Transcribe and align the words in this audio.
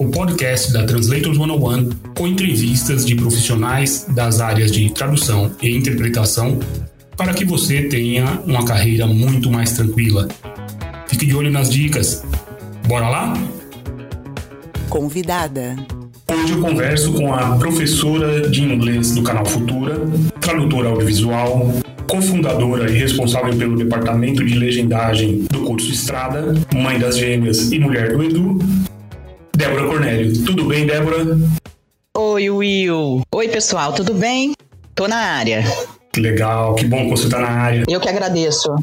o 0.00 0.08
podcast 0.08 0.72
da 0.72 0.82
Translators 0.82 1.36
101 1.36 1.90
com 2.16 2.26
entrevistas 2.26 3.04
de 3.04 3.14
profissionais 3.14 4.06
das 4.08 4.40
áreas 4.40 4.72
de 4.72 4.88
tradução 4.88 5.50
e 5.60 5.76
interpretação 5.76 6.58
para 7.18 7.34
que 7.34 7.44
você 7.44 7.82
tenha 7.82 8.40
uma 8.46 8.64
carreira 8.64 9.06
muito 9.06 9.50
mais 9.50 9.72
tranquila. 9.72 10.26
Fique 11.06 11.26
de 11.26 11.36
olho 11.36 11.50
nas 11.50 11.68
dicas. 11.68 12.24
Bora 12.88 13.10
lá? 13.10 13.34
Convidada. 14.88 15.76
Hoje 16.32 16.52
eu 16.54 16.62
converso 16.62 17.12
com 17.12 17.34
a 17.34 17.56
professora 17.56 18.48
de 18.48 18.62
inglês 18.62 19.14
do 19.14 19.22
canal 19.22 19.44
Futura, 19.44 20.00
tradutora 20.40 20.88
audiovisual, 20.88 21.74
cofundadora 22.08 22.90
e 22.90 22.96
responsável 22.96 23.54
pelo 23.54 23.76
departamento 23.76 24.42
de 24.46 24.58
legendagem 24.58 25.44
do 25.50 25.60
curso 25.60 25.92
Estrada, 25.92 26.54
mãe 26.74 26.98
das 26.98 27.18
gêmeas 27.18 27.70
e 27.70 27.78
mulher 27.78 28.16
do 28.16 28.24
Edu, 28.24 28.58
Débora 29.60 29.86
Cornélio. 29.86 30.32
Tudo 30.42 30.64
bem, 30.64 30.86
Débora? 30.86 31.38
Oi, 32.16 32.48
Will. 32.48 33.20
Oi, 33.30 33.48
pessoal, 33.48 33.92
tudo 33.92 34.14
bem? 34.14 34.54
Tô 34.94 35.06
na 35.06 35.18
área. 35.18 35.62
Que 36.10 36.18
legal, 36.18 36.74
que 36.74 36.86
bom 36.86 37.04
que 37.04 37.10
você 37.10 37.28
tá 37.28 37.40
na 37.40 37.50
área. 37.50 37.84
Eu 37.86 38.00
que 38.00 38.08
agradeço. 38.08 38.74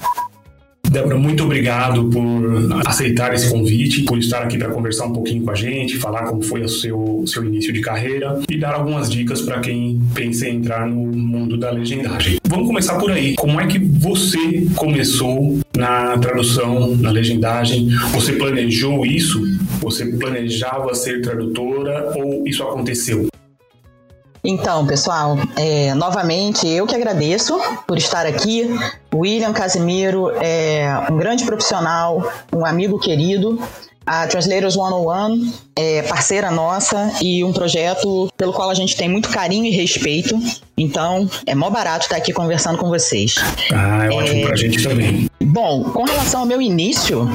Débora, 0.87 1.17
muito 1.17 1.43
obrigado 1.43 2.05
por 2.09 2.87
aceitar 2.87 3.33
esse 3.33 3.49
convite, 3.49 4.03
por 4.03 4.19
estar 4.19 4.43
aqui 4.43 4.57
para 4.57 4.69
conversar 4.69 5.07
um 5.07 5.13
pouquinho 5.13 5.43
com 5.43 5.51
a 5.51 5.55
gente, 5.55 5.97
falar 5.97 6.23
como 6.27 6.41
foi 6.41 6.61
o 6.61 6.69
seu, 6.69 7.23
seu 7.25 7.43
início 7.43 7.73
de 7.73 7.81
carreira 7.81 8.39
e 8.49 8.57
dar 8.57 8.75
algumas 8.75 9.09
dicas 9.09 9.41
para 9.41 9.59
quem 9.59 9.99
pensa 10.13 10.47
em 10.47 10.57
entrar 10.57 10.87
no 10.87 10.95
mundo 10.95 11.57
da 11.57 11.71
legendagem. 11.71 12.37
Vamos 12.47 12.67
começar 12.67 12.97
por 12.97 13.11
aí. 13.11 13.35
Como 13.35 13.59
é 13.59 13.67
que 13.67 13.79
você 13.79 14.67
começou 14.75 15.59
na 15.75 16.17
tradução, 16.19 16.95
na 16.95 17.11
legendagem? 17.11 17.89
Você 18.13 18.33
planejou 18.33 19.05
isso? 19.05 19.41
Você 19.79 20.05
planejava 20.05 20.93
ser 20.95 21.21
tradutora 21.21 22.13
ou 22.15 22.47
isso 22.47 22.63
aconteceu? 22.63 23.27
Então, 24.43 24.85
pessoal, 24.87 25.37
é, 25.57 25.93
novamente 25.93 26.67
eu 26.67 26.87
que 26.87 26.95
agradeço 26.95 27.59
por 27.85 27.97
estar 27.97 28.25
aqui. 28.25 28.65
William 29.13 29.51
Casimiro 29.51 30.31
é 30.41 30.87
um 31.11 31.17
grande 31.17 31.43
profissional, 31.43 32.31
um 32.53 32.65
amigo 32.65 32.97
querido. 32.97 33.59
A 34.05 34.25
Translators 34.25 34.75
101 34.75 35.51
é 35.75 36.01
parceira 36.03 36.49
nossa 36.49 37.11
e 37.21 37.43
um 37.43 37.51
projeto 37.51 38.29
pelo 38.37 38.53
qual 38.53 38.69
a 38.69 38.73
gente 38.73 38.95
tem 38.95 39.09
muito 39.09 39.27
carinho 39.27 39.65
e 39.65 39.71
respeito. 39.71 40.39
Então, 40.77 41.29
é 41.45 41.53
mó 41.53 41.69
barato 41.69 42.05
estar 42.05 42.15
aqui 42.15 42.31
conversando 42.31 42.77
com 42.77 42.87
vocês. 42.87 43.35
Ah, 43.73 44.05
é 44.05 44.09
ótimo 44.09 44.43
é... 44.43 44.45
pra 44.45 44.55
gente 44.55 44.81
também. 44.81 45.29
Bom, 45.41 45.83
com 45.83 46.05
relação 46.05 46.41
ao 46.41 46.45
meu 46.45 46.61
início, 46.61 47.29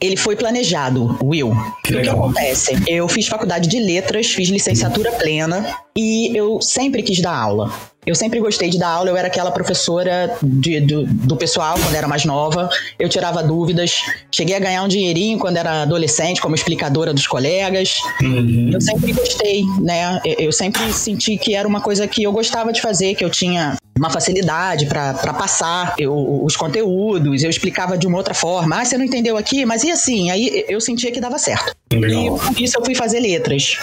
ele 0.00 0.16
foi 0.16 0.36
planejado, 0.36 1.18
Will. 1.22 1.50
O 1.50 1.82
que 1.82 2.08
acontece? 2.08 2.76
Eu 2.86 3.08
fiz 3.08 3.26
faculdade 3.26 3.68
de 3.68 3.78
letras, 3.78 4.26
fiz 4.28 4.48
licenciatura 4.48 5.12
plena 5.12 5.76
e 5.96 6.36
eu 6.36 6.60
sempre 6.60 7.02
quis 7.02 7.20
dar 7.20 7.36
aula. 7.36 7.72
Eu 8.06 8.14
sempre 8.14 8.38
gostei 8.38 8.68
de 8.68 8.78
dar 8.78 8.88
aula, 8.88 9.08
eu 9.08 9.16
era 9.16 9.28
aquela 9.28 9.50
professora 9.50 10.36
de, 10.42 10.78
do, 10.80 11.06
do, 11.06 11.36
pessoal 11.36 11.78
quando 11.82 11.94
era 11.94 12.06
mais 12.06 12.24
nova, 12.24 12.68
eu 12.98 13.08
tirava 13.08 13.42
dúvidas, 13.42 14.02
cheguei 14.30 14.54
a 14.54 14.58
ganhar 14.58 14.82
um 14.82 14.88
dinheirinho 14.88 15.38
quando 15.38 15.56
era 15.56 15.82
adolescente, 15.82 16.40
como 16.40 16.54
explicadora 16.54 17.14
dos 17.14 17.26
colegas. 17.26 17.96
Uhum. 18.20 18.70
Eu 18.74 18.80
sempre 18.80 19.12
gostei, 19.12 19.64
né? 19.80 20.20
Eu 20.24 20.52
sempre 20.52 20.92
senti 20.92 21.38
que 21.38 21.54
era 21.54 21.66
uma 21.66 21.80
coisa 21.80 22.06
que 22.06 22.22
eu 22.22 22.32
gostava 22.32 22.72
de 22.72 22.82
fazer, 22.82 23.14
que 23.14 23.24
eu 23.24 23.30
tinha 23.30 23.76
uma 23.96 24.10
facilidade 24.10 24.86
para 24.86 25.34
passar 25.34 25.94
eu, 25.98 26.42
os 26.44 26.56
conteúdos, 26.56 27.42
eu 27.42 27.50
explicava 27.50 27.96
de 27.96 28.06
uma 28.06 28.18
outra 28.18 28.34
forma. 28.34 28.80
Ah, 28.80 28.84
você 28.84 28.98
não 28.98 29.04
entendeu 29.04 29.36
aqui, 29.36 29.64
mas 29.64 29.84
e 29.84 29.90
assim? 29.90 30.30
Aí 30.30 30.64
eu 30.68 30.80
sentia 30.80 31.12
que 31.12 31.20
dava 31.20 31.38
certo. 31.38 31.74
Legal. 31.92 32.36
E 32.36 32.54
por 32.54 32.60
isso 32.60 32.78
eu 32.78 32.84
fui 32.84 32.94
fazer 32.94 33.20
letras 33.20 33.78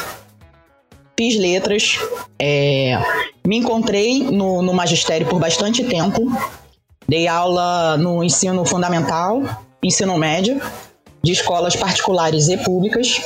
fiz 1.22 1.38
letras, 1.38 2.00
é, 2.40 2.98
me 3.46 3.58
encontrei 3.58 4.24
no, 4.24 4.64
no 4.64 4.74
magistério 4.74 5.28
por 5.28 5.40
bastante 5.40 5.84
tempo, 5.84 6.26
dei 7.08 7.28
aula 7.28 7.96
no 7.96 8.24
ensino 8.24 8.66
fundamental, 8.66 9.44
ensino 9.84 10.18
médio, 10.18 10.60
de 11.22 11.32
escolas 11.32 11.76
particulares 11.76 12.48
e 12.48 12.58
públicas, 12.58 13.22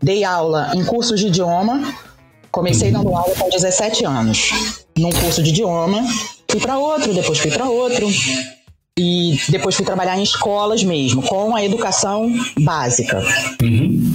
dei 0.00 0.22
aula 0.22 0.70
em 0.76 0.84
cursos 0.84 1.18
de 1.18 1.26
idioma, 1.26 1.82
comecei 2.48 2.92
dando 2.92 3.12
aula 3.12 3.34
com 3.34 3.48
17 3.48 4.04
anos, 4.04 4.79
num 4.98 5.10
curso 5.10 5.42
de 5.42 5.50
idioma, 5.50 6.02
fui 6.50 6.60
para 6.60 6.78
outro, 6.78 7.14
depois 7.14 7.38
fui 7.38 7.50
para 7.50 7.68
outro, 7.68 8.06
e 8.98 9.40
depois 9.48 9.74
fui 9.74 9.84
trabalhar 9.84 10.18
em 10.18 10.22
escolas 10.22 10.82
mesmo, 10.84 11.22
com 11.22 11.54
a 11.54 11.64
educação 11.64 12.30
básica. 12.58 13.22
Uhum. 13.62 14.12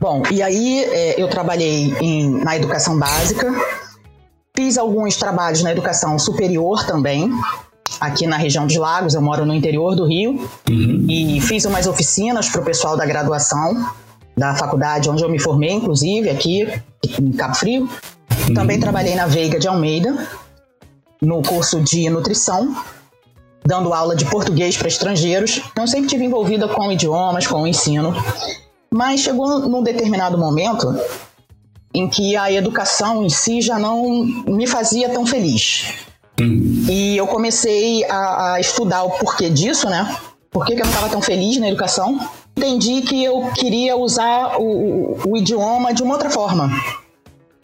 Bom, 0.00 0.22
e 0.30 0.42
aí 0.42 0.84
é, 0.84 1.22
eu 1.22 1.28
trabalhei 1.28 1.94
em, 2.00 2.42
na 2.42 2.56
educação 2.56 2.98
básica, 2.98 3.52
fiz 4.56 4.76
alguns 4.76 5.16
trabalhos 5.16 5.62
na 5.62 5.72
educação 5.72 6.18
superior 6.18 6.84
também, 6.86 7.30
aqui 8.00 8.26
na 8.26 8.36
região 8.36 8.66
dos 8.66 8.76
Lagos, 8.76 9.14
eu 9.14 9.22
moro 9.22 9.44
no 9.44 9.54
interior 9.54 9.94
do 9.94 10.06
Rio, 10.06 10.48
uhum. 10.68 11.06
e 11.08 11.40
fiz 11.40 11.64
umas 11.64 11.86
oficinas 11.86 12.48
para 12.48 12.60
o 12.60 12.64
pessoal 12.64 12.96
da 12.96 13.06
graduação 13.06 13.86
da 14.36 14.54
faculdade 14.54 15.10
onde 15.10 15.22
eu 15.22 15.28
me 15.28 15.38
formei, 15.38 15.72
inclusive, 15.72 16.30
aqui 16.30 16.66
em 17.20 17.32
Cabo 17.32 17.54
Frio. 17.54 17.88
Uhum. 18.50 18.54
Também 18.54 18.80
trabalhei 18.80 19.14
na 19.14 19.26
Veiga 19.26 19.58
de 19.58 19.68
Almeida, 19.68 20.26
no 21.22 21.42
curso 21.42 21.80
de 21.80 22.10
nutrição, 22.10 22.76
dando 23.64 23.92
aula 23.94 24.16
de 24.16 24.24
português 24.24 24.76
para 24.76 24.88
estrangeiros. 24.88 25.62
Então, 25.70 25.86
sempre 25.86 26.08
tive 26.08 26.24
envolvida 26.24 26.66
com 26.68 26.90
idiomas, 26.90 27.46
com 27.46 27.62
o 27.62 27.66
ensino. 27.66 28.12
Mas 28.90 29.20
chegou 29.20 29.60
num 29.60 29.82
determinado 29.82 30.36
momento 30.36 30.92
em 31.94 32.08
que 32.08 32.36
a 32.36 32.50
educação 32.50 33.24
em 33.24 33.28
si 33.28 33.60
já 33.60 33.78
não 33.78 34.24
me 34.46 34.66
fazia 34.66 35.08
tão 35.10 35.24
feliz. 35.24 35.86
Hum. 36.40 36.86
E 36.88 37.16
eu 37.16 37.26
comecei 37.26 38.04
a, 38.04 38.54
a, 38.54 38.60
estudar 38.60 39.04
o 39.04 39.10
porquê 39.10 39.48
disso, 39.48 39.88
né? 39.88 40.16
Por 40.50 40.66
que, 40.66 40.74
que 40.74 40.80
eu 40.80 40.84
não 40.84 40.92
estava 40.92 41.08
tão 41.08 41.22
feliz 41.22 41.58
na 41.58 41.68
educação? 41.68 42.18
Entendi 42.56 43.02
que 43.02 43.22
eu 43.22 43.50
queria 43.54 43.96
usar 43.96 44.56
o, 44.58 44.64
o, 44.64 45.20
o 45.28 45.36
idioma 45.36 45.94
de 45.94 46.02
uma 46.02 46.14
outra 46.14 46.30
forma. 46.30 46.70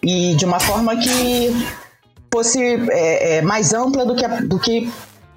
E 0.07 0.35
de 0.35 0.45
uma 0.45 0.61
forma 0.61 0.97
que 0.97 1.53
fosse 2.33 2.63
é, 2.91 3.39
é, 3.39 3.43
mais 3.43 3.75
ampla 3.75 4.07
do 4.07 4.15
que, 4.15 4.29
do 4.47 4.59
que 4.59 4.91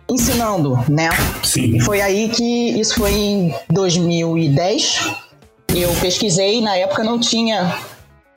ensinando, 0.09 0.77
né? 0.87 1.09
Sim. 1.43 1.75
E 1.75 1.79
foi 1.79 2.01
aí 2.01 2.29
que 2.29 2.79
isso 2.79 2.95
foi 2.95 3.13
em 3.13 3.55
2010 3.69 5.27
eu 5.75 5.93
pesquisei, 6.01 6.61
na 6.61 6.75
época 6.75 7.03
não 7.03 7.19
tinha 7.19 7.77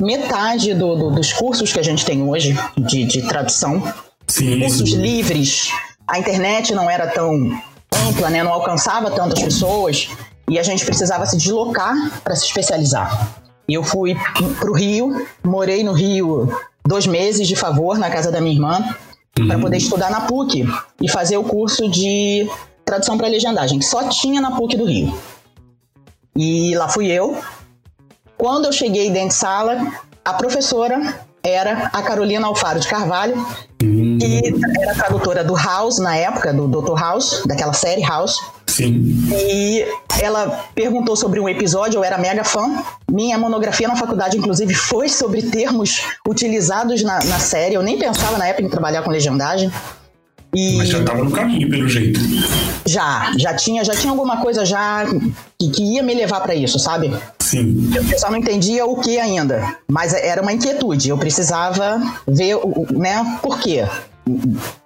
metade 0.01 0.75
do, 0.75 0.95
do, 0.97 1.11
dos 1.11 1.33
cursos 1.33 1.73
que 1.73 1.79
a 1.79 1.83
gente 1.83 2.05
tem 2.05 2.23
hoje 2.23 2.59
de, 2.77 3.05
de 3.05 3.23
tradução. 3.23 3.83
Sim, 4.27 4.61
cursos 4.61 4.91
livres. 4.91 5.71
A 6.07 6.19
internet 6.19 6.75
não 6.75 6.91
era 6.91 7.07
tão 7.07 7.33
ampla, 8.07 8.29
né? 8.29 8.43
não 8.43 8.53
alcançava 8.53 9.11
tantas 9.11 9.41
pessoas 9.41 10.09
e 10.51 10.59
a 10.59 10.63
gente 10.63 10.85
precisava 10.85 11.25
se 11.25 11.37
deslocar 11.37 11.95
para 12.23 12.35
se 12.35 12.47
especializar. 12.47 13.42
E 13.69 13.75
eu 13.75 13.83
fui 13.83 14.17
para 14.59 14.71
o 14.71 14.75
Rio, 14.75 15.27
morei 15.43 15.83
no 15.83 15.93
Rio 15.93 16.49
dois 16.87 17.07
meses 17.07 17.47
de 17.47 17.57
favor 17.57 17.99
na 17.99 18.11
casa 18.11 18.31
da 18.31 18.41
minha 18.41 18.55
irmã 18.55 18.97
uhum. 19.39 19.47
para 19.47 19.59
poder 19.59 19.77
estudar 19.77 20.11
na 20.11 20.23
PUC 20.23 20.65
e 21.01 21.09
fazer 21.09 21.37
o 21.37 21.45
curso 21.45 21.89
de 21.89 22.49
tradução 22.85 23.17
para 23.17 23.29
legendagem, 23.29 23.79
que 23.79 23.85
só 23.85 24.09
tinha 24.09 24.41
na 24.41 24.57
PUC 24.57 24.77
do 24.77 24.85
Rio. 24.85 25.17
E 26.37 26.75
lá 26.75 26.89
fui 26.89 27.07
eu. 27.07 27.39
Quando 28.37 28.65
eu 28.65 28.73
cheguei 28.73 29.11
dentro 29.11 29.29
de 29.29 29.35
sala, 29.35 29.93
a 30.25 30.35
professora 30.35 31.21
era 31.43 31.91
a 31.93 32.03
Carolina 32.03 32.47
Alfaro 32.47 32.81
de 32.81 32.89
Carvalho, 32.89 33.37
hum. 33.83 34.02
Que 34.23 34.81
era 34.81 34.95
tradutora 34.95 35.45
do 35.45 35.55
House 35.55 35.99
na 35.99 36.17
época, 36.17 36.53
do 36.53 36.69
Dr. 36.69 36.99
House, 36.99 37.43
daquela 37.47 37.73
série 37.73 38.03
House. 38.03 38.37
Sim. 38.67 39.29
E 39.31 39.85
ela 40.21 40.65
perguntou 40.75 41.15
sobre 41.15 41.39
um 41.41 41.49
episódio, 41.49 41.99
eu 41.99 42.05
era 42.05 42.17
mega 42.17 42.45
fã. 42.45 42.83
Minha 43.11 43.37
monografia 43.37 43.87
na 43.87 43.97
faculdade, 43.97 44.39
inclusive, 44.39 44.75
foi 44.75 45.09
sobre 45.09 45.43
termos 45.43 46.03
utilizados 46.27 47.03
na, 47.03 47.23
na 47.25 47.39
série. 47.39 47.75
Eu 47.75 47.83
nem 47.83 47.99
pensava 47.99 48.39
na 48.39 48.47
época 48.47 48.67
em 48.67 48.71
trabalhar 48.71 49.03
com 49.03 49.11
legendagem. 49.11 49.71
E... 50.55 50.77
Mas 50.77 50.89
já 50.89 51.01
estava 51.01 51.25
no 51.25 51.31
caminho, 51.31 51.69
pelo 51.71 51.89
jeito. 51.89 52.21
Já, 52.85 53.33
já 53.39 53.55
tinha, 53.55 53.83
já 53.85 53.95
tinha 53.95 54.11
alguma 54.11 54.39
coisa 54.39 54.67
já 54.67 55.07
que, 55.59 55.71
que 55.71 55.83
ia 55.95 56.03
me 56.03 56.13
levar 56.13 56.41
para 56.41 56.55
isso, 56.55 56.79
sabe? 56.79 57.11
Sim. 57.41 57.91
Eu 57.95 58.19
só 58.19 58.31
não 58.31 58.37
entendia 58.37 58.85
o 58.85 59.01
que 59.01 59.19
ainda, 59.19 59.77
mas 59.89 60.13
era 60.13 60.43
uma 60.43 60.53
inquietude. 60.53 61.09
Eu 61.09 61.17
precisava 61.17 62.01
ver, 62.27 62.59
né, 62.93 63.39
por 63.43 63.59
quê? 63.61 63.87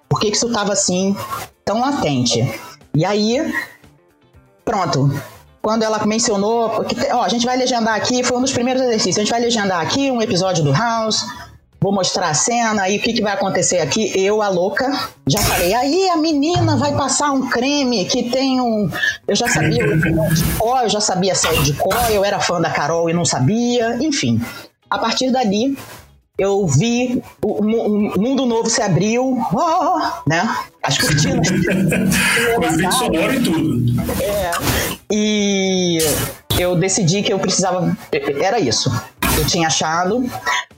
Por 0.09 0.19
que, 0.19 0.31
que 0.31 0.37
isso 0.37 0.47
estava 0.47 0.73
assim 0.73 1.15
tão 1.63 1.79
latente? 1.79 2.59
E 2.95 3.05
aí, 3.05 3.53
pronto. 4.65 5.11
Quando 5.61 5.83
ela 5.83 6.03
mencionou, 6.05 6.85
ó, 7.11 7.23
a 7.23 7.29
gente 7.29 7.45
vai 7.45 7.57
legendar 7.57 7.95
aqui, 7.95 8.23
foi 8.23 8.37
um 8.37 8.41
dos 8.41 8.53
primeiros 8.53 8.81
exercícios. 8.81 9.17
A 9.17 9.21
gente 9.21 9.31
vai 9.31 9.41
legendar 9.41 9.81
aqui 9.81 10.09
um 10.09 10.21
episódio 10.21 10.63
do 10.63 10.71
House, 10.71 11.25
vou 11.79 11.93
mostrar 11.93 12.29
a 12.29 12.33
cena 12.33 12.89
e 12.89 12.97
o 12.97 13.01
que, 13.01 13.13
que 13.13 13.21
vai 13.21 13.33
acontecer 13.33 13.79
aqui. 13.79 14.11
Eu, 14.17 14.41
a 14.41 14.49
louca, 14.49 14.89
já 15.27 15.39
falei, 15.39 15.73
aí 15.73 16.09
a 16.09 16.17
menina 16.17 16.77
vai 16.77 16.95
passar 16.95 17.31
um 17.31 17.49
creme 17.49 18.05
que 18.05 18.29
tem 18.29 18.61
um. 18.61 18.89
Eu 19.27 19.35
já 19.35 19.47
sabia 19.47 19.85
de 19.85 20.43
cor, 20.57 20.83
eu 20.83 20.89
já 20.89 21.01
sabia 21.01 21.35
série 21.35 21.61
de 21.63 21.73
cor, 21.73 22.11
eu 22.11 22.23
era 22.23 22.39
fã 22.39 22.61
da 22.61 22.69
Carol 22.69 23.09
e 23.09 23.13
não 23.13 23.25
sabia, 23.25 23.97
enfim. 24.01 24.41
A 24.89 24.97
partir 24.97 25.31
dali, 25.31 25.77
eu 26.37 26.67
vi 26.67 27.21
o, 27.41 27.61
o 27.61 28.19
mundo 28.19 28.45
novo 28.45 28.69
se 28.69 28.81
abriu, 28.81 29.37
oh, 29.53 30.29
né? 30.29 30.57
As 30.83 30.97
cortinas. 30.97 31.49
Com 31.49 32.63
efeito 32.63 32.93
sonoro 32.93 33.33
e 33.33 33.43
tudo. 33.43 34.01
É. 34.21 34.51
E 35.11 35.97
eu 36.59 36.75
decidi 36.75 37.23
que 37.23 37.33
eu 37.33 37.39
precisava. 37.39 37.97
Era 38.41 38.59
isso. 38.59 38.91
Eu 39.37 39.45
tinha 39.45 39.67
achado. 39.67 40.29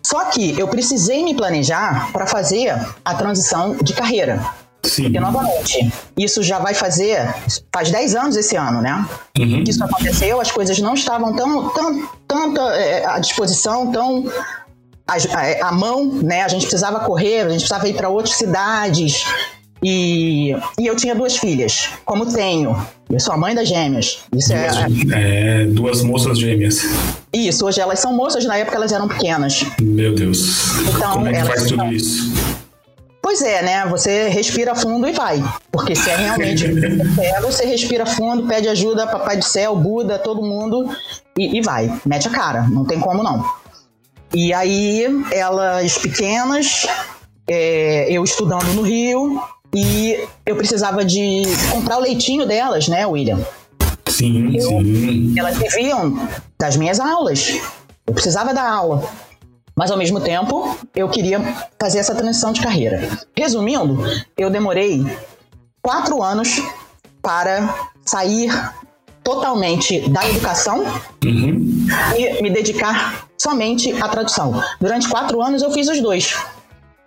Só 0.01 0.25
que 0.25 0.57
eu 0.57 0.67
precisei 0.67 1.23
me 1.23 1.35
planejar 1.35 2.11
para 2.11 2.25
fazer 2.25 2.73
a 3.03 3.13
transição 3.13 3.75
de 3.81 3.93
carreira. 3.93 4.41
Sim. 4.83 5.03
Porque, 5.03 5.19
novamente, 5.19 5.91
isso 6.17 6.41
já 6.41 6.57
vai 6.57 6.73
fazer. 6.73 7.33
Faz 7.73 7.91
10 7.91 8.15
anos 8.15 8.37
esse 8.37 8.55
ano, 8.55 8.81
né? 8.81 9.05
Uhum. 9.37 9.63
Isso 9.67 9.83
aconteceu, 9.83 10.39
as 10.39 10.51
coisas 10.51 10.79
não 10.79 10.93
estavam 10.93 11.35
tão, 11.35 11.69
tão, 11.69 12.09
tanto 12.27 12.61
é, 12.61 13.05
à 13.05 13.19
disposição, 13.19 13.91
tão 13.91 14.25
à, 15.09 15.67
à 15.67 15.71
mão, 15.71 16.05
né? 16.21 16.43
A 16.43 16.47
gente 16.47 16.63
precisava 16.63 16.99
correr, 17.01 17.41
a 17.41 17.49
gente 17.49 17.61
precisava 17.61 17.87
ir 17.87 17.93
para 17.93 18.09
outras 18.09 18.35
cidades. 18.35 19.25
E, 19.81 20.53
e 20.77 20.87
eu 20.87 20.95
tinha 20.95 21.15
duas 21.15 21.37
filhas, 21.37 21.89
como 22.03 22.31
tenho. 22.31 22.75
Eu 23.09 23.19
sou 23.19 23.33
a 23.33 23.37
mãe 23.37 23.55
das 23.55 23.67
gêmeas. 23.67 24.19
Isso 24.35 24.49
duas, 24.53 24.77
é, 25.11 25.61
é, 25.61 25.65
duas 25.65 26.01
moças 26.03 26.37
gêmeas. 26.37 26.81
Isso, 27.33 27.65
hoje 27.65 27.79
elas 27.79 27.99
são 27.99 28.13
moças, 28.13 28.45
na 28.45 28.57
época 28.57 28.75
elas 28.75 28.91
eram 28.91 29.07
pequenas. 29.07 29.65
Meu 29.81 30.13
Deus. 30.13 30.79
Então, 30.81 31.13
Como 31.13 31.27
é 31.27 31.33
que 31.33 31.47
faz 31.47 31.63
tudo 31.67 31.85
isso? 31.85 32.33
Pois 33.21 33.41
é, 33.41 33.61
né? 33.61 33.85
Você 33.87 34.27
respira 34.27 34.75
fundo 34.75 35.07
e 35.07 35.11
vai. 35.11 35.41
Porque 35.71 35.95
se 35.95 36.09
é 36.09 36.15
realmente 36.15 36.65
é, 37.21 37.39
você 37.41 37.65
respira 37.65 38.05
fundo, 38.05 38.47
pede 38.47 38.67
ajuda, 38.67 39.07
Papai 39.07 39.37
do 39.37 39.45
Céu, 39.45 39.75
Buda, 39.75 40.17
todo 40.19 40.41
mundo, 40.41 40.89
e, 41.37 41.57
e 41.57 41.61
vai. 41.61 41.93
Mete 42.05 42.27
a 42.27 42.31
cara, 42.31 42.63
não 42.63 42.83
tem 42.83 42.99
como 42.99 43.23
não. 43.23 43.45
E 44.33 44.53
aí, 44.53 45.05
elas 45.31 45.97
pequenas, 45.97 46.87
é, 47.47 48.11
eu 48.11 48.23
estudando 48.23 48.73
no 48.73 48.81
Rio, 48.81 49.41
e 49.73 50.19
eu 50.45 50.55
precisava 50.55 51.05
de 51.05 51.43
comprar 51.71 51.97
o 51.97 52.01
leitinho 52.01 52.45
delas, 52.45 52.87
né, 52.87 53.05
William? 53.05 53.39
Sim, 54.07 54.55
eu, 54.55 54.67
sim. 54.67 55.33
Elas 55.37 55.57
viviam 55.57 56.27
das 56.59 56.75
minhas 56.75 56.99
aulas. 56.99 57.59
Eu 58.05 58.13
precisava 58.13 58.53
da 58.53 58.67
aula. 58.67 59.07
Mas 59.75 59.91
ao 59.91 59.97
mesmo 59.97 60.19
tempo, 60.19 60.77
eu 60.95 61.07
queria 61.07 61.39
fazer 61.79 61.99
essa 61.99 62.13
transição 62.13 62.51
de 62.51 62.61
carreira. 62.61 63.07
Resumindo, 63.37 64.03
eu 64.37 64.49
demorei 64.49 65.05
quatro 65.81 66.21
anos 66.21 66.61
para 67.21 67.73
sair 68.03 68.51
totalmente 69.23 70.09
da 70.09 70.27
educação 70.27 70.83
uhum. 71.23 71.58
E 72.17 72.41
me 72.41 72.49
dedicar 72.49 73.27
somente 73.37 73.91
à 74.01 74.07
tradução. 74.07 74.61
Durante 74.79 75.07
quatro 75.07 75.41
anos 75.41 75.61
eu 75.61 75.71
fiz 75.71 75.87
os 75.87 76.01
dois. 76.01 76.35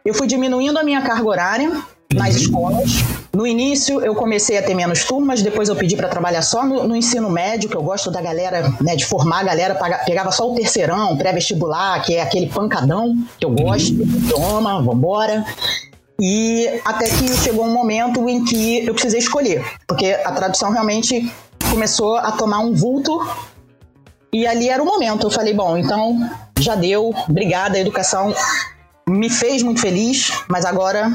Eu 0.04 0.14
fui 0.14 0.26
diminuindo 0.26 0.78
a 0.78 0.82
minha 0.82 1.00
carga 1.02 1.28
horária 1.28 1.82
nas 2.14 2.34
uhum. 2.34 2.40
escolas. 2.40 2.90
No 3.32 3.46
início 3.46 4.00
eu 4.00 4.14
comecei 4.14 4.58
a 4.58 4.62
ter 4.62 4.74
menos 4.74 5.04
turmas, 5.04 5.42
depois 5.42 5.68
eu 5.68 5.76
pedi 5.76 5.96
para 5.96 6.08
trabalhar 6.08 6.42
só 6.42 6.64
no, 6.64 6.86
no, 6.86 6.96
ensino 6.96 7.30
médio, 7.30 7.68
que 7.68 7.76
eu 7.76 7.82
gosto 7.82 8.10
da 8.10 8.20
galera, 8.20 8.74
né, 8.80 8.94
de 8.96 9.06
formar 9.06 9.40
a 9.40 9.44
galera, 9.44 9.74
pegava 10.04 10.30
só 10.30 10.50
o 10.50 10.54
terceirão, 10.54 11.16
pré-vestibular, 11.16 12.02
que 12.04 12.14
é 12.14 12.22
aquele 12.22 12.46
pancadão 12.46 13.16
que 13.38 13.44
eu 13.44 13.50
gosto, 13.50 13.92
uhum. 13.92 14.28
toma, 14.28 14.82
vambora. 14.82 15.44
E 16.20 16.68
até 16.84 17.08
que 17.08 17.28
chegou 17.38 17.64
um 17.64 17.72
momento 17.72 18.28
em 18.28 18.44
que 18.44 18.86
eu 18.86 18.92
precisei 18.92 19.18
escolher, 19.18 19.64
porque 19.88 20.12
a 20.24 20.30
tradução 20.32 20.70
realmente 20.70 21.32
começou 21.70 22.16
a 22.16 22.30
tomar 22.32 22.60
um 22.60 22.74
vulto 22.74 23.18
e 24.32 24.46
ali 24.46 24.68
era 24.68 24.82
o 24.82 24.86
momento. 24.86 25.26
Eu 25.26 25.30
falei, 25.30 25.52
bom, 25.52 25.76
então 25.76 26.30
já 26.58 26.74
deu, 26.74 27.14
obrigada, 27.28 27.76
a 27.76 27.80
educação 27.80 28.34
me 29.08 29.28
fez 29.28 29.62
muito 29.62 29.80
feliz, 29.80 30.32
mas 30.48 30.64
agora 30.64 31.10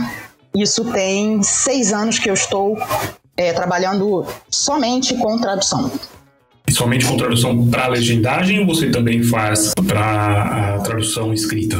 isso 0.55 0.85
tem 0.85 1.41
seis 1.41 1.93
anos 1.93 2.19
que 2.19 2.29
eu 2.29 2.33
estou 2.33 2.77
é, 3.35 3.53
trabalhando 3.53 4.25
somente 4.49 5.15
com 5.15 5.39
tradução. 5.39 5.91
E 6.67 6.71
somente 6.71 7.05
com 7.05 7.15
tradução 7.15 7.67
para 7.69 7.87
legendagem 7.87 8.59
ou 8.59 8.65
você 8.65 8.89
também 8.89 9.23
faz 9.23 9.73
para 9.87 10.75
a 10.75 10.79
tradução 10.79 11.33
escrita? 11.33 11.77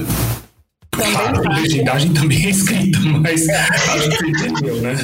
Também 0.91 1.11
claro, 1.13 1.51
a 1.51 1.59
legendagem 1.59 2.13
também 2.13 2.45
é 2.45 2.49
escrita, 2.49 2.99
mas 2.99 3.47
é. 3.49 3.65
que 3.65 3.79
você 3.79 4.27
entendeu, 4.27 4.81
né? 4.81 4.95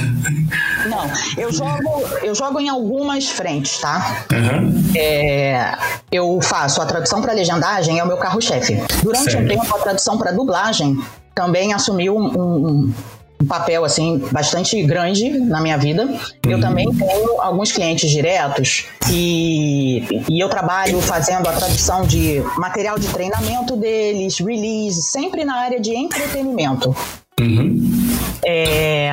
Não, 0.90 1.10
eu 1.38 1.52
jogo, 1.52 2.04
eu 2.22 2.36
jogo 2.36 2.60
em 2.60 2.70
algumas 2.70 3.30
frentes, 3.30 3.78
tá? 3.80 4.26
Uhum. 4.32 4.92
É, 4.96 5.76
eu 6.12 6.40
faço 6.42 6.82
a 6.82 6.86
tradução 6.86 7.22
para 7.22 7.34
legendagem, 7.34 8.00
é 8.00 8.04
o 8.04 8.08
meu 8.08 8.18
carro-chefe. 8.18 8.82
Durante 9.02 9.32
certo. 9.32 9.44
um 9.44 9.48
tempo, 9.48 9.76
a 9.76 9.80
tradução 9.80 10.18
para 10.18 10.32
dublagem 10.32 11.02
também 11.36 11.74
assumiu 11.74 12.16
um, 12.16 12.28
um 12.28 12.94
um 13.44 13.46
papel 13.46 13.84
assim 13.84 14.24
bastante 14.32 14.82
grande 14.84 15.30
na 15.30 15.60
minha 15.62 15.78
vida. 15.78 16.06
Uhum. 16.06 16.52
Eu 16.52 16.62
também 16.62 16.90
tenho 16.96 17.42
alguns 17.42 17.72
clientes 17.72 18.10
diretos 18.10 18.86
e, 19.12 20.24
e 20.30 20.40
eu 20.40 20.48
trabalho 20.48 21.00
fazendo 21.02 21.48
a 21.48 21.52
tradução 21.52 22.04
de 22.04 22.42
material 22.58 22.98
de 22.98 23.08
treinamento 23.10 23.76
deles, 23.76 24.40
release, 24.40 25.02
sempre 25.04 25.44
na 25.44 25.58
área 25.58 25.80
de 25.80 25.94
entretenimento. 25.94 26.96
Uhum. 27.40 27.82
É, 28.46 29.12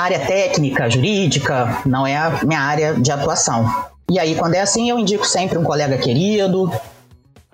área 0.00 0.18
técnica, 0.18 0.88
jurídica, 0.88 1.82
não 1.84 2.06
é 2.06 2.16
a 2.16 2.40
minha 2.44 2.60
área 2.60 2.94
de 2.94 3.10
atuação. 3.10 3.88
E 4.10 4.18
aí, 4.18 4.34
quando 4.34 4.54
é 4.54 4.60
assim, 4.60 4.90
eu 4.90 4.98
indico 4.98 5.26
sempre 5.26 5.56
um 5.56 5.62
colega 5.62 5.96
querido 5.98 6.70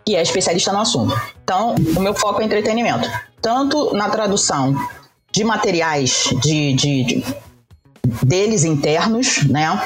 que 0.05 0.15
é 0.15 0.23
especialista 0.23 0.73
no 0.73 0.79
assunto. 0.79 1.21
Então, 1.43 1.75
o 1.97 2.01
meu 2.01 2.15
foco 2.15 2.41
é 2.41 2.45
entretenimento. 2.45 3.11
Tanto 3.43 3.93
na 3.95 4.09
tradução 4.09 4.75
de 5.33 5.43
materiais 5.43 6.31
de, 6.41 6.73
de, 6.75 7.05
de 7.05 7.25
deles 8.23 8.65
internos, 8.65 9.45
né? 9.49 9.81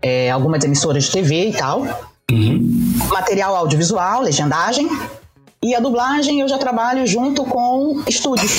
É, 0.00 0.30
algumas 0.30 0.64
emissoras 0.64 1.04
de 1.04 1.12
TV 1.12 1.50
e 1.50 1.52
tal. 1.52 1.82
Uhum. 2.30 2.96
Material 3.08 3.54
audiovisual, 3.54 4.22
legendagem. 4.22 4.88
E 5.62 5.74
a 5.74 5.80
dublagem 5.80 6.40
eu 6.40 6.48
já 6.48 6.58
trabalho 6.58 7.06
junto 7.06 7.44
com 7.44 8.02
estúdios. 8.08 8.58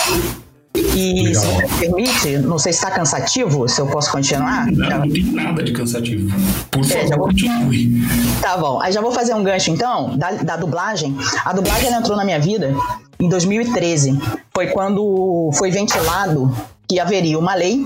E 0.95 1.23
Legal. 1.23 1.43
se 1.43 1.47
me 1.49 1.67
permite, 1.79 2.37
não 2.37 2.57
sei 2.57 2.71
se 2.71 2.79
está 2.79 2.89
cansativo, 2.89 3.67
se 3.67 3.81
eu 3.81 3.87
posso 3.87 4.09
continuar. 4.09 4.65
Não, 4.71 4.99
não 4.99 5.09
tem 5.09 5.23
nada 5.25 5.61
de 5.61 5.73
cansativo. 5.73 6.33
Por 6.71 6.85
é, 6.85 6.87
favor, 6.87 7.17
vou... 7.17 7.27
continue. 7.27 8.01
Tá 8.41 8.57
bom. 8.57 8.79
Aí 8.79 8.93
já 8.93 9.01
vou 9.01 9.11
fazer 9.11 9.33
um 9.33 9.43
gancho 9.43 9.71
então, 9.71 10.17
da, 10.17 10.31
da 10.31 10.55
dublagem. 10.55 11.13
A 11.43 11.51
dublagem 11.51 11.91
entrou 11.91 12.15
na 12.15 12.23
minha 12.23 12.39
vida 12.39 12.73
em 13.19 13.27
2013. 13.27 14.17
Foi 14.53 14.67
quando 14.67 15.51
foi 15.55 15.69
ventilado 15.69 16.55
que 16.87 16.97
haveria 16.97 17.37
uma 17.37 17.55
lei 17.55 17.85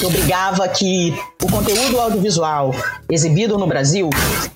que 0.00 0.06
obrigava 0.06 0.66
que 0.66 1.14
o 1.42 1.50
conteúdo 1.50 2.00
audiovisual 2.00 2.74
exibido 3.10 3.58
no 3.58 3.66
Brasil 3.66 4.08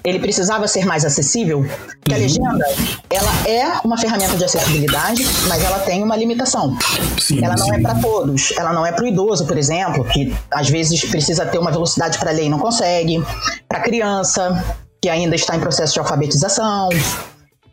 ele 0.03 0.19
precisava 0.19 0.67
ser 0.67 0.87
mais 0.87 1.05
acessível. 1.05 1.67
Que 2.03 2.15
a 2.15 2.17
uhum. 2.17 2.23
legenda 2.23 2.65
ela 3.11 3.31
é 3.47 3.81
uma 3.85 3.99
ferramenta 3.99 4.37
de 4.39 4.45
acessibilidade, 4.45 5.23
mas 5.47 5.63
ela 5.63 5.81
tem 5.81 6.03
uma 6.03 6.17
limitação. 6.17 6.75
Sim, 7.21 7.45
ela 7.45 7.57
não 7.57 7.67
é 7.67 7.75
sim. 7.75 7.81
é 7.81 7.83
para 7.83 7.95
todos. 8.01 8.55
Ela 8.57 8.73
não 8.73 8.87
é 8.87 8.93
para 8.93 9.05
o 9.05 9.07
idoso, 9.07 9.47
por 9.47 9.59
exemplo, 9.59 10.03
que 10.07 10.35
às 10.51 10.71
vezes 10.71 11.05
precisa 11.05 11.45
ter 11.45 11.59
uma 11.59 11.71
velocidade 11.71 12.19
para 12.19 12.31
ler 12.31 12.45
e 12.45 12.49
não 12.49 12.59
consegue. 12.59 13.23
Para 13.69 13.81
criança 13.81 14.65
que 15.03 15.11
ainda 15.11 15.37
está 15.37 15.55
em 15.55 15.61
processo 15.61 15.93
de 15.93 15.99
alfabetização 15.99 16.89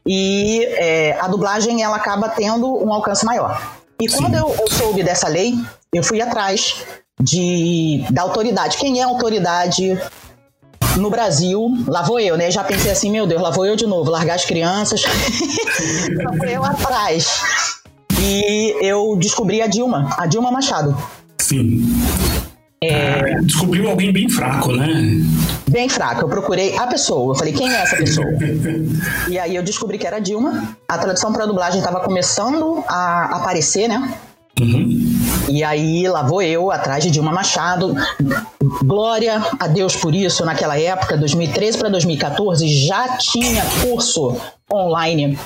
e 0.05 0.65
é, 0.73 1.17
a 1.21 1.27
dublagem 1.29 1.81
ela 1.81 1.95
acaba 1.95 2.27
tendo 2.27 2.67
um 2.85 2.93
alcance 2.93 3.25
maior. 3.25 3.79
E 4.01 4.07
quando 4.09 4.33
eu, 4.33 4.53
eu, 4.59 4.67
soube 4.69 5.03
dessa 5.03 5.29
lei, 5.29 5.53
eu 5.93 6.03
fui 6.03 6.19
atrás 6.21 6.83
de, 7.21 8.03
da 8.09 8.23
autoridade. 8.23 8.77
Quem 8.77 8.99
é 8.99 9.03
a 9.03 9.07
autoridade 9.07 9.97
no 10.97 11.09
Brasil? 11.09 11.69
Lá 11.87 12.01
vou 12.01 12.19
eu, 12.19 12.37
né? 12.37 12.49
Já 12.51 12.63
pensei 12.63 12.91
assim, 12.91 13.11
meu 13.11 13.27
Deus, 13.27 13.41
lá 13.41 13.49
vou 13.49 13.65
eu 13.65 13.75
de 13.75 13.85
novo, 13.85 14.09
largar 14.09 14.35
as 14.35 14.45
crianças. 14.45 15.03
lá 16.23 16.31
vou 16.37 16.47
eu 16.47 16.63
atrás. 16.63 17.81
E 18.19 18.75
eu 18.81 19.15
descobri 19.17 19.61
a 19.61 19.67
Dilma, 19.67 20.09
a 20.17 20.27
Dilma 20.27 20.51
Machado. 20.51 20.95
Sim. 21.39 21.85
É. 22.83 23.35
Ah, 23.35 23.41
descobriu 23.43 23.87
alguém 23.89 24.11
bem 24.11 24.27
fraco, 24.27 24.71
né? 24.71 24.87
Bem 25.69 25.87
fraco. 25.87 26.21
Eu 26.21 26.29
procurei 26.29 26.75
a 26.77 26.87
pessoa. 26.87 27.31
Eu 27.31 27.37
falei, 27.37 27.53
quem 27.53 27.71
é 27.71 27.81
essa 27.81 27.95
pessoa? 27.95 28.27
e 29.29 29.37
aí 29.37 29.55
eu 29.55 29.61
descobri 29.61 29.99
que 29.99 30.07
era 30.07 30.19
Dilma. 30.19 30.75
A 30.87 30.97
tradução 30.97 31.31
para 31.31 31.45
dublagem 31.45 31.79
estava 31.79 31.99
começando 31.99 32.83
a 32.87 33.37
aparecer, 33.37 33.87
né? 33.87 34.11
Uhum. 34.59 35.21
E 35.49 35.63
aí 35.63 36.07
lá 36.07 36.23
vou 36.23 36.41
eu 36.41 36.71
atrás 36.71 37.03
de 37.03 37.11
Dilma 37.11 37.31
Machado. 37.31 37.95
Glória 38.83 39.41
a 39.59 39.67
Deus 39.67 39.95
por 39.95 40.13
isso. 40.13 40.45
Naquela 40.45 40.79
época, 40.79 41.17
2013 41.17 41.77
para 41.77 41.89
2014, 41.89 42.67
já 42.85 43.17
tinha 43.17 43.63
curso 43.81 44.35
online. 44.71 45.37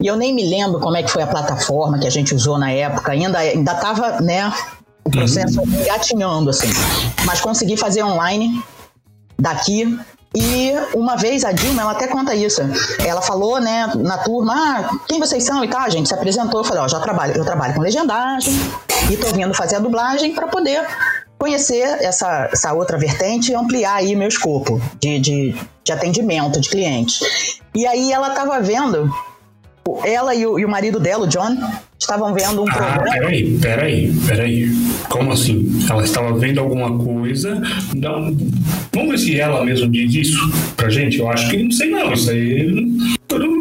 E 0.00 0.06
eu 0.06 0.16
nem 0.16 0.34
me 0.34 0.44
lembro 0.44 0.80
como 0.80 0.96
é 0.96 1.02
que 1.02 1.10
foi 1.10 1.22
a 1.22 1.26
plataforma 1.26 1.98
que 1.98 2.06
a 2.06 2.10
gente 2.10 2.34
usou 2.34 2.58
na 2.58 2.70
época. 2.70 3.12
Ainda 3.12 3.38
ainda 3.38 3.72
estava, 3.72 4.20
né, 4.20 4.52
o 5.04 5.10
processo 5.10 5.60
uhum. 5.60 5.80
engatinhando 5.80 6.50
assim. 6.50 6.68
Mas 7.24 7.40
consegui 7.40 7.76
fazer 7.76 8.02
online 8.02 8.62
daqui 9.38 9.98
e 10.34 10.72
uma 10.94 11.16
vez 11.16 11.44
a 11.44 11.52
Dilma, 11.52 11.82
ela 11.82 11.92
até 11.92 12.06
conta 12.06 12.34
isso. 12.34 12.62
Ela 13.06 13.20
falou, 13.20 13.60
né, 13.60 13.92
na 13.96 14.18
turma, 14.18 14.54
ah, 14.54 14.98
quem 15.06 15.20
vocês 15.20 15.44
são 15.44 15.62
e 15.62 15.68
tal, 15.68 15.80
a 15.80 15.90
gente 15.90 16.08
se 16.08 16.14
apresentou. 16.14 16.60
Eu 16.60 16.64
falei, 16.64 16.82
ó, 16.82 16.88
já 16.88 17.00
trabalho, 17.00 17.36
eu 17.36 17.44
trabalho 17.44 17.74
com 17.74 17.80
legendagem 17.80 18.52
e 19.10 19.16
tô 19.16 19.28
vindo 19.28 19.52
fazer 19.52 19.76
a 19.76 19.78
dublagem 19.78 20.34
para 20.34 20.46
poder 20.46 20.86
conhecer 21.38 21.82
essa, 22.00 22.48
essa 22.52 22.72
outra 22.72 22.96
vertente 22.96 23.50
e 23.50 23.54
ampliar 23.54 23.96
aí 23.96 24.14
meu 24.14 24.28
escopo 24.28 24.80
de, 25.00 25.18
de, 25.18 25.56
de 25.82 25.92
atendimento 25.92 26.60
de 26.60 26.68
clientes. 26.68 27.60
E 27.74 27.86
aí 27.86 28.12
ela 28.12 28.30
tava 28.30 28.60
vendo, 28.60 29.12
ela 30.04 30.34
e 30.34 30.46
o, 30.46 30.58
e 30.58 30.64
o 30.64 30.68
marido 30.68 31.00
dela, 31.00 31.24
o 31.24 31.28
John, 31.28 31.56
estavam 31.98 32.34
vendo 32.34 32.62
um 32.62 32.68
ah, 32.68 32.72
programa. 32.72 33.10
Peraí, 33.10 33.58
peraí, 33.58 34.12
peraí. 34.26 34.70
Como 35.08 35.32
assim? 35.32 35.86
Ela 35.88 36.04
estava 36.04 36.32
vendo 36.34 36.60
alguma 36.60 36.96
coisa. 36.98 37.60
Não, 37.94 38.36
vamos 38.92 39.10
ver 39.10 39.18
se 39.18 39.40
ela 39.40 39.64
mesmo 39.64 39.88
diz 39.90 40.14
isso 40.14 40.52
pra 40.76 40.88
gente. 40.88 41.18
Eu 41.18 41.30
acho 41.30 41.50
que 41.50 41.62
não 41.62 41.70
sei 41.70 41.90
não. 41.90 42.12
Isso 42.12 42.30
aí. 42.30 42.72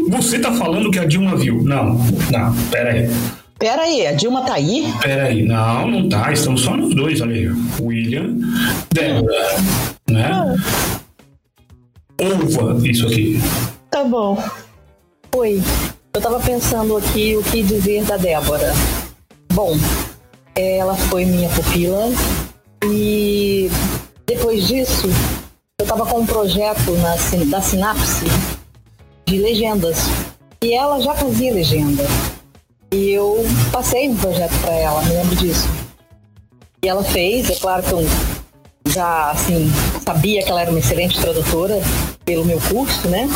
Você 0.10 0.40
tá 0.40 0.52
falando 0.54 0.92
que 0.92 1.00
a 1.00 1.06
Dilma 1.06 1.36
viu. 1.36 1.64
Não, 1.64 1.94
não, 2.32 2.56
peraí. 2.70 3.10
Pera 3.58 3.84
aí, 3.84 4.08
a 4.08 4.14
Dilma 4.14 4.42
tá 4.44 4.56
aí? 4.56 4.92
Pera 5.02 5.26
aí, 5.26 5.44
não, 5.44 5.88
não 5.88 6.10
tá. 6.10 6.34
Estamos 6.34 6.62
só 6.62 6.76
nos 6.76 6.96
dois, 6.96 7.22
olha 7.22 7.36
aí. 7.36 7.48
William, 7.80 8.36
Débora, 8.92 9.56
né? 10.10 10.30
Ah. 10.32 10.56
Ouva 12.20 12.88
isso 12.88 13.06
aqui. 13.06 13.40
Tá 13.92 14.04
bom. 14.04 14.44
Oi. 15.36 15.62
Eu 16.14 16.20
estava 16.20 16.42
pensando 16.42 16.98
aqui 16.98 17.38
o 17.38 17.44
que 17.44 17.64
dizer 17.64 18.04
da 18.04 18.18
Débora. 18.18 18.74
Bom, 19.54 19.78
ela 20.54 20.94
foi 20.94 21.24
minha 21.24 21.48
pupila 21.50 22.10
e 22.84 23.72
depois 24.26 24.68
disso 24.68 25.08
eu 25.80 25.84
estava 25.84 26.06
com 26.06 26.20
um 26.20 26.26
projeto 26.26 26.92
na, 26.98 27.16
da 27.46 27.62
Sinapse 27.62 28.26
de 29.26 29.38
legendas 29.38 30.00
e 30.62 30.74
ela 30.74 31.00
já 31.00 31.14
fazia 31.14 31.54
legenda. 31.54 32.04
E 32.92 33.12
eu 33.12 33.46
passei 33.72 34.10
um 34.10 34.18
projeto 34.18 34.54
para 34.62 34.74
ela, 34.74 35.02
me 35.04 35.14
lembro 35.14 35.36
disso. 35.38 35.70
E 36.84 36.90
ela 36.90 37.06
fez, 37.06 37.50
é 37.50 37.56
claro 37.56 37.84
que 37.84 37.92
eu 37.94 38.06
já 38.88 39.32
assim 39.32 39.72
sabia 40.04 40.44
que 40.44 40.52
ela 40.52 40.62
era 40.62 40.72
uma 40.72 40.80
excelente 40.80 41.22
tradutora 41.22 41.80
pelo 42.26 42.44
meu 42.44 42.60
curso, 42.70 43.08
né? 43.08 43.30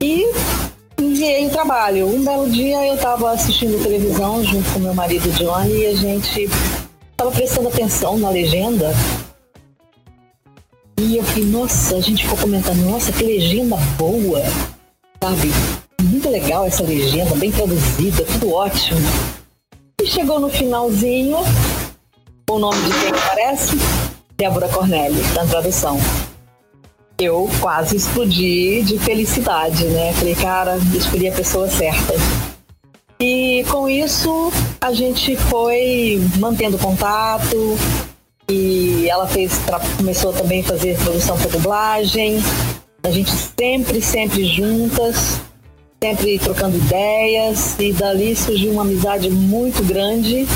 E 0.00 0.24
enviei 1.16 1.46
o 1.46 1.50
trabalho. 1.50 2.06
Um 2.06 2.22
belo 2.22 2.50
dia 2.50 2.86
eu 2.86 2.94
estava 2.94 3.32
assistindo 3.32 3.82
televisão 3.82 4.44
junto 4.44 4.70
com 4.70 4.80
meu 4.80 4.92
marido 4.92 5.30
Johnny 5.32 5.82
e 5.82 5.86
a 5.86 5.94
gente 5.94 6.42
estava 7.10 7.30
prestando 7.30 7.68
atenção 7.68 8.18
na 8.18 8.28
legenda. 8.28 8.92
E 11.00 11.16
eu 11.16 11.24
falei, 11.24 11.44
nossa, 11.46 11.96
a 11.96 12.00
gente 12.00 12.22
ficou 12.22 12.38
comentando, 12.38 12.78
nossa, 12.84 13.12
que 13.12 13.24
legenda 13.24 13.76
boa, 13.96 14.42
sabe? 15.22 15.50
Muito 16.02 16.28
legal 16.28 16.66
essa 16.66 16.82
legenda, 16.82 17.34
bem 17.34 17.50
traduzida, 17.50 18.24
tudo 18.24 18.52
ótimo. 18.52 19.00
E 20.02 20.06
chegou 20.06 20.38
no 20.38 20.50
finalzinho, 20.50 21.38
o 22.50 22.58
nome 22.58 22.82
de 22.82 22.90
quem 22.90 23.08
aparece? 23.08 23.76
Débora 24.36 24.68
Corneli, 24.68 25.22
na 25.34 25.46
tradução 25.46 25.98
eu 27.18 27.48
quase 27.60 27.96
explodi 27.96 28.82
de 28.82 28.98
felicidade, 28.98 29.84
né? 29.86 30.12
Falei, 30.12 30.34
cara, 30.34 30.78
escolhi 30.94 31.28
a 31.28 31.32
pessoa 31.32 31.68
certa. 31.68 32.14
E 33.18 33.64
com 33.70 33.88
isso 33.88 34.52
a 34.80 34.92
gente 34.92 35.34
foi 35.36 36.20
mantendo 36.38 36.76
contato 36.76 37.78
e 38.50 39.08
ela 39.08 39.26
fez 39.26 39.58
começou 39.96 40.32
também 40.32 40.60
a 40.60 40.64
fazer 40.64 40.98
produção 40.98 41.38
para 41.38 41.50
dublagem. 41.50 42.42
A 43.02 43.10
gente 43.10 43.30
sempre, 43.30 44.02
sempre 44.02 44.44
juntas, 44.44 45.40
sempre 46.02 46.38
trocando 46.38 46.76
ideias 46.76 47.76
e 47.78 47.92
dali 47.92 48.36
surgiu 48.36 48.72
uma 48.72 48.82
amizade 48.82 49.30
muito 49.30 49.82
grande. 49.82 50.46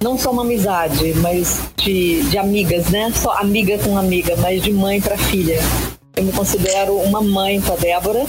Não 0.00 0.16
só 0.16 0.30
uma 0.30 0.42
amizade, 0.42 1.12
mas 1.14 1.60
de, 1.76 2.22
de 2.30 2.38
amigas, 2.38 2.88
né? 2.88 3.12
Só 3.12 3.32
amiga 3.32 3.76
com 3.78 3.98
amiga, 3.98 4.36
mas 4.36 4.62
de 4.62 4.72
mãe 4.72 5.00
para 5.00 5.18
filha. 5.18 5.58
Eu 6.14 6.22
me 6.22 6.32
considero 6.32 6.96
uma 6.98 7.20
mãe 7.20 7.60
para 7.60 7.74
Débora. 7.74 8.24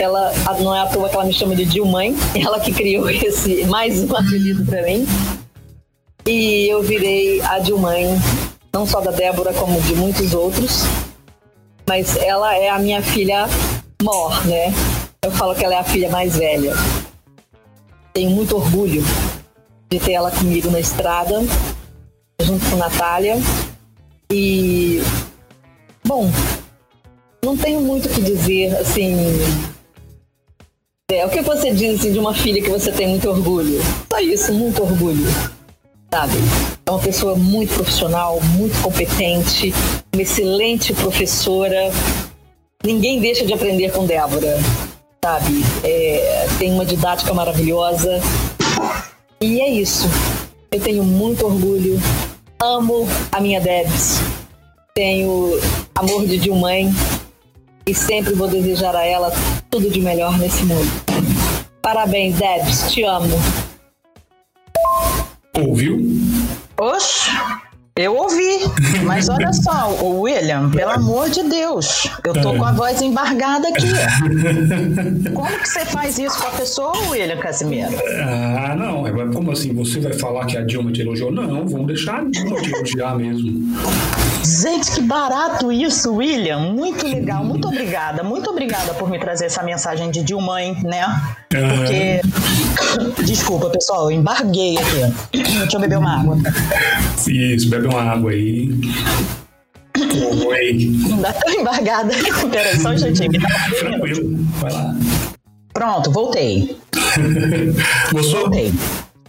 Ela 0.00 0.32
não 0.60 0.74
é 0.74 0.80
à 0.80 0.86
toa 0.86 1.08
que 1.08 1.14
ela 1.14 1.24
me 1.24 1.32
chama 1.32 1.54
de 1.54 1.66
Dilmãe, 1.66 2.16
ela 2.34 2.58
que 2.58 2.72
criou 2.72 3.10
esse 3.10 3.66
mais 3.66 4.02
um 4.02 4.16
apelido 4.16 4.64
para 4.64 4.82
mim. 4.82 5.06
E 6.26 6.66
eu 6.68 6.82
virei 6.82 7.42
a 7.42 7.58
Dilmãe, 7.58 8.06
não 8.72 8.86
só 8.86 9.00
da 9.00 9.10
Débora, 9.10 9.52
como 9.52 9.80
de 9.82 9.94
muitos 9.94 10.32
outros. 10.32 10.84
Mas 11.86 12.16
ela 12.16 12.56
é 12.56 12.70
a 12.70 12.78
minha 12.78 13.02
filha 13.02 13.46
maior, 14.02 14.46
né? 14.46 14.72
Eu 15.22 15.32
falo 15.32 15.54
que 15.54 15.64
ela 15.64 15.74
é 15.74 15.78
a 15.78 15.84
filha 15.84 16.08
mais 16.08 16.36
velha. 16.36 16.72
Tenho 18.14 18.30
muito 18.30 18.56
orgulho 18.56 19.02
de 19.90 19.98
ter 19.98 20.12
ela 20.12 20.30
comigo 20.30 20.70
na 20.70 20.80
estrada, 20.80 21.40
junto 22.40 22.70
com 22.70 22.76
Natália. 22.76 23.36
E, 24.30 25.02
bom, 26.04 26.30
não 27.42 27.56
tenho 27.56 27.80
muito 27.80 28.06
o 28.06 28.10
que 28.10 28.20
dizer, 28.20 28.76
assim. 28.76 29.16
É, 31.10 31.24
o 31.24 31.30
que 31.30 31.40
você 31.40 31.70
diz 31.70 31.98
assim, 31.98 32.12
de 32.12 32.18
uma 32.18 32.34
filha 32.34 32.60
que 32.60 32.68
você 32.68 32.92
tem 32.92 33.08
muito 33.08 33.28
orgulho? 33.30 33.80
Só 34.10 34.20
isso, 34.20 34.52
muito 34.52 34.82
orgulho. 34.82 35.26
Sabe? 36.12 36.34
É 36.84 36.90
uma 36.90 37.00
pessoa 37.00 37.34
muito 37.34 37.74
profissional, 37.74 38.40
muito 38.56 38.78
competente, 38.82 39.72
uma 40.12 40.22
excelente 40.22 40.92
professora. 40.92 41.90
Ninguém 42.84 43.20
deixa 43.20 43.46
de 43.46 43.52
aprender 43.54 43.90
com 43.92 44.04
Débora, 44.04 44.58
sabe? 45.24 45.64
É, 45.82 46.46
tem 46.58 46.72
uma 46.72 46.84
didática 46.84 47.32
maravilhosa. 47.32 48.20
E 49.40 49.60
é 49.60 49.70
isso. 49.70 50.08
Eu 50.70 50.80
tenho 50.80 51.04
muito 51.04 51.46
orgulho. 51.46 52.00
Amo 52.60 53.06
a 53.30 53.40
minha 53.40 53.60
Debs. 53.60 54.20
Tenho 54.94 55.60
amor 55.94 56.26
de 56.26 56.50
mãe 56.50 56.92
e 57.86 57.94
sempre 57.94 58.34
vou 58.34 58.48
desejar 58.48 58.96
a 58.96 59.04
ela 59.04 59.32
tudo 59.70 59.88
de 59.88 60.00
melhor 60.00 60.36
nesse 60.38 60.64
mundo. 60.64 60.90
Parabéns, 61.80 62.34
Debs. 62.36 62.90
Te 62.92 63.04
amo. 63.04 63.36
Ouviu? 65.56 65.98
Oxe. 66.80 67.30
Eu 67.98 68.14
ouvi, 68.14 68.60
mas 69.04 69.28
olha 69.28 69.52
só, 69.52 69.90
o 70.00 70.20
William, 70.20 70.70
pelo 70.70 70.92
amor 70.92 71.28
de 71.28 71.42
Deus, 71.42 72.08
eu 72.22 72.32
tô 72.32 72.54
com 72.54 72.64
a 72.64 72.70
voz 72.70 73.02
embargada 73.02 73.66
aqui. 73.70 73.88
Como 75.34 75.58
que 75.58 75.68
você 75.68 75.84
faz 75.84 76.16
isso 76.16 76.40
com 76.40 76.46
a 76.46 76.50
pessoa, 76.52 76.96
William 77.08 77.38
Casimiro? 77.38 77.90
Ah, 78.22 78.76
não, 78.76 79.02
como 79.32 79.50
assim? 79.50 79.74
Você 79.74 79.98
vai 79.98 80.12
falar 80.12 80.46
que 80.46 80.56
a 80.56 80.62
Dilma 80.64 80.92
te 80.92 81.00
elogiou? 81.00 81.32
Não, 81.32 81.66
vamos 81.66 81.88
deixar 81.88 82.20
a 82.20 82.24
Dilma 82.24 82.62
te 82.62 82.72
elogiar 82.72 83.16
mesmo. 83.16 83.76
Gente, 84.44 84.92
que 84.92 85.02
barato 85.02 85.72
isso, 85.72 86.14
William. 86.14 86.72
Muito 86.72 87.04
legal, 87.04 87.44
muito 87.44 87.66
obrigada. 87.66 88.22
Muito 88.22 88.48
obrigada 88.48 88.94
por 88.94 89.10
me 89.10 89.18
trazer 89.18 89.46
essa 89.46 89.64
mensagem 89.64 90.08
de 90.10 90.22
Dilmãe, 90.22 90.80
né? 90.84 91.04
Porque. 91.48 92.20
Desculpa, 93.24 93.70
pessoal, 93.70 94.10
eu 94.10 94.18
embarguei 94.18 94.76
aqui. 94.78 95.14
Deixa 95.32 95.76
eu 95.76 95.80
beber 95.80 95.98
uma 95.98 96.20
água. 96.20 96.38
Isso, 97.26 97.68
bebe 97.68 97.86
uma 97.86 98.02
água 98.02 98.30
aí. 98.30 98.70
Oi. 100.46 100.92
Não 101.08 101.20
dá 101.20 101.32
tão 101.32 101.52
embargada. 101.52 102.12
Peraí, 102.50 102.78
só 102.78 102.90
um 102.90 102.92
instantinho. 102.94 103.32
Tranquilo, 103.78 104.38
vai 104.60 104.72
lá. 104.72 104.94
Pronto, 105.72 106.10
voltei. 106.10 106.76
Gostou? 108.12 108.42
Voltei. 108.42 108.72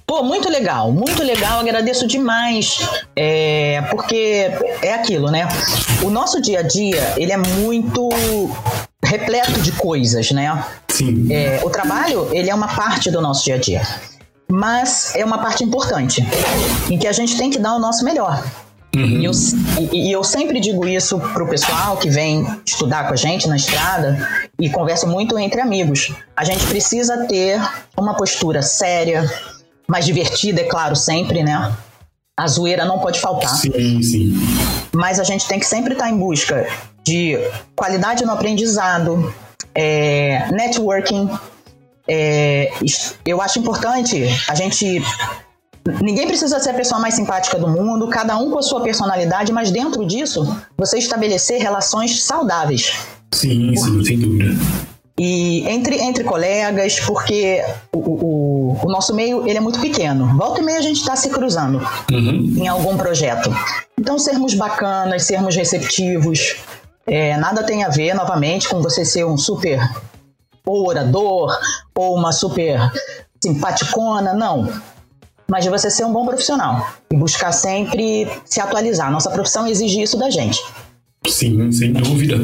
Pô, 0.10 0.24
muito 0.24 0.50
legal, 0.50 0.92
muito 0.92 1.22
legal, 1.22 1.60
agradeço 1.60 2.08
demais, 2.08 2.80
é, 3.16 3.80
porque 3.92 4.50
é 4.82 4.96
aquilo, 4.96 5.30
né? 5.30 5.48
O 6.02 6.10
nosso 6.10 6.42
dia 6.42 6.62
a 6.62 6.64
dia, 6.64 7.14
ele 7.16 7.32
é 7.32 7.38
muito 7.38 8.10
repleto 9.06 9.62
de 9.62 9.72
coisas, 9.74 10.32
né? 10.32 10.66
Sim. 11.00 11.32
É, 11.32 11.62
o 11.64 11.70
trabalho, 11.70 12.28
ele 12.34 12.50
é 12.50 12.54
uma 12.54 12.68
parte 12.68 13.10
do 13.10 13.22
nosso 13.22 13.46
dia 13.46 13.56
a 13.56 13.58
dia. 13.58 13.82
mas 14.52 15.16
é 15.16 15.24
uma 15.24 15.38
parte 15.38 15.64
importante, 15.64 16.26
em 16.90 16.98
que 16.98 17.08
a 17.08 17.12
gente 17.12 17.38
tem 17.38 17.50
que 17.50 17.60
dar 17.60 17.76
o 17.76 17.80
nosso 17.80 18.04
melhor. 18.04 18.44
Uhum. 18.96 19.06
E, 19.06 19.26
eu, 19.26 19.32
e, 19.94 20.12
eu, 20.12 20.24
sempre 20.24 20.60
digo 20.60 20.88
isso 20.88 21.20
pro 21.20 21.48
pessoal 21.48 21.96
que 21.98 22.10
vem 22.10 22.46
estudar 22.66 23.08
com 23.08 23.14
a 23.14 23.16
gente 23.16 23.48
na 23.48 23.56
estrada 23.56 24.28
e 24.60 24.68
converso 24.70 25.08
muito 25.08 25.38
entre 25.38 25.62
amigos. 25.62 26.12
A 26.36 26.44
gente 26.44 26.66
precisa 26.66 27.28
ter 27.28 27.62
uma 27.96 28.16
postura 28.16 28.64
séria, 28.64 29.32
mais 29.88 30.06
divertida, 30.06 30.62
é 30.62 30.64
claro, 30.64 30.96
sempre, 30.96 31.44
né? 31.44 31.72
A 32.36 32.48
zoeira 32.48 32.86
não 32.86 33.00
pode 33.00 33.20
faltar. 33.20 33.56
Sim, 33.56 34.02
sim. 34.02 34.34
Mas 34.94 35.20
a 35.20 35.24
gente 35.24 35.48
tem 35.48 35.60
que 35.60 35.66
sempre 35.66 35.94
estar 35.94 36.10
em 36.10 36.18
busca 36.18 36.68
de 37.06 37.38
qualidade 37.76 38.26
no 38.26 38.32
aprendizado, 38.32 39.32
é, 39.74 40.52
networking. 40.52 41.30
É, 42.08 42.72
eu 43.26 43.42
acho 43.42 43.60
importante 43.60 44.24
a 44.48 44.56
gente. 44.56 45.02
Ninguém 46.02 46.28
precisa 46.28 46.60
ser 46.60 46.72
a 46.72 46.74
pessoa 46.74 47.00
mais 47.00 47.14
simpática 47.16 47.58
do 47.58 47.68
mundo, 47.68 48.08
cada 48.10 48.38
um 48.38 48.52
com 48.52 48.60
a 48.60 48.62
sua 48.62 48.82
personalidade, 48.82 49.52
mas 49.52 49.72
dentro 49.72 50.06
disso, 50.06 50.46
você 50.78 50.98
estabelecer 50.98 51.60
relações 51.60 52.22
saudáveis. 52.22 52.94
Sim, 53.34 53.76
sim, 53.76 54.04
sem 54.04 54.20
dúvida. 54.20 54.56
E 55.20 55.68
entre, 55.68 56.02
entre 56.02 56.24
colegas, 56.24 57.00
porque 57.02 57.62
o, 57.94 57.98
o, 58.00 58.80
o 58.84 58.90
nosso 58.90 59.14
meio 59.14 59.46
ele 59.46 59.58
é 59.58 59.62
muito 59.62 59.80
pequeno. 59.82 60.38
Volta 60.38 60.62
e 60.62 60.64
meia 60.64 60.80
a 60.80 60.82
gente 60.82 61.02
está 61.02 61.14
se 61.14 61.30
cruzando 61.30 61.82
uhum. 62.10 62.56
em 62.58 62.68
algum 62.70 62.96
projeto. 62.96 63.54
Então, 64.00 64.18
sermos 64.18 64.54
bacanas, 64.54 65.24
sermos 65.24 65.58
receptivos, 65.58 66.56
é, 67.10 67.36
nada 67.38 67.64
tem 67.64 67.84
a 67.84 67.90
ver, 67.90 68.14
novamente, 68.14 68.70
com 68.70 68.82
você 68.82 69.04
ser 69.04 69.26
um 69.26 69.38
super 69.38 69.80
orador 70.66 71.58
ou 71.96 72.16
uma 72.16 72.32
super 72.32 72.80
simpaticona, 73.44 74.34
não. 74.34 74.72
Mas 75.48 75.64
de 75.64 75.72
você 75.72 75.90
ser 75.90 76.06
um 76.06 76.14
bom 76.14 76.26
profissional 76.26 76.88
e 77.12 77.18
buscar 77.18 77.52
sempre 77.52 78.28
se 78.46 78.62
atualizar. 78.62 79.12
Nossa 79.12 79.32
profissão 79.32 79.66
exige 79.66 80.02
isso 80.02 80.18
da 80.18 80.30
gente. 80.30 80.60
Sim, 81.28 81.72
sem 81.72 81.92
dúvida. 81.92 82.38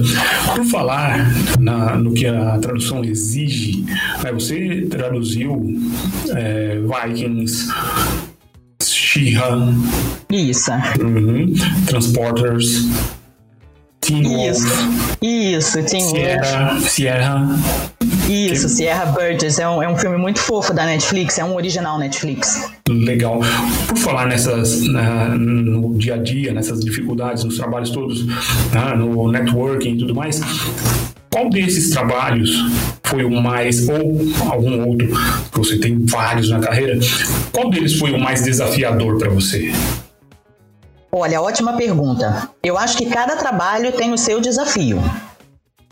Por 0.55 0.65
falar 0.65 1.27
na, 1.59 1.95
no 1.95 2.13
que 2.13 2.25
a 2.25 2.57
tradução 2.57 3.03
exige, 3.03 3.85
né, 4.23 4.31
você 4.33 4.87
traduziu 4.89 5.63
é, 6.35 6.79
Vikings, 6.79 7.67
She-Ra, 8.83 9.73
Isso. 10.29 10.71
Uhum, 10.99 11.53
Transporters, 11.85 12.85
Teen 14.05 14.49
Isso. 14.49 14.67
Isso, 15.21 15.83
Teen 15.83 16.01
Sierra, 16.01 16.79
Sierra. 16.79 17.59
Isso, 18.29 18.67
que... 18.67 18.73
Sierra 18.73 19.05
Burgess. 19.07 19.59
É 19.59 19.67
um, 19.67 19.81
é 19.81 19.89
um 19.89 19.97
filme 19.97 20.17
muito 20.17 20.39
fofo 20.39 20.73
da 20.73 20.85
Netflix, 20.85 21.39
é 21.39 21.43
um 21.43 21.55
original 21.55 21.97
Netflix. 21.97 22.69
Legal. 22.87 23.39
Por 23.87 23.97
falar 23.97 24.27
nessas, 24.27 24.81
na, 24.87 25.29
no 25.29 25.97
dia 25.97 26.15
a 26.15 26.17
dia, 26.17 26.53
nessas 26.53 26.81
dificuldades, 26.81 27.43
nos 27.43 27.57
trabalhos 27.57 27.89
todos, 27.89 28.25
tá, 28.71 28.95
no 28.95 29.31
networking 29.31 29.95
e 29.95 29.97
tudo 29.97 30.13
mais, 30.13 30.39
qual 31.31 31.49
desses 31.49 31.89
trabalhos 31.89 32.51
foi 33.03 33.23
o 33.23 33.41
mais, 33.41 33.89
ou 33.89 34.21
algum 34.51 34.87
outro, 34.87 35.07
que 35.51 35.57
você 35.57 35.77
tem 35.77 36.05
vários 36.05 36.49
na 36.49 36.59
carreira, 36.59 36.99
qual 37.51 37.69
deles 37.69 37.95
foi 37.95 38.11
o 38.11 38.19
mais 38.19 38.43
desafiador 38.43 39.17
para 39.17 39.29
você? 39.29 39.71
Olha, 41.17 41.41
ótima 41.41 41.77
pergunta. 41.77 42.49
Eu 42.61 42.77
acho 42.77 42.97
que 42.97 43.05
cada 43.05 43.37
trabalho 43.37 43.93
tem 43.93 44.11
o 44.11 44.17
seu 44.17 44.41
desafio. 44.41 45.01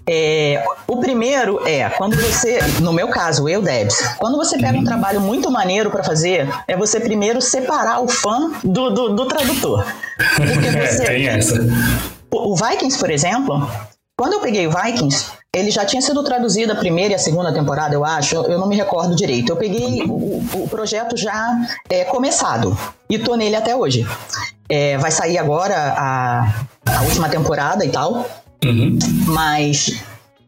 É, 0.05 0.61
o 0.85 0.97
primeiro 0.97 1.65
é 1.65 1.89
quando 1.91 2.17
você, 2.17 2.59
no 2.81 2.91
meu 2.91 3.07
caso, 3.07 3.47
eu, 3.47 3.61
Debs, 3.61 3.95
quando 4.17 4.35
você 4.35 4.57
pega 4.57 4.77
um 4.77 4.83
trabalho 4.83 5.21
muito 5.21 5.49
maneiro 5.49 5.89
para 5.89 6.03
fazer, 6.03 6.49
é 6.67 6.75
você 6.75 6.99
primeiro 6.99 7.41
separar 7.41 8.01
o 8.01 8.09
fã 8.09 8.51
do, 8.65 8.89
do, 8.89 9.15
do 9.15 9.25
tradutor. 9.25 9.85
Porque 10.35 10.71
você. 10.85 11.05
Tem 11.05 11.29
essa. 11.29 11.57
O 12.29 12.53
Vikings, 12.53 12.99
por 12.99 13.09
exemplo, 13.09 13.65
quando 14.19 14.33
eu 14.33 14.41
peguei 14.41 14.67
o 14.67 14.71
Vikings, 14.71 15.31
ele 15.55 15.69
já 15.69 15.85
tinha 15.85 16.01
sido 16.01 16.23
traduzido 16.23 16.73
a 16.73 16.75
primeira 16.75 17.13
e 17.13 17.15
a 17.15 17.19
segunda 17.19 17.53
temporada, 17.53 17.93
eu 17.93 18.03
acho, 18.03 18.35
eu 18.35 18.57
não 18.57 18.67
me 18.67 18.75
recordo 18.75 19.15
direito. 19.15 19.51
Eu 19.51 19.55
peguei 19.55 20.01
o, 20.01 20.43
o 20.55 20.67
projeto 20.67 21.15
já 21.15 21.55
é, 21.87 22.03
começado 22.05 22.75
e 23.07 23.19
tô 23.19 23.35
nele 23.35 23.55
até 23.55 23.75
hoje. 23.75 24.05
É, 24.67 24.97
vai 24.97 25.11
sair 25.11 25.37
agora 25.37 25.75
a, 25.95 26.65
a 26.85 27.01
última 27.03 27.29
temporada 27.29 27.85
e 27.85 27.89
tal. 27.89 28.25
Uhum. 28.65 28.97
Mas 29.27 30.03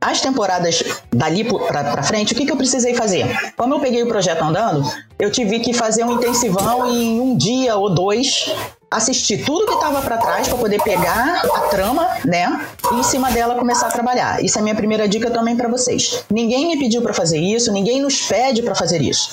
as 0.05 0.21
temporadas 0.21 0.83
dali 1.11 1.43
para 1.43 2.03
frente, 2.03 2.33
o 2.33 2.35
que, 2.35 2.45
que 2.45 2.51
eu 2.51 2.57
precisei 2.57 2.93
fazer? 2.93 3.53
Como 3.57 3.73
eu 3.73 3.79
peguei 3.79 4.03
o 4.03 4.07
projeto 4.07 4.43
andando, 4.43 4.89
eu 5.17 5.31
tive 5.31 5.59
que 5.59 5.73
fazer 5.73 6.03
um 6.03 6.11
intensivão 6.11 6.89
em 6.89 7.19
um 7.19 7.35
dia 7.35 7.75
ou 7.75 7.93
dois 7.93 8.53
assistir 8.89 9.43
tudo 9.43 9.65
que 9.65 9.73
estava 9.73 10.01
para 10.01 10.17
trás 10.17 10.47
para 10.47 10.57
poder 10.57 10.81
pegar 10.81 11.41
a 11.43 11.59
trama, 11.67 12.07
né? 12.23 12.65
E 12.93 12.95
em 12.95 13.03
cima 13.03 13.31
dela 13.31 13.55
começar 13.55 13.87
a 13.87 13.91
trabalhar. 13.91 14.43
Isso 14.43 14.57
é 14.57 14.61
a 14.61 14.63
minha 14.63 14.75
primeira 14.75 15.07
dica 15.07 15.29
também 15.29 15.55
para 15.55 15.67
vocês. 15.67 16.23
Ninguém 16.29 16.67
me 16.67 16.79
pediu 16.79 17.01
para 17.01 17.13
fazer 17.13 17.39
isso, 17.39 17.71
ninguém 17.71 18.01
nos 18.01 18.21
pede 18.21 18.61
para 18.61 18.75
fazer 18.75 19.01
isso. 19.01 19.31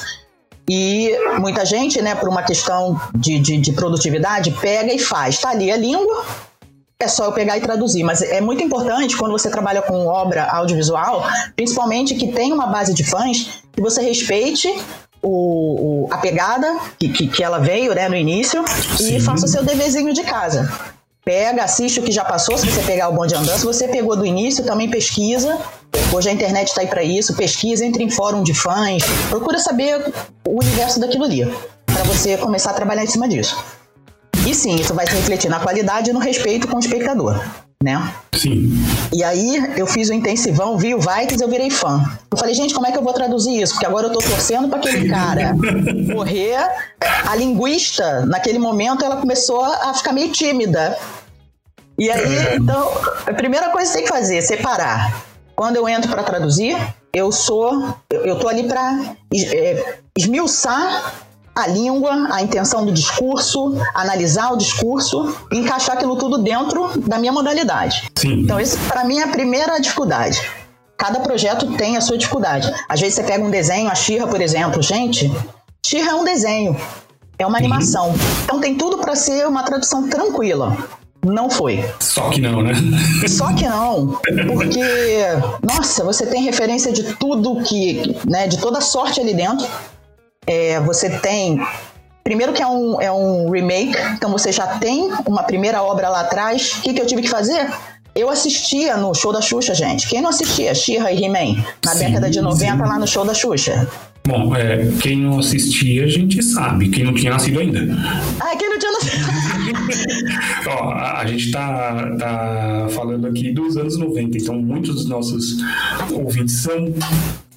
E 0.69 1.17
muita 1.39 1.65
gente, 1.65 2.01
né, 2.01 2.15
por 2.15 2.29
uma 2.29 2.43
questão 2.43 3.01
de, 3.15 3.39
de, 3.39 3.59
de 3.59 3.73
produtividade, 3.73 4.53
pega 4.53 4.93
e 4.93 4.99
faz. 4.99 5.39
Tá 5.39 5.51
ali 5.51 5.71
a 5.71 5.77
língua, 5.77 6.25
é 7.05 7.09
só 7.09 7.25
eu 7.25 7.33
pegar 7.33 7.57
e 7.57 7.61
traduzir. 7.61 8.03
Mas 8.03 8.23
é 8.23 8.41
muito 8.41 8.63
importante 8.63 9.17
quando 9.17 9.33
você 9.33 9.51
trabalha 9.51 9.83
com 9.83 10.07
obra 10.07 10.45
audiovisual, 10.45 11.25
principalmente 11.57 12.15
que 12.15 12.33
tem 12.33 12.53
uma 12.53 12.67
base 12.67 12.95
de 12.95 13.05
fãs, 13.05 13.63
que 13.73 13.81
você 13.81 14.03
respeite 14.03 14.69
o, 15.23 16.07
o 16.07 16.13
a 16.13 16.19
pegada 16.19 16.77
que, 16.99 17.09
que, 17.09 17.29
que, 17.29 17.45
ela 17.45 17.59
veio 17.59 17.95
né, 17.95 18.09
no 18.09 18.17
início 18.17 18.65
Sim. 18.97 19.17
e 19.17 19.21
faça 19.21 19.47
o 19.47 19.49
seu 19.49 19.65
deverzinho 19.65 20.13
de 20.13 20.23
casa. 20.23 20.71
Pega, 21.25 21.63
assiste 21.63 22.01
o 22.01 22.03
que 22.03 22.11
já 22.11 22.25
passou, 22.25 22.59
se 22.59 22.69
você 22.69 22.83
pegar 22.83 23.09
o 23.09 23.13
bonde 23.13 23.33
andando. 23.35 23.57
Se 23.57 23.65
você 23.65 23.87
pegou 23.87 24.17
do 24.17 24.27
início, 24.27 24.65
também 24.65 24.91
pesquisa. 24.91 25.57
Hoje 26.13 26.29
a 26.29 26.33
internet 26.33 26.69
está 26.69 26.81
aí 26.81 26.89
para 26.89 27.05
isso. 27.05 27.35
Pesquisa, 27.37 27.85
entre 27.85 28.03
em 28.03 28.11
fórum 28.11 28.43
de 28.43 28.53
fãs. 28.53 29.05
Procura 29.31 29.61
saber 29.61 30.13
o 30.45 30.59
universo 30.59 30.99
daquilo 30.99 31.25
ali. 31.25 31.45
para 31.87 32.03
você 32.03 32.37
começar 32.37 32.73
a 32.73 32.75
trabalhar 32.75 33.05
em 33.05 33.07
cima 33.07 33.29
disso. 33.29 33.57
E 34.47 34.55
sim, 34.55 34.75
isso 34.75 34.93
vai 34.93 35.07
se 35.07 35.15
refletir 35.15 35.49
na 35.49 35.61
qualidade 35.61 36.11
e 36.11 36.13
no 36.13 36.19
respeito 36.19 36.67
com 36.67 36.77
o 36.77 36.81
espectador, 36.81 37.41
né? 37.83 38.13
Sim. 38.35 38.73
E 39.13 39.23
aí 39.23 39.73
eu 39.77 39.87
fiz 39.87 40.09
o 40.09 40.13
intensivão, 40.13 40.77
vi 40.77 40.95
o 40.95 40.99
Vikings, 40.99 41.41
eu 41.41 41.49
virei 41.49 41.71
fã. 41.71 42.03
Eu 42.31 42.37
falei, 42.37 42.55
gente, 42.55 42.75
como 42.75 42.87
é 42.87 42.91
que 42.91 42.99
eu 42.99 43.03
vou 43.03 43.13
traduzir 43.13 43.63
isso? 43.63 43.75
Porque 43.75 43.87
agora 43.87 44.09
eu 44.09 44.13
tô 44.13 44.19
torcendo 44.19 44.69
para 44.69 44.79
aquele 44.79 45.09
cara 45.09 45.55
morrer. 46.13 46.57
A 47.29 47.37
linguista, 47.37 48.27
naquele 48.27 48.59
momento, 48.59 49.05
ela 49.05 49.17
começou 49.17 49.65
a 49.65 49.95
ficar 49.95 50.13
meio 50.13 50.33
tímida. 50.33 50.99
E 51.97 52.11
aí, 52.11 52.57
então, 52.57 52.91
a 53.27 53.35
primeira 53.35 53.69
coisa 53.69 53.87
que 53.87 53.93
você 53.93 53.99
tem 53.99 54.03
que 54.05 54.13
fazer 54.13 54.39
é 54.39 54.41
separar. 54.41 55.23
Quando 55.55 55.77
eu 55.77 55.89
entro 55.89 56.11
para 56.11 56.25
traduzir, 56.25 56.77
eu 57.13 57.31
sou, 57.31 57.95
eu 58.11 58.39
tô 58.41 58.49
ali 58.49 58.65
para 58.65 59.15
é, 59.35 59.99
esmiuçar 60.19 61.15
a 61.55 61.67
língua, 61.67 62.29
a 62.31 62.43
intenção 62.43 62.85
do 62.85 62.93
discurso, 62.93 63.77
analisar 63.95 64.53
o 64.53 64.57
discurso 64.57 65.37
encaixar 65.53 65.97
aquilo 65.97 66.17
tudo 66.17 66.39
dentro 66.39 66.99
da 67.01 67.19
minha 67.19 67.33
modalidade. 67.33 68.11
Sim. 68.17 68.41
Então, 68.41 68.59
isso 68.59 68.79
para 68.89 69.05
mim 69.05 69.19
é 69.19 69.25
a 69.25 69.29
primeira 69.29 69.79
dificuldade. 69.79 70.41
Cada 70.97 71.21
projeto 71.21 71.73
tem 71.77 71.97
a 71.97 72.01
sua 72.01 72.17
dificuldade. 72.17 72.73
Às 72.89 73.01
vezes 73.01 73.17
você 73.17 73.25
pega 73.25 73.45
um 73.45 73.51
desenho, 73.51 73.91
a 73.91 73.95
Xirra, 73.95 74.27
por 74.27 74.41
exemplo, 74.41 74.81
gente, 74.81 75.31
Xirra 75.85 76.13
é 76.13 76.15
um 76.15 76.25
desenho, 76.25 76.77
é 77.39 77.47
uma 77.47 77.59
animação. 77.59 78.11
Uhum. 78.11 78.17
Então 78.45 78.61
tem 78.61 78.77
tudo 78.77 78.99
para 78.99 79.17
ser 79.17 79.47
uma 79.47 79.63
tradução 79.63 80.09
tranquila. 80.09 80.77
Não 81.25 81.49
foi. 81.49 81.85
Só 82.01 82.31
que 82.31 82.41
não, 82.41 82.63
né? 82.63 82.73
Só 83.29 83.53
que 83.53 83.69
não, 83.69 84.21
porque 84.57 84.81
nossa, 85.63 86.03
você 86.03 86.27
tem 86.27 86.43
referência 86.43 86.93
de 86.93 87.15
tudo 87.15 87.63
que, 87.63 88.17
né, 88.29 88.49
de 88.49 88.59
toda 88.59 88.81
sorte 88.81 89.21
ali 89.21 89.33
dentro. 89.33 89.67
É, 90.47 90.81
você 90.81 91.09
tem. 91.09 91.61
Primeiro 92.25 92.53
que 92.53 92.63
é 92.63 92.67
um, 92.67 93.01
é 93.01 93.11
um 93.11 93.51
remake, 93.51 93.97
então 94.15 94.31
você 94.31 94.53
já 94.53 94.79
tem 94.79 95.11
uma 95.27 95.43
primeira 95.43 95.83
obra 95.83 96.09
lá 96.09 96.21
atrás. 96.21 96.75
O 96.79 96.83
que, 96.83 96.95
que 96.95 97.01
eu 97.01 97.07
tive 97.07 97.23
que 97.23 97.29
fazer? 97.29 97.69
Eu 98.15 98.29
assistia 98.29 98.97
no 98.97 99.15
show 99.15 99.33
da 99.33 99.41
Xuxa, 99.41 99.75
gente. 99.75 100.07
Quem 100.07 100.21
não 100.21 100.29
assistia? 100.29 100.75
She-Ra 100.75 101.11
e 101.13 101.25
He-Man. 101.25 101.65
Na 101.85 101.93
sim, 101.93 101.99
década 101.99 102.31
de 102.31 102.41
90, 102.41 102.73
sim. 102.73 102.79
lá 102.79 102.99
no 102.99 103.07
show 103.07 103.25
da 103.25 103.35
Xuxa. 103.35 103.89
Bom, 104.25 104.55
é, 104.55 104.87
quem 105.01 105.17
não 105.17 105.41
assistia, 105.41 106.05
a 106.05 106.09
gente 106.09 106.43
sabe. 106.43 106.91
Quem 106.91 107.05
não 107.05 107.15
tinha 107.15 107.33
nascido 107.33 107.59
ainda. 107.59 107.81
Ah, 108.39 108.55
quem 108.57 108.69
não 108.69 108.79
tinha 108.79 108.93
nascido. 108.93 109.27
Ó, 110.69 110.91
a, 110.91 111.21
a, 111.21 111.27
gente 111.27 111.51
tá, 111.51 112.17
tá 112.19 112.87
falando 112.91 113.27
aqui 113.27 113.51
dos 113.53 113.77
anos 113.77 113.99
90, 113.99 114.39
então 114.39 114.55
muitos 114.55 114.95
dos 114.95 115.09
nossos 115.09 115.57
ouvintes 116.13 116.63
são 116.63 116.95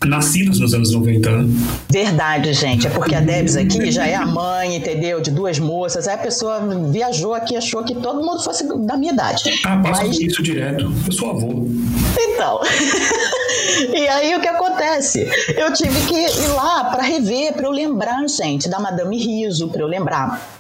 nascidos 0.04 0.60
nos 0.60 0.74
anos 0.74 0.92
90. 0.92 1.30
Né? 1.30 1.54
Verdade, 1.90 2.54
gente. 2.54 2.88
É 2.88 2.90
porque 2.90 3.16
a 3.16 3.22
Debs 3.22 3.56
aqui 3.56 3.92
já 3.92 4.06
é 4.06 4.16
a 4.16 4.26
mãe, 4.26 4.76
entendeu? 4.76 5.22
De 5.22 5.32
duas 5.32 5.60
moças. 5.60 6.08
Aí 6.08 6.16
a 6.16 6.18
pessoa 6.18 6.62
viajou 6.92 7.34
aqui 7.34 7.56
achou 7.56 7.84
que 7.84 7.96
todo 7.96 8.24
mundo 8.24 8.44
fosse 8.44 8.68
da 8.86 8.98
minha 8.98 9.14
idade. 9.14 9.44
Ah, 9.64 9.78
passa 9.78 10.06
Mas... 10.06 10.20
isso 10.20 10.44
direto. 10.44 10.92
Eu 11.06 11.12
sou 11.12 11.32
avô. 11.32 11.68
Então. 12.20 12.62
e 13.94 14.08
aí 14.08 14.36
o 14.36 14.42
que 14.42 14.48
acontece? 14.48 15.28
Eu 15.56 15.74
tive 15.74 16.00
que 16.06 16.16
ir 16.16 16.48
lá 16.50 16.86
para 16.86 17.04
rever, 17.04 17.54
para 17.54 17.66
eu 17.66 17.72
lembrar, 17.72 18.28
gente, 18.28 18.70
da 18.70 18.80
Madame 18.80 19.18
Riso, 19.18 19.70
para 19.70 19.82
eu 19.82 19.88
lembrar 19.88 20.55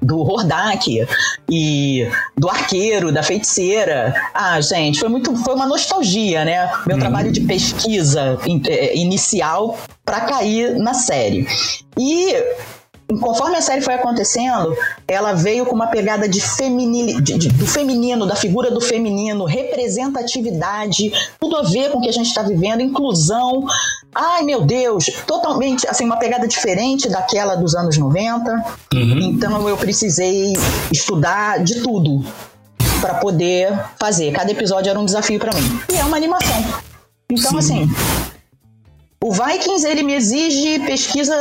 do 0.00 0.20
Hordak 0.20 1.06
e 1.50 2.08
do 2.36 2.48
arqueiro, 2.48 3.12
da 3.12 3.22
feiticeira. 3.22 4.14
Ah, 4.34 4.60
gente, 4.60 5.00
foi 5.00 5.08
muito, 5.08 5.34
foi 5.36 5.54
uma 5.54 5.66
nostalgia, 5.66 6.44
né? 6.44 6.70
Meu 6.86 6.96
uhum. 6.96 7.00
trabalho 7.00 7.32
de 7.32 7.40
pesquisa 7.40 8.38
é, 8.68 8.96
inicial 8.96 9.78
para 10.04 10.20
cair 10.20 10.78
na 10.78 10.94
série. 10.94 11.46
E 11.98 12.34
conforme 13.20 13.56
a 13.56 13.62
série 13.62 13.80
foi 13.80 13.94
acontecendo, 13.94 14.76
ela 15.06 15.32
veio 15.32 15.64
com 15.64 15.74
uma 15.74 15.86
pegada 15.86 16.28
de, 16.28 16.40
feminil, 16.40 17.20
de, 17.20 17.38
de, 17.38 17.48
do 17.48 17.66
feminino, 17.66 18.26
da 18.26 18.34
figura 18.34 18.70
do 18.70 18.80
feminino, 18.80 19.44
representatividade, 19.44 21.12
tudo 21.40 21.56
a 21.56 21.62
ver 21.62 21.90
com 21.90 21.98
o 21.98 22.00
que 22.00 22.08
a 22.08 22.12
gente 22.12 22.26
está 22.26 22.42
vivendo, 22.42 22.80
inclusão. 22.80 23.64
Ai, 24.14 24.42
meu 24.42 24.62
Deus, 24.62 25.06
totalmente, 25.26 25.86
assim, 25.88 26.04
uma 26.04 26.16
pegada 26.16 26.48
diferente 26.48 27.08
daquela 27.08 27.54
dos 27.54 27.74
anos 27.74 27.96
90. 27.96 28.50
Uhum. 28.94 29.18
Então 29.20 29.68
eu 29.68 29.76
precisei 29.76 30.54
estudar 30.90 31.62
de 31.62 31.82
tudo 31.82 32.24
para 33.00 33.14
poder 33.14 33.78
fazer. 34.00 34.32
Cada 34.32 34.50
episódio 34.50 34.90
era 34.90 34.98
um 34.98 35.04
desafio 35.04 35.38
para 35.38 35.54
mim. 35.54 35.80
E 35.92 35.96
é 35.96 36.04
uma 36.04 36.16
animação. 36.16 36.64
Então, 37.30 37.50
Sim. 37.52 37.58
assim, 37.58 37.90
o 39.22 39.32
Vikings 39.32 39.86
ele 39.86 40.02
me 40.02 40.14
exige 40.14 40.80
pesquisa 40.80 41.34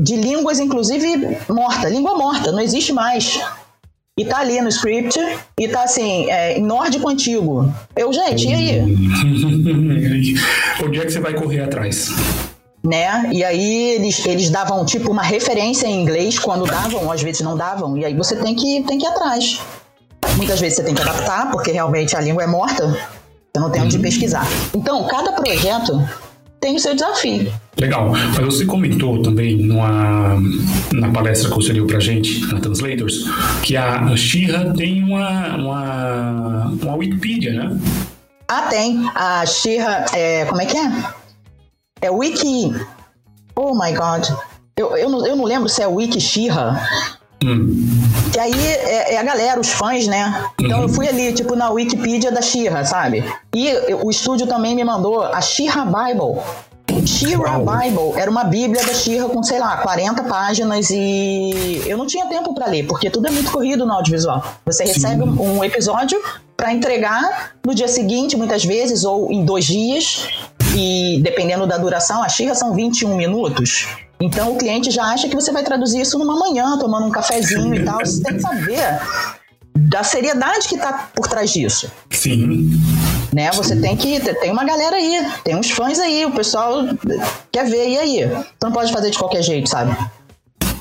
de 0.00 0.16
línguas, 0.16 0.58
inclusive 0.60 1.36
morta, 1.48 1.88
língua 1.88 2.16
morta, 2.16 2.52
não 2.52 2.60
existe 2.60 2.92
mais. 2.92 3.40
E 4.18 4.24
tá 4.24 4.38
ali 4.38 4.60
no 4.60 4.68
script, 4.68 5.18
e 5.58 5.68
tá 5.68 5.84
assim, 5.84 6.30
é, 6.30 6.60
nórdico 6.60 7.08
antigo. 7.08 7.72
Eu, 7.96 8.12
gente, 8.12 8.48
e 8.48 8.52
aí? 8.52 8.82
Onde 10.84 11.00
é 11.00 11.06
que 11.06 11.12
você 11.12 11.20
vai 11.20 11.32
correr 11.32 11.60
atrás? 11.60 12.10
né? 12.82 13.30
E 13.32 13.44
aí 13.44 13.92
eles, 13.92 14.24
eles 14.24 14.50
davam 14.50 14.84
tipo 14.84 15.10
uma 15.10 15.22
referência 15.22 15.86
em 15.86 16.02
inglês 16.02 16.38
quando 16.38 16.64
davam, 16.64 17.04
ou 17.04 17.12
às 17.12 17.22
vezes 17.22 17.42
não 17.42 17.56
davam, 17.56 17.96
e 17.96 18.04
aí 18.04 18.14
você 18.14 18.36
tem 18.36 18.54
que, 18.54 18.82
tem 18.84 18.98
que 18.98 19.04
ir 19.04 19.08
atrás. 19.08 19.60
Muitas 20.36 20.60
vezes 20.60 20.76
você 20.76 20.84
tem 20.84 20.94
que 20.94 21.02
adaptar, 21.02 21.50
porque 21.50 21.70
realmente 21.70 22.16
a 22.16 22.20
língua 22.20 22.42
é 22.42 22.46
morta, 22.46 22.86
você 22.88 23.60
não 23.60 23.70
tem 23.70 23.82
onde 23.82 23.96
uhum. 23.96 24.02
pesquisar. 24.02 24.46
Então, 24.74 25.06
cada 25.06 25.32
projeto 25.32 26.02
tem 26.60 26.76
o 26.76 26.78
seu 26.78 26.94
desafio. 26.94 27.52
Legal. 27.78 28.10
Mas 28.10 28.38
você 28.38 28.66
comentou 28.66 29.22
também 29.22 29.56
numa, 29.56 30.38
na 30.92 31.10
palestra 31.10 31.48
que 31.48 31.56
você 31.56 31.72
deu 31.72 31.86
pra 31.86 31.98
gente, 31.98 32.40
na 32.52 32.60
Translators, 32.60 33.24
que 33.62 33.76
a 33.76 34.14
Xirra 34.16 34.72
tem 34.74 35.02
uma, 35.02 35.56
uma, 35.56 36.66
uma 36.82 36.94
Wikipedia, 36.96 37.52
né? 37.52 37.80
Ah, 38.48 38.62
tem. 38.62 39.10
A 39.14 39.46
Xirra, 39.46 40.04
é, 40.12 40.44
como 40.44 40.60
é 40.60 40.66
que 40.66 40.76
é? 40.76 40.92
É 42.02 42.10
Wiki... 42.10 42.74
Oh 43.56 43.74
my 43.74 43.92
God. 43.92 44.26
Eu, 44.76 44.96
eu, 44.96 45.10
não, 45.10 45.26
eu 45.26 45.36
não 45.36 45.44
lembro 45.44 45.68
se 45.68 45.82
é 45.82 45.86
Wiki 45.86 46.20
Xirra. 46.20 46.80
Hum. 47.44 47.86
Que 48.32 48.38
aí 48.38 48.66
é, 48.66 49.14
é, 49.14 49.18
a 49.18 49.22
galera, 49.22 49.60
os 49.60 49.70
fãs, 49.70 50.06
né? 50.06 50.44
Então 50.60 50.78
uhum. 50.78 50.84
eu 50.84 50.88
fui 50.88 51.08
ali, 51.08 51.32
tipo, 51.32 51.56
na 51.56 51.70
Wikipedia 51.70 52.30
da 52.30 52.42
Shira, 52.42 52.84
sabe? 52.84 53.24
E 53.54 53.72
o 54.02 54.10
estúdio 54.10 54.46
também 54.46 54.74
me 54.74 54.84
mandou 54.84 55.22
a 55.22 55.40
Shira 55.40 55.84
Bible. 55.84 56.42
Shira 57.06 57.58
Bible 57.58 58.12
era 58.16 58.30
uma 58.30 58.44
bíblia 58.44 58.84
da 58.84 58.92
Shira 58.92 59.26
com, 59.28 59.42
sei 59.42 59.58
lá, 59.58 59.78
40 59.78 60.24
páginas 60.24 60.90
e 60.90 61.82
eu 61.86 61.96
não 61.96 62.06
tinha 62.06 62.26
tempo 62.26 62.54
para 62.54 62.66
ler, 62.66 62.86
porque 62.86 63.08
tudo 63.08 63.28
é 63.28 63.30
muito 63.30 63.50
corrido 63.50 63.86
no 63.86 63.92
audiovisual. 63.92 64.44
Você 64.66 64.84
recebe 64.84 65.22
um, 65.22 65.58
um 65.58 65.64
episódio 65.64 66.20
para 66.56 66.74
entregar 66.74 67.52
no 67.64 67.74
dia 67.74 67.88
seguinte, 67.88 68.36
muitas 68.36 68.64
vezes, 68.64 69.04
ou 69.04 69.32
em 69.32 69.44
dois 69.44 69.64
dias, 69.64 70.28
e 70.76 71.20
dependendo 71.22 71.66
da 71.66 71.76
duração, 71.76 72.22
a 72.22 72.28
Shira 72.28 72.54
são 72.54 72.74
21 72.74 73.16
minutos. 73.16 73.88
Então 74.20 74.52
o 74.52 74.58
cliente 74.58 74.90
já 74.90 75.04
acha 75.04 75.28
que 75.28 75.34
você 75.34 75.50
vai 75.50 75.64
traduzir 75.64 76.00
isso 76.00 76.18
numa 76.18 76.38
manhã, 76.38 76.78
tomando 76.78 77.06
um 77.06 77.10
cafezinho 77.10 77.74
e 77.74 77.84
tal. 77.84 77.98
Você 78.00 78.22
tem 78.22 78.36
que 78.36 78.42
saber 78.42 79.00
da 79.74 80.02
seriedade 80.02 80.68
que 80.68 80.74
está 80.74 81.10
por 81.14 81.26
trás 81.26 81.50
disso. 81.50 81.90
Sim. 82.10 82.70
Né? 83.32 83.50
Você 83.52 83.76
tem 83.76 83.96
que. 83.96 84.20
Tem 84.20 84.50
uma 84.50 84.64
galera 84.64 84.96
aí, 84.96 85.26
tem 85.42 85.56
uns 85.56 85.70
fãs 85.70 85.98
aí, 85.98 86.26
o 86.26 86.32
pessoal 86.32 86.84
quer 87.50 87.64
ver, 87.64 87.88
e 87.88 87.98
aí? 87.98 88.26
Você 88.26 88.44
não 88.62 88.72
pode 88.72 88.92
fazer 88.92 89.10
de 89.10 89.18
qualquer 89.18 89.42
jeito, 89.42 89.70
sabe? 89.70 89.96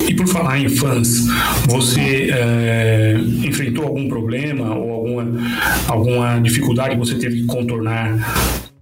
E 0.01 0.15
por 0.15 0.27
falar 0.27 0.57
em 0.57 0.67
fãs, 0.69 1.27
você 1.67 2.29
é, 2.33 3.15
enfrentou 3.45 3.85
algum 3.85 4.09
problema 4.09 4.75
ou 4.75 4.91
alguma, 4.91 5.25
alguma 5.87 6.39
dificuldade 6.41 6.95
que 6.95 6.99
você 6.99 7.15
teve 7.15 7.41
que 7.41 7.45
contornar 7.45 8.17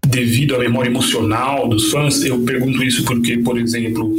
devido 0.07 0.55
à 0.55 0.59
memória 0.59 0.89
emocional 0.89 1.67
dos 1.67 1.91
fãs. 1.91 2.23
Eu 2.23 2.39
pergunto 2.39 2.83
isso 2.83 3.03
porque, 3.03 3.37
por 3.37 3.57
exemplo, 3.57 4.15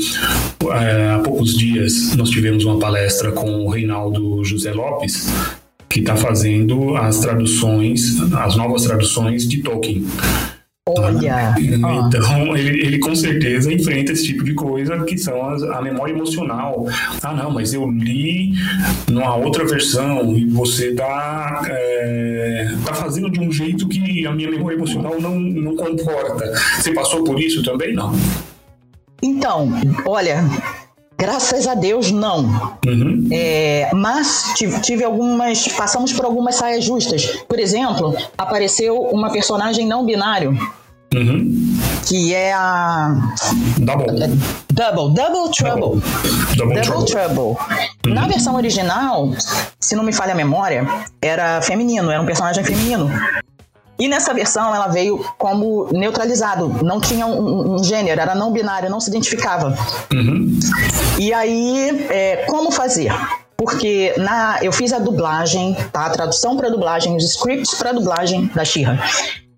é, 0.71 1.11
há 1.11 1.19
poucos 1.19 1.57
dias 1.57 2.15
nós 2.17 2.31
tivemos 2.31 2.65
uma 2.65 2.79
palestra 2.79 3.33
com 3.33 3.65
o 3.65 3.71
Reinaldo 3.71 4.45
José 4.45 4.73
Lopes, 4.73 5.29
que 5.89 6.01
está 6.01 6.17
fazendo 6.17 6.97
as 6.97 7.21
traduções, 7.21 8.21
as 8.35 8.57
novas 8.57 8.83
traduções 8.83 9.49
de 9.49 9.63
Tolkien. 9.63 10.05
Olha! 10.97 11.55
Então, 11.59 12.57
ele, 12.57 12.87
ele, 12.87 12.99
com 12.99 13.15
certeza 13.15 13.73
enfrenta 13.73 14.13
esse 14.13 14.25
tipo 14.25 14.43
de 14.43 14.55
coisa 14.55 15.05
que 15.05 15.19
são 15.19 15.49
as, 15.51 15.63
a 15.63 15.83
memória 15.83 16.13
emocional. 16.13 16.87
Ah, 17.23 17.35
não, 17.35 17.51
mas 17.51 17.75
eu 17.75 17.91
li 17.91 18.53
numa 19.09 19.37
outra 19.37 19.67
versão 19.67 20.37
e 20.37 20.47
você 20.47 20.95
tá, 20.95 21.63
é, 21.69 22.75
tá 22.85 22.95
fazendo 22.95 23.31
de 23.31 23.41
um 23.41 23.53
jeito 23.53 23.87
que 23.89 24.27
a 24.27 24.33
minha 24.33 24.51
memória 24.51 24.77
emocional 24.77 25.21
não, 25.21 25.39
não 25.39 25.77
comporta. 25.77 26.53
Você 26.81 26.93
passou 26.93 27.23
por 27.23 27.39
isso 27.39 27.63
também? 27.63 27.95
Não. 27.95 28.13
Então, 29.23 29.73
olha, 30.07 30.45
Graças 31.21 31.67
a 31.67 31.75
Deus, 31.75 32.13
não. 32.13 32.45
Uhum. 32.87 33.29
É, 33.33 33.91
mas 33.93 34.53
tive, 34.55 34.81
tive, 34.81 35.03
algumas. 35.03 35.67
Passamos 35.67 36.13
por 36.13 36.25
algumas 36.25 36.55
saias 36.55 36.85
justas. 36.85 37.27
Por 37.49 37.59
exemplo, 37.59 38.17
apareceu 38.39 39.03
uma 39.03 39.29
personagem 39.33 39.85
não 39.85 40.07
binário 40.07 40.57
Uhum. 41.15 41.79
Que 42.07 42.35
é 42.35 42.53
a. 42.53 43.33
Double. 43.79 44.23
É, 44.23 44.29
double. 44.73 45.15
Double 45.15 45.53
Trouble. 45.53 46.03
Double, 46.57 46.75
Double 46.75 46.83
Trouble. 46.83 47.07
trouble. 47.07 47.57
Uhum. 48.07 48.15
Na 48.15 48.27
versão 48.27 48.55
original, 48.55 49.31
se 49.81 49.97
não 49.97 50.05
me 50.05 50.13
falha 50.13 50.33
a 50.33 50.37
memória, 50.37 50.87
era 51.23 51.63
feminino, 51.63 52.11
era 52.11 52.21
um 52.21 52.27
personagem 52.27 52.63
feminino. 52.63 53.11
E 53.99 54.07
nessa 54.07 54.33
versão 54.33 54.73
ela 54.73 54.87
veio 54.87 55.19
como 55.39 55.89
neutralizado, 55.93 56.85
não 56.85 57.01
tinha 57.01 57.27
um, 57.27 57.75
um 57.75 57.83
gênero, 57.83 58.21
era 58.21 58.35
não 58.35 58.53
binário, 58.53 58.89
não 58.89 59.01
se 59.01 59.11
identificava. 59.11 59.77
Uhum. 60.15 60.57
E 61.19 61.33
aí, 61.33 62.07
é, 62.09 62.45
como 62.47 62.71
fazer? 62.71 63.13
Porque 63.57 64.15
na, 64.19 64.61
eu 64.63 64.71
fiz 64.71 64.93
a 64.93 65.01
dublagem, 65.01 65.77
tá? 65.93 66.07
a 66.07 66.11
tradução 66.11 66.57
para 66.57 66.69
dublagem, 66.69 67.17
os 67.17 67.25
scripts 67.25 67.75
para 67.75 67.91
dublagem 67.91 68.49
da 68.55 68.65
Xirra. 68.65 69.03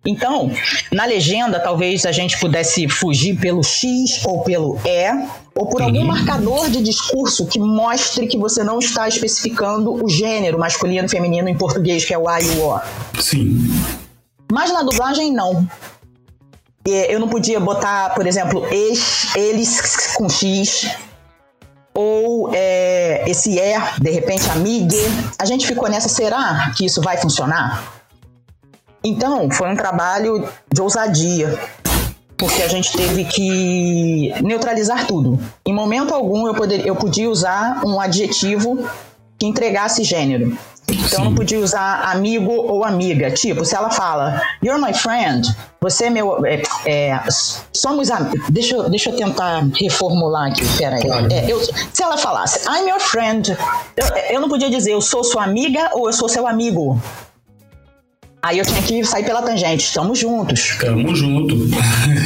Então, 0.04 0.50
na 0.90 1.04
legenda, 1.04 1.60
talvez 1.60 2.06
a 2.06 2.12
gente 2.12 2.38
pudesse 2.40 2.88
fugir 2.88 3.38
pelo 3.38 3.62
X 3.62 4.24
ou 4.24 4.42
pelo 4.42 4.78
E, 4.84 5.28
ou 5.54 5.66
por 5.66 5.82
algum 5.82 6.04
marcador 6.04 6.70
de 6.70 6.82
discurso 6.82 7.46
que 7.46 7.58
mostre 7.58 8.26
que 8.26 8.38
você 8.38 8.64
não 8.64 8.78
está 8.78 9.06
especificando 9.06 9.92
o 9.92 10.08
gênero 10.08 10.58
masculino 10.58 11.04
e 11.04 11.08
feminino 11.08 11.48
em 11.48 11.56
português, 11.56 12.04
que 12.04 12.14
é 12.14 12.18
o 12.18 12.28
A 12.28 12.40
e 12.40 12.48
o 12.48 12.66
O. 12.66 12.80
Sim. 13.20 13.58
Mas 14.50 14.72
na 14.72 14.82
dublagem, 14.82 15.32
não. 15.32 15.68
Eu 16.86 17.20
não 17.20 17.28
podia 17.28 17.60
botar, 17.60 18.14
por 18.14 18.26
exemplo, 18.26 18.66
ex, 18.72 19.36
eles 19.36 20.14
com 20.16 20.30
X, 20.30 20.90
ou 21.92 22.50
é, 22.54 23.22
esse 23.28 23.58
E, 23.58 24.00
de 24.00 24.10
repente, 24.10 24.48
amigue. 24.48 24.96
A 25.38 25.44
gente 25.44 25.66
ficou 25.66 25.90
nessa, 25.90 26.08
será 26.08 26.72
que 26.74 26.86
isso 26.86 27.02
vai 27.02 27.18
funcionar? 27.18 27.99
Então, 29.02 29.50
foi 29.50 29.68
um 29.70 29.76
trabalho 29.76 30.46
de 30.72 30.80
ousadia, 30.80 31.58
porque 32.36 32.62
a 32.62 32.68
gente 32.68 32.92
teve 32.92 33.24
que 33.24 34.32
neutralizar 34.42 35.06
tudo. 35.06 35.38
Em 35.66 35.72
momento 35.72 36.14
algum 36.14 36.46
eu, 36.46 36.54
poder, 36.54 36.86
eu 36.86 36.94
podia 36.94 37.28
usar 37.28 37.82
um 37.84 38.00
adjetivo 38.00 38.84
que 39.38 39.46
entregasse 39.46 40.04
gênero. 40.04 40.56
Então 40.88 41.20
Sim. 41.20 41.24
não 41.24 41.34
podia 41.34 41.58
usar 41.60 42.02
amigo 42.10 42.50
ou 42.50 42.84
amiga. 42.84 43.30
Tipo, 43.30 43.64
se 43.64 43.74
ela 43.74 43.90
fala, 43.90 44.42
You're 44.62 44.80
my 44.80 44.92
friend, 44.92 45.48
você 45.80 46.06
é 46.06 46.10
meu. 46.10 46.44
É, 46.44 46.62
é, 46.84 47.20
somos 47.72 48.10
amigos. 48.10 48.48
Deixa, 48.50 48.88
deixa 48.88 49.10
eu 49.10 49.16
tentar 49.16 49.66
reformular 49.78 50.50
aqui, 50.50 50.64
peraí. 50.76 51.02
Claro. 51.02 51.32
É, 51.32 51.50
eu, 51.50 51.60
se 51.60 52.02
ela 52.02 52.16
falasse, 52.16 52.68
I'm 52.68 52.88
your 52.88 53.00
friend, 53.00 53.56
eu, 53.96 54.06
eu 54.30 54.40
não 54.40 54.48
podia 54.48 54.68
dizer 54.68 54.92
eu 54.92 55.00
sou 55.00 55.22
sua 55.22 55.44
amiga 55.44 55.90
ou 55.94 56.08
eu 56.08 56.12
sou 56.12 56.28
seu 56.28 56.46
amigo. 56.46 57.00
Aí 58.42 58.58
eu 58.58 58.64
tinha 58.64 58.82
que 58.82 59.04
sair 59.04 59.24
pela 59.24 59.42
tangente. 59.42 59.84
Estamos 59.84 60.18
juntos. 60.18 60.60
Estamos 60.60 61.18
juntos. 61.18 61.70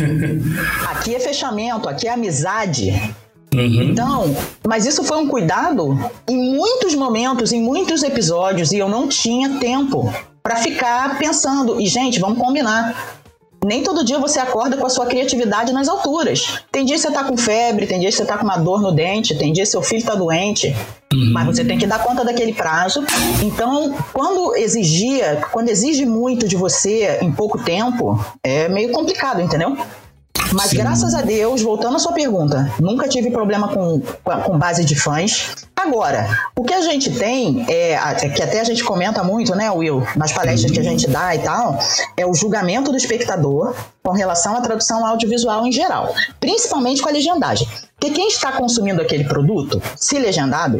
aqui 0.89 1.15
é 1.15 1.21
fechamento, 1.21 1.89
aqui 1.89 2.07
é 2.07 2.13
amizade. 2.13 2.91
Uhum. 3.53 3.83
Então, 3.83 4.37
mas 4.67 4.87
isso 4.87 5.05
foi 5.05 5.19
um 5.19 5.29
cuidado 5.29 5.99
em 6.29 6.57
muitos 6.57 6.95
momentos, 6.95 7.53
em 7.53 7.61
muitos 7.61 8.03
episódios, 8.03 8.73
e 8.73 8.79
eu 8.79 8.89
não 8.89 9.09
tinha 9.09 9.59
tempo 9.59 10.13
para 10.43 10.57
ficar 10.57 11.19
pensando. 11.19 11.81
E, 11.81 11.87
gente, 11.87 12.21
vamos 12.21 12.39
combinar. 12.39 13.23
Nem 13.65 13.83
todo 13.83 14.05
dia 14.05 14.19
você 14.19 14.39
acorda 14.39 14.77
com 14.77 14.87
a 14.87 14.91
sua 14.91 15.07
criatividade 15.07 15.73
nas 15.73 15.89
alturas. 15.89 16.59
Tem 16.71 16.85
dia 16.85 16.97
que 16.97 17.01
você 17.01 17.11
tá 17.11 17.25
com 17.25 17.35
febre, 17.35 17.87
tem 17.87 17.99
dia 17.99 18.11
que 18.11 18.15
você 18.15 18.27
tá 18.27 18.37
com 18.37 18.45
uma 18.45 18.59
dor 18.59 18.83
no 18.83 18.93
dente, 18.93 19.35
tem 19.35 19.55
dia 19.55 19.65
que 19.65 19.71
seu 19.71 19.81
filho 19.81 20.05
tá 20.05 20.15
doente. 20.15 20.77
Uhum. 21.11 21.33
Mas 21.33 21.47
você 21.47 21.65
tem 21.65 21.79
que 21.79 21.87
dar 21.87 22.05
conta 22.05 22.23
daquele 22.23 22.53
prazo. 22.53 23.03
Então, 23.43 23.95
quando 24.13 24.55
exigia, 24.55 25.43
quando 25.51 25.71
exige 25.71 26.05
muito 26.05 26.47
de 26.47 26.57
você 26.57 27.19
em 27.23 27.33
pouco 27.33 27.57
tempo, 27.59 28.23
é 28.43 28.69
meio 28.69 28.93
complicado, 28.93 29.41
entendeu? 29.41 29.75
Mas 30.55 30.71
Sim. 30.71 30.77
graças 30.77 31.15
a 31.15 31.21
Deus, 31.21 31.63
voltando 31.63 31.97
à 31.97 31.99
sua 31.99 32.13
pergunta, 32.13 32.73
nunca 32.79 33.09
tive 33.09 33.31
problema 33.31 33.69
com, 33.69 34.01
com 34.45 34.59
base 34.59 34.85
de 34.85 34.95
fãs. 34.95 35.51
Agora, 35.77 36.29
o 36.57 36.63
que 36.63 36.73
a 36.73 36.81
gente 36.81 37.11
tem, 37.19 37.67
é, 37.69 37.99
que 38.31 38.43
até 38.43 38.61
a 38.61 38.65
gente 38.65 38.83
comenta 38.85 39.23
muito, 39.25 39.55
né, 39.55 39.71
Will, 39.71 40.07
nas 40.17 40.33
palestras 40.33 40.71
que 40.71 40.79
a 40.79 40.83
gente 40.83 41.09
dá 41.09 41.35
e 41.35 41.41
tal, 41.41 41.79
é 42.17 42.25
o 42.25 42.33
julgamento 42.33 42.93
do 42.93 42.97
espectador 42.97 43.75
com 44.03 44.13
relação 44.13 44.57
à 44.57 44.61
tradução 44.61 45.05
audiovisual 45.05 45.67
em 45.67 45.73
geral, 45.73 46.15
principalmente 46.39 47.03
com 47.03 47.09
a 47.09 47.13
legendagem. 47.13 47.69
Porque 47.99 48.15
quem 48.15 48.29
está 48.29 48.53
consumindo 48.53 49.03
aquele 49.03 49.25
produto, 49.25 49.83
se 49.97 50.19
legendado, 50.19 50.79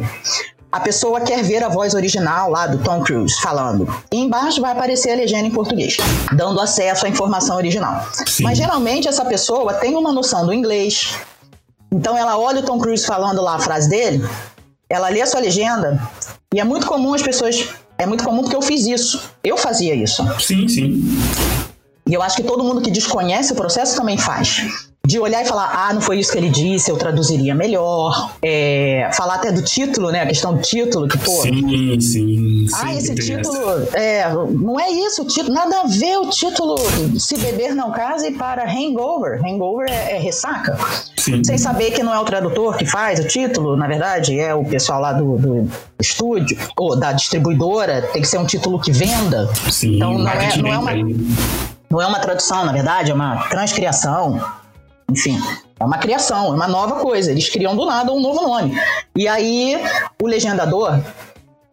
a 0.75 0.79
pessoa 0.81 1.21
quer 1.21 1.41
ver 1.41 1.63
a 1.63 1.69
voz 1.69 1.93
original 1.93 2.49
lá 2.49 2.67
do 2.67 2.77
Tom 2.79 3.01
Cruise 3.01 3.39
falando. 3.39 3.87
E 4.11 4.17
embaixo 4.17 4.59
vai 4.59 4.73
aparecer 4.73 5.11
a 5.11 5.15
legenda 5.15 5.47
em 5.47 5.51
português, 5.51 5.95
dando 6.33 6.59
acesso 6.59 7.05
à 7.05 7.09
informação 7.09 7.55
original. 7.55 8.05
Sim. 8.27 8.43
Mas 8.43 8.57
geralmente 8.57 9.07
essa 9.07 9.23
pessoa 9.23 9.75
tem 9.75 9.95
uma 9.95 10.11
noção 10.11 10.45
do 10.45 10.53
inglês. 10.53 11.15
Então 11.89 12.17
ela 12.17 12.37
olha 12.37 12.59
o 12.59 12.63
Tom 12.63 12.77
Cruise 12.77 13.05
falando 13.05 13.41
lá 13.41 13.55
a 13.55 13.59
frase 13.59 13.89
dele, 13.89 14.27
ela 14.89 15.07
lê 15.07 15.21
a 15.21 15.25
sua 15.25 15.39
legenda, 15.39 15.97
e 16.53 16.59
é 16.59 16.63
muito 16.65 16.85
comum 16.87 17.13
as 17.13 17.21
pessoas. 17.21 17.69
É 17.97 18.05
muito 18.05 18.25
comum 18.25 18.41
porque 18.41 18.57
eu 18.57 18.61
fiz 18.61 18.85
isso. 18.85 19.23
Eu 19.41 19.55
fazia 19.55 19.95
isso. 19.95 20.27
Sim, 20.41 20.67
sim. 20.67 21.01
E 22.05 22.13
eu 22.13 22.21
acho 22.21 22.35
que 22.35 22.43
todo 22.43 22.61
mundo 22.65 22.81
que 22.81 22.91
desconhece 22.91 23.53
o 23.53 23.55
processo 23.55 23.95
também 23.95 24.17
faz 24.17 24.89
de 25.05 25.19
olhar 25.19 25.43
e 25.43 25.45
falar, 25.45 25.71
ah, 25.73 25.93
não 25.93 26.01
foi 26.01 26.19
isso 26.19 26.31
que 26.31 26.37
ele 26.37 26.49
disse, 26.49 26.89
eu 26.89 26.97
traduziria 26.97 27.53
melhor. 27.53 28.31
É, 28.41 29.09
falar 29.13 29.35
até 29.35 29.51
do 29.51 29.61
título, 29.61 30.11
né? 30.11 30.21
A 30.21 30.27
questão 30.27 30.55
do 30.55 30.61
título, 30.61 31.07
que, 31.07 31.17
pô. 31.17 31.31
Sim, 31.41 31.99
sim. 31.99 32.65
Ah, 32.73 32.87
sim, 32.87 32.97
esse 32.97 33.15
título. 33.15 33.57
É, 33.93 34.33
não 34.33 34.79
é 34.79 34.89
isso, 34.89 35.21
o 35.21 35.27
título, 35.27 35.53
nada 35.53 35.81
a 35.81 35.87
ver 35.87 36.17
o 36.17 36.29
título 36.29 36.75
Se 37.19 37.37
Beber 37.37 37.75
Não 37.75 37.91
Case 37.91 38.31
para 38.31 38.63
Hangover. 38.63 39.39
Hangover 39.45 39.89
é, 39.89 40.15
é 40.15 40.19
ressaca. 40.19 40.77
Sim. 41.17 41.43
Sem 41.43 41.57
saber 41.57 41.91
que 41.91 42.03
não 42.03 42.13
é 42.13 42.19
o 42.19 42.25
tradutor 42.25 42.77
que 42.77 42.85
faz 42.85 43.19
o 43.19 43.27
título, 43.27 43.75
na 43.77 43.87
verdade, 43.87 44.39
é 44.39 44.53
o 44.53 44.63
pessoal 44.63 45.01
lá 45.01 45.13
do, 45.13 45.37
do 45.37 45.69
estúdio, 45.99 46.57
ou 46.77 46.97
da 46.97 47.11
distribuidora, 47.11 48.01
tem 48.13 48.21
que 48.21 48.27
ser 48.27 48.37
um 48.37 48.45
título 48.45 48.79
que 48.79 48.91
venda. 48.91 49.49
Sim, 49.71 49.95
então 49.95 50.17
não 50.17 50.29
é, 50.29 50.57
não 50.57 50.73
é 50.73 50.77
uma. 50.77 50.91
Não 51.87 52.01
é 52.01 52.07
uma 52.07 52.19
tradução, 52.19 52.65
na 52.65 52.71
verdade, 52.73 53.11
é 53.11 53.13
uma 53.13 53.47
transcriação. 53.47 54.41
Enfim, 55.09 55.39
é 55.79 55.83
uma 55.83 55.97
criação, 55.97 56.47
é 56.47 56.55
uma 56.55 56.67
nova 56.67 56.95
coisa. 56.95 57.31
Eles 57.31 57.49
criam 57.49 57.75
do 57.75 57.85
nada 57.85 58.11
um 58.11 58.19
novo 58.19 58.41
nome. 58.41 58.79
E 59.15 59.27
aí, 59.27 59.79
o 60.21 60.27
legendador, 60.27 60.99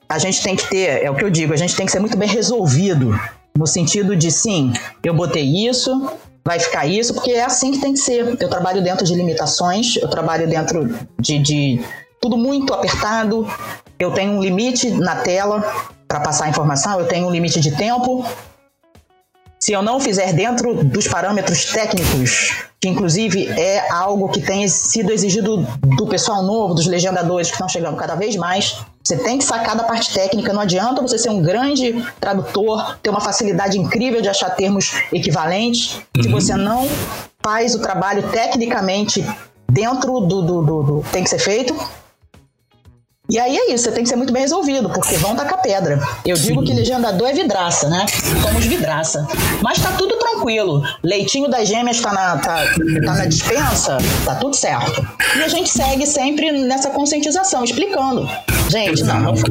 a 0.08 0.18
gente 0.18 0.42
tem 0.42 0.54
que 0.54 0.68
ter, 0.68 1.02
é 1.02 1.10
o 1.10 1.14
que 1.14 1.24
eu 1.24 1.30
digo, 1.30 1.52
a 1.52 1.56
gente 1.56 1.74
tem 1.74 1.86
que 1.86 1.92
ser 1.92 2.00
muito 2.00 2.16
bem 2.16 2.28
resolvido. 2.28 3.18
No 3.56 3.66
sentido 3.66 4.16
de, 4.16 4.30
sim, 4.30 4.72
eu 5.02 5.14
botei 5.14 5.66
isso, 5.66 6.10
vai 6.44 6.58
ficar 6.58 6.86
isso, 6.86 7.14
porque 7.14 7.32
é 7.32 7.44
assim 7.44 7.72
que 7.72 7.78
tem 7.78 7.92
que 7.92 7.98
ser. 7.98 8.36
Eu 8.40 8.48
trabalho 8.48 8.82
dentro 8.82 9.04
de 9.04 9.14
limitações, 9.14 9.96
eu 9.96 10.08
trabalho 10.08 10.48
dentro 10.48 10.94
de, 11.18 11.38
de 11.38 11.80
tudo 12.20 12.36
muito 12.36 12.72
apertado. 12.72 13.46
Eu 13.98 14.10
tenho 14.12 14.32
um 14.32 14.42
limite 14.42 14.90
na 14.90 15.16
tela 15.16 15.60
para 16.08 16.20
passar 16.20 16.46
a 16.46 16.48
informação, 16.48 16.98
eu 16.98 17.06
tenho 17.06 17.26
um 17.26 17.30
limite 17.30 17.60
de 17.60 17.72
tempo. 17.72 18.24
Se 19.62 19.70
eu 19.70 19.80
não 19.80 20.00
fizer 20.00 20.32
dentro 20.32 20.82
dos 20.82 21.06
parâmetros 21.06 21.66
técnicos 21.66 22.52
que 22.80 22.88
inclusive 22.88 23.46
é 23.46 23.88
algo 23.92 24.28
que 24.28 24.40
tem 24.40 24.66
sido 24.66 25.12
exigido 25.12 25.58
do 25.96 26.04
pessoal 26.08 26.42
novo, 26.42 26.74
dos 26.74 26.88
legendadores 26.88 27.46
que 27.46 27.54
estão 27.54 27.68
chegando 27.68 27.96
cada 27.96 28.16
vez 28.16 28.34
mais. 28.34 28.76
Você 29.04 29.16
tem 29.18 29.38
que 29.38 29.44
sacar 29.44 29.76
da 29.76 29.84
parte 29.84 30.12
técnica, 30.12 30.52
não 30.52 30.62
adianta 30.62 31.00
você 31.00 31.16
ser 31.16 31.30
um 31.30 31.40
grande 31.40 32.04
tradutor, 32.18 32.96
ter 33.00 33.10
uma 33.10 33.20
facilidade 33.20 33.78
incrível 33.78 34.20
de 34.20 34.28
achar 34.28 34.50
termos 34.50 34.94
equivalentes, 35.12 35.94
uhum. 36.16 36.22
se 36.24 36.28
você 36.28 36.56
não 36.56 36.88
faz 37.40 37.76
o 37.76 37.78
trabalho 37.78 38.24
tecnicamente 38.32 39.24
dentro 39.70 40.18
do, 40.18 40.42
do, 40.42 40.62
do, 40.62 40.82
do 40.82 41.04
tem 41.12 41.22
que 41.22 41.30
ser 41.30 41.38
feito, 41.38 41.72
e 43.32 43.38
aí 43.38 43.56
é 43.56 43.72
isso, 43.72 43.84
você 43.84 43.92
tem 43.92 44.02
que 44.02 44.10
ser 44.10 44.16
muito 44.16 44.30
bem 44.30 44.42
resolvido, 44.42 44.90
porque 44.90 45.16
vão 45.16 45.34
tacar 45.34 45.62
pedra. 45.62 45.98
Eu 46.22 46.36
Sim. 46.36 46.48
digo 46.48 46.62
que 46.64 46.74
legendador 46.74 47.30
é 47.30 47.32
vidraça, 47.32 47.88
né? 47.88 48.04
Somos 48.42 48.66
vidraça. 48.66 49.26
Mas 49.62 49.80
tá 49.80 49.92
tudo 49.92 50.18
tranquilo. 50.18 50.82
Leitinho 51.02 51.48
das 51.48 51.66
gêmeas 51.66 51.98
tá 51.98 52.12
na, 52.12 52.36
tá, 52.36 52.62
tá 53.06 53.14
na 53.14 53.24
dispensa, 53.24 53.96
tá 54.26 54.34
tudo 54.34 54.54
certo. 54.54 55.02
E 55.38 55.42
a 55.42 55.48
gente 55.48 55.70
segue 55.70 56.06
sempre 56.06 56.52
nessa 56.52 56.90
conscientização, 56.90 57.64
explicando. 57.64 58.28
Gente, 58.68 59.02
não, 59.02 59.20
não 59.20 59.34
foi, 59.34 59.50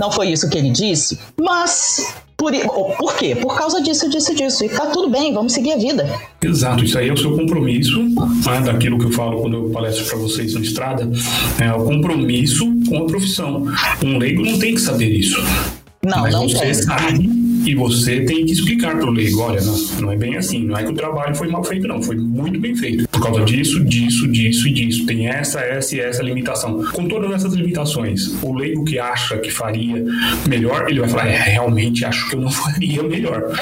não 0.00 0.10
foi 0.10 0.28
isso 0.30 0.50
que 0.50 0.58
ele 0.58 0.70
disse, 0.70 1.16
mas 1.40 2.12
por, 2.42 2.96
por 2.96 3.16
quê? 3.16 3.34
Por 3.36 3.56
causa 3.56 3.80
disso, 3.80 4.08
disso, 4.08 4.34
disso. 4.34 4.64
E 4.64 4.68
tá 4.68 4.86
tudo 4.86 5.08
bem, 5.10 5.32
vamos 5.32 5.52
seguir 5.52 5.72
a 5.72 5.76
vida. 5.76 6.08
Exato, 6.42 6.84
isso 6.84 6.98
aí 6.98 7.08
é 7.08 7.12
o 7.12 7.16
seu 7.16 7.36
compromisso, 7.36 8.02
né, 8.02 8.60
daquilo 8.64 8.98
que 8.98 9.04
eu 9.04 9.12
falo 9.12 9.40
quando 9.40 9.56
eu 9.56 9.70
palestro 9.70 10.04
para 10.06 10.18
vocês 10.18 10.54
na 10.54 10.60
estrada, 10.60 11.08
é 11.60 11.72
o 11.72 11.84
compromisso 11.84 12.66
com 12.88 12.98
a 12.98 13.06
profissão. 13.06 13.66
Um 14.02 14.18
leigo 14.18 14.42
não 14.42 14.58
tem 14.58 14.74
que 14.74 14.80
saber 14.80 15.10
isso. 15.10 15.40
Não, 16.04 16.22
Mas 16.22 16.34
não 16.34 16.48
você 16.48 16.58
tem. 16.58 16.74
sabe 16.74 17.51
e 17.64 17.74
você 17.74 18.20
tem 18.20 18.44
que 18.44 18.52
explicar 18.52 18.96
para 18.96 19.06
o 19.06 19.10
leigo, 19.10 19.40
olha, 19.40 19.60
não, 19.60 19.76
não 20.00 20.12
é 20.12 20.16
bem 20.16 20.36
assim, 20.36 20.64
não 20.64 20.76
é 20.76 20.82
que 20.82 20.90
o 20.90 20.94
trabalho 20.94 21.34
foi 21.34 21.48
mal 21.48 21.62
feito, 21.62 21.86
não, 21.86 22.02
foi 22.02 22.16
muito 22.16 22.58
bem 22.58 22.74
feito. 22.74 23.08
Por 23.08 23.22
causa 23.22 23.44
disso, 23.44 23.84
disso, 23.84 24.26
disso 24.28 24.68
e 24.68 24.72
disso. 24.72 25.06
Tem 25.06 25.28
essa, 25.28 25.60
essa 25.60 25.96
e 25.96 26.00
essa 26.00 26.22
limitação. 26.22 26.84
Com 26.92 27.06
todas 27.06 27.30
essas 27.32 27.54
limitações, 27.54 28.32
o 28.42 28.52
leigo 28.52 28.84
que 28.84 28.98
acha 28.98 29.38
que 29.38 29.50
faria 29.50 30.04
melhor, 30.48 30.88
ele 30.88 31.00
vai 31.00 31.08
falar, 31.08 31.28
é, 31.28 31.36
realmente 31.36 32.04
acho 32.04 32.28
que 32.28 32.36
eu 32.36 32.40
não 32.40 32.50
faria 32.52 33.02
melhor. 33.02 33.52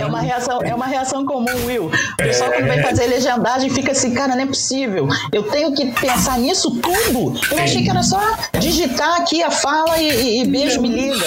é, 0.00 0.06
uma 0.06 0.20
reação, 0.20 0.62
é 0.62 0.74
uma 0.74 0.86
reação 0.86 1.24
comum, 1.24 1.66
Will. 1.66 1.86
O 1.86 2.16
pessoal 2.16 2.50
é... 2.50 2.56
quando 2.56 2.68
vai 2.68 2.82
fazer 2.82 3.06
legendagem 3.06 3.70
fica 3.70 3.92
assim, 3.92 4.12
cara, 4.12 4.34
não 4.34 4.42
é 4.42 4.46
possível. 4.46 5.08
Eu 5.32 5.44
tenho 5.44 5.72
que 5.72 5.86
pensar 6.00 6.38
nisso 6.38 6.70
tudo. 6.80 7.38
Eu 7.50 7.58
achei 7.58 7.82
que 7.82 7.90
era 7.90 8.02
só 8.02 8.20
digitar 8.58 9.20
aqui 9.20 9.42
a 9.42 9.50
fala 9.50 10.00
e, 10.00 10.42
e 10.42 10.46
beijo, 10.46 10.80
me 10.80 10.88
liga. 10.88 11.26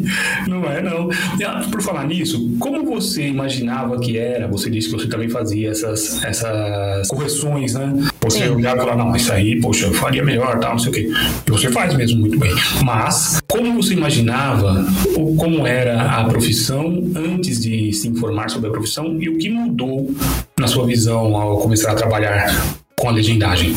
Não 0.46 0.64
é, 0.64 0.82
não. 0.82 1.08
Por 1.70 1.82
falar 1.82 2.06
nisso, 2.06 2.50
como 2.58 2.84
você 2.84 3.28
imaginava 3.28 3.98
que 3.98 4.18
era? 4.18 4.48
Você 4.48 4.70
disse 4.70 4.88
que 4.88 4.96
você 4.96 5.08
também 5.08 5.28
fazia 5.28 5.70
essas, 5.70 6.22
essas 6.24 7.08
correções, 7.08 7.74
né? 7.74 7.92
Você 8.22 8.44
Sim. 8.44 8.50
olhava 8.50 8.76
e 8.76 8.80
falava, 8.80 9.04
não, 9.04 9.16
isso 9.16 9.32
aí, 9.32 9.60
poxa, 9.60 9.86
eu 9.86 9.94
faria 9.94 10.22
melhor, 10.22 10.58
tal, 10.58 10.72
não 10.72 10.78
sei 10.78 10.90
o 10.90 10.94
quê. 10.94 11.10
E 11.46 11.50
você 11.50 11.70
faz 11.70 11.94
mesmo 11.94 12.20
muito 12.20 12.38
bem. 12.38 12.52
Mas, 12.84 13.40
como 13.48 13.82
você 13.82 13.94
imaginava, 13.94 14.86
ou 15.16 15.34
como 15.36 15.66
era 15.66 16.02
a 16.02 16.24
profissão 16.24 17.02
antes 17.16 17.60
de 17.60 17.92
se 17.92 18.08
informar 18.08 18.50
sobre 18.50 18.68
a 18.68 18.72
profissão 18.72 19.20
e 19.20 19.28
o 19.28 19.38
que 19.38 19.48
mudou 19.48 20.10
na 20.58 20.66
sua 20.66 20.86
visão 20.86 21.36
ao 21.36 21.58
começar 21.58 21.92
a 21.92 21.94
trabalhar 21.94 22.54
com 22.96 23.08
a 23.08 23.12
legendagem? 23.12 23.74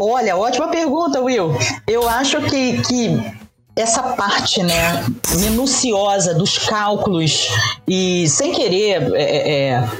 Olha, 0.00 0.36
ótima 0.36 0.68
pergunta, 0.68 1.20
Will. 1.20 1.56
Eu 1.88 2.08
acho 2.08 2.40
que, 2.42 2.80
que 2.82 3.20
essa 3.80 4.02
parte, 4.02 4.62
né, 4.62 5.04
minuciosa 5.36 6.34
dos 6.34 6.58
cálculos 6.58 7.48
e 7.86 8.28
sem 8.28 8.52
querer 8.52 9.14
é, 9.14 9.22
é, 9.22 9.68
é 9.70 9.90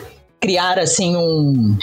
criar 0.40 0.78
assim 0.78 1.16
um 1.16 1.76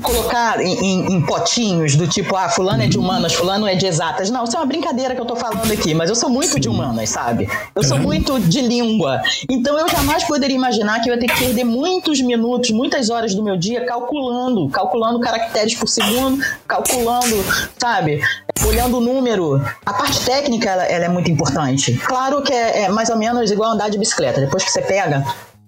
colocar 0.00 0.60
em, 0.60 0.72
em, 0.72 1.14
em, 1.14 1.20
potinhos 1.22 1.96
do 1.96 2.06
tipo, 2.06 2.36
ah, 2.36 2.48
fulano 2.48 2.82
é 2.82 2.86
de 2.86 2.98
humanas, 2.98 3.34
fulano 3.34 3.66
é 3.66 3.74
de 3.74 3.86
exatas. 3.86 4.30
Não, 4.30 4.44
isso 4.44 4.56
é 4.56 4.60
uma 4.60 4.66
brincadeira 4.66 5.14
que 5.14 5.20
eu 5.20 5.24
tô 5.24 5.36
falando 5.36 5.70
aqui, 5.70 5.94
mas 5.94 6.08
eu 6.08 6.16
sou 6.16 6.28
muito 6.28 6.58
de 6.58 6.68
humanas, 6.68 7.10
sabe? 7.10 7.48
Eu 7.74 7.82
sou 7.82 7.96
uhum. 7.96 8.02
muito 8.04 8.40
de 8.40 8.60
língua. 8.60 9.20
Então 9.48 9.78
eu 9.78 9.88
jamais 9.88 10.24
poderia 10.24 10.56
imaginar 10.56 11.00
que 11.00 11.10
eu 11.10 11.14
ia 11.14 11.20
ter 11.20 11.26
que 11.26 11.38
perder 11.38 11.64
muitos 11.64 12.20
minutos, 12.20 12.70
muitas 12.70 13.10
horas 13.10 13.34
do 13.34 13.42
meu 13.42 13.56
dia 13.56 13.84
calculando, 13.84 14.68
calculando 14.68 15.20
caracteres 15.20 15.74
por 15.74 15.88
segundo, 15.88 16.42
calculando, 16.66 17.36
sabe? 17.78 18.20
Olhando 18.66 18.98
o 18.98 19.00
número. 19.00 19.62
A 19.84 19.92
parte 19.92 20.20
técnica, 20.24 20.70
ela, 20.70 20.84
ela 20.84 21.04
é 21.04 21.08
muito 21.08 21.30
importante. 21.30 21.94
Claro 21.94 22.42
que 22.42 22.52
é, 22.52 22.82
é 22.84 22.88
mais 22.88 23.08
ou 23.08 23.16
menos 23.16 23.50
igual 23.50 23.72
andar 23.72 23.88
de 23.90 23.98
bicicleta. 23.98 24.40
Depois 24.40 24.64
que 24.64 24.70
você 24.70 24.82
pega, 24.82 25.24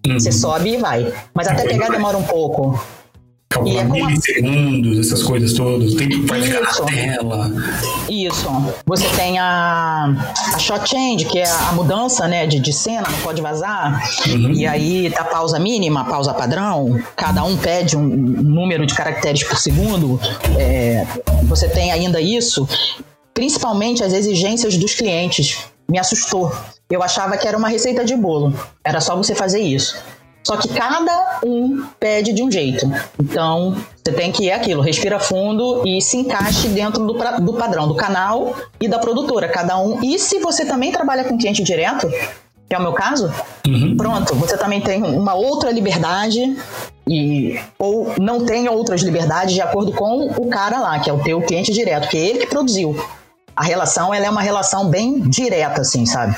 uhum. 0.07 0.19
você 0.19 0.33
sobe 0.33 0.75
e 0.75 0.77
vai. 0.77 1.13
Mas 1.35 1.49
até 1.49 1.65
pegar 1.65 1.89
demora 1.89 2.17
um 2.17 2.25
pouco. 2.25 2.79
Calcular 3.53 3.83
é 3.83 3.85
milissegundos, 3.85 4.99
essas 4.99 5.23
coisas 5.23 5.53
todas, 5.53 5.93
o 5.93 5.97
tempo 5.97 6.21
que 6.21 6.27
vai 6.27 6.41
ficar 6.41 6.61
na 6.61 6.87
tela. 6.87 7.53
Isso. 8.09 8.49
Você 8.87 9.07
tem 9.11 9.39
a, 9.39 10.15
a 10.55 10.59
shot 10.59 10.89
change, 10.89 11.27
que 11.27 11.39
é 11.39 11.49
a 11.49 11.73
mudança 11.73 12.27
né, 12.27 12.47
de, 12.47 12.59
de 12.59 12.73
cena, 12.73 13.07
não 13.09 13.19
pode 13.19 13.43
vazar. 13.43 14.03
Uhum. 14.27 14.53
E 14.53 14.67
aí 14.67 15.11
tá 15.11 15.25
pausa 15.25 15.59
mínima, 15.59 16.05
pausa 16.07 16.33
padrão. 16.33 16.99
Cada 17.15 17.45
um 17.45 17.57
pede 17.57 17.97
um 17.97 18.07
número 18.07 18.87
de 18.87 18.95
caracteres 18.95 19.45
por 19.45 19.59
segundo. 19.59 20.19
É, 20.59 21.07
você 21.45 21.69
tem 21.69 21.93
ainda 21.93 22.21
isso. 22.21 22.67
Principalmente 23.35 24.03
as 24.03 24.15
exigências 24.15 24.79
dos 24.79 24.95
clientes. 24.95 25.59
Me 25.91 25.99
assustou. 25.99 26.51
Eu 26.89 27.03
achava 27.03 27.37
que 27.37 27.47
era 27.47 27.57
uma 27.57 27.69
receita 27.69 28.03
de 28.05 28.17
bolo. 28.17 28.55
Era 28.83 29.01
só 29.01 29.15
você 29.15 29.35
fazer 29.35 29.61
isso. 29.61 29.97
Só 30.45 30.57
que 30.57 30.69
cada 30.69 31.41
um 31.45 31.85
pede 32.01 32.33
de 32.33 32.43
um 32.43 32.51
jeito. 32.51 32.91
Então, 33.21 33.77
você 34.05 34.13
tem 34.13 34.33
que 34.33 34.45
ir 34.45 34.53
aquilo, 34.53 34.83
respira 34.83 35.21
fundo 35.21 35.87
e 35.87 36.01
se 36.03 36.17
encaixe 36.17 36.69
dentro 36.69 37.07
do, 37.07 37.15
do 37.41 37.55
padrão 37.55 37.87
do 37.87 37.95
canal 37.95 38.55
e 38.81 38.89
da 38.89 38.99
produtora, 38.99 39.49
cada 39.49 39.79
um. 39.79 40.03
E 40.03 40.19
se 40.19 40.41
você 40.41 40.65
também 40.65 40.91
trabalha 40.91 41.25
com 41.25 41.39
cliente 41.39 41.63
direto, 41.63 42.11
que 42.69 42.75
é 42.75 42.79
o 42.79 42.83
meu 42.83 42.93
caso, 42.93 43.33
uhum. 43.67 43.97
pronto, 43.97 44.35
você 44.35 44.57
também 44.57 44.81
tem 44.81 45.03
uma 45.03 45.35
outra 45.35 45.71
liberdade 45.71 46.57
e 47.07 47.61
ou 47.79 48.15
não 48.19 48.45
tem 48.45 48.69
outras 48.69 49.03
liberdades 49.03 49.55
de 49.55 49.61
acordo 49.61 49.93
com 49.93 50.27
o 50.27 50.49
cara 50.49 50.81
lá, 50.81 50.99
que 50.99 51.11
é 51.11 51.13
o 51.13 51.23
teu 51.23 51.41
cliente 51.43 51.73
direto, 51.73 52.09
que 52.09 52.17
é 52.17 52.21
ele 52.21 52.39
que 52.41 52.47
produziu. 52.47 52.97
A 53.55 53.63
relação, 53.63 54.13
ela 54.15 54.27
é 54.27 54.31
uma 54.31 54.41
relação 54.41 54.89
bem 54.89 55.21
direta, 55.21 55.83
assim, 55.83 56.07
sabe? 56.07 56.35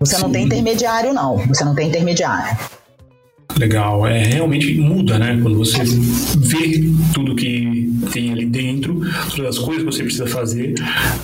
Você 0.00 0.16
Sim. 0.16 0.22
não 0.22 0.32
tem 0.32 0.44
intermediário, 0.44 1.12
não. 1.12 1.36
Você 1.46 1.64
não 1.64 1.74
tem 1.74 1.88
intermediário. 1.88 2.58
Legal, 3.58 4.06
é 4.06 4.18
realmente 4.18 4.74
muda, 4.74 5.18
né? 5.18 5.38
Quando 5.42 5.58
você 5.58 5.82
vê 6.38 6.90
tudo 7.12 7.36
que 7.36 7.92
tem 8.12 8.32
ali 8.32 8.46
dentro, 8.46 9.00
todas 9.34 9.56
as 9.56 9.58
coisas 9.58 9.84
que 9.84 9.92
você 9.92 10.02
precisa 10.02 10.26
fazer, 10.26 10.74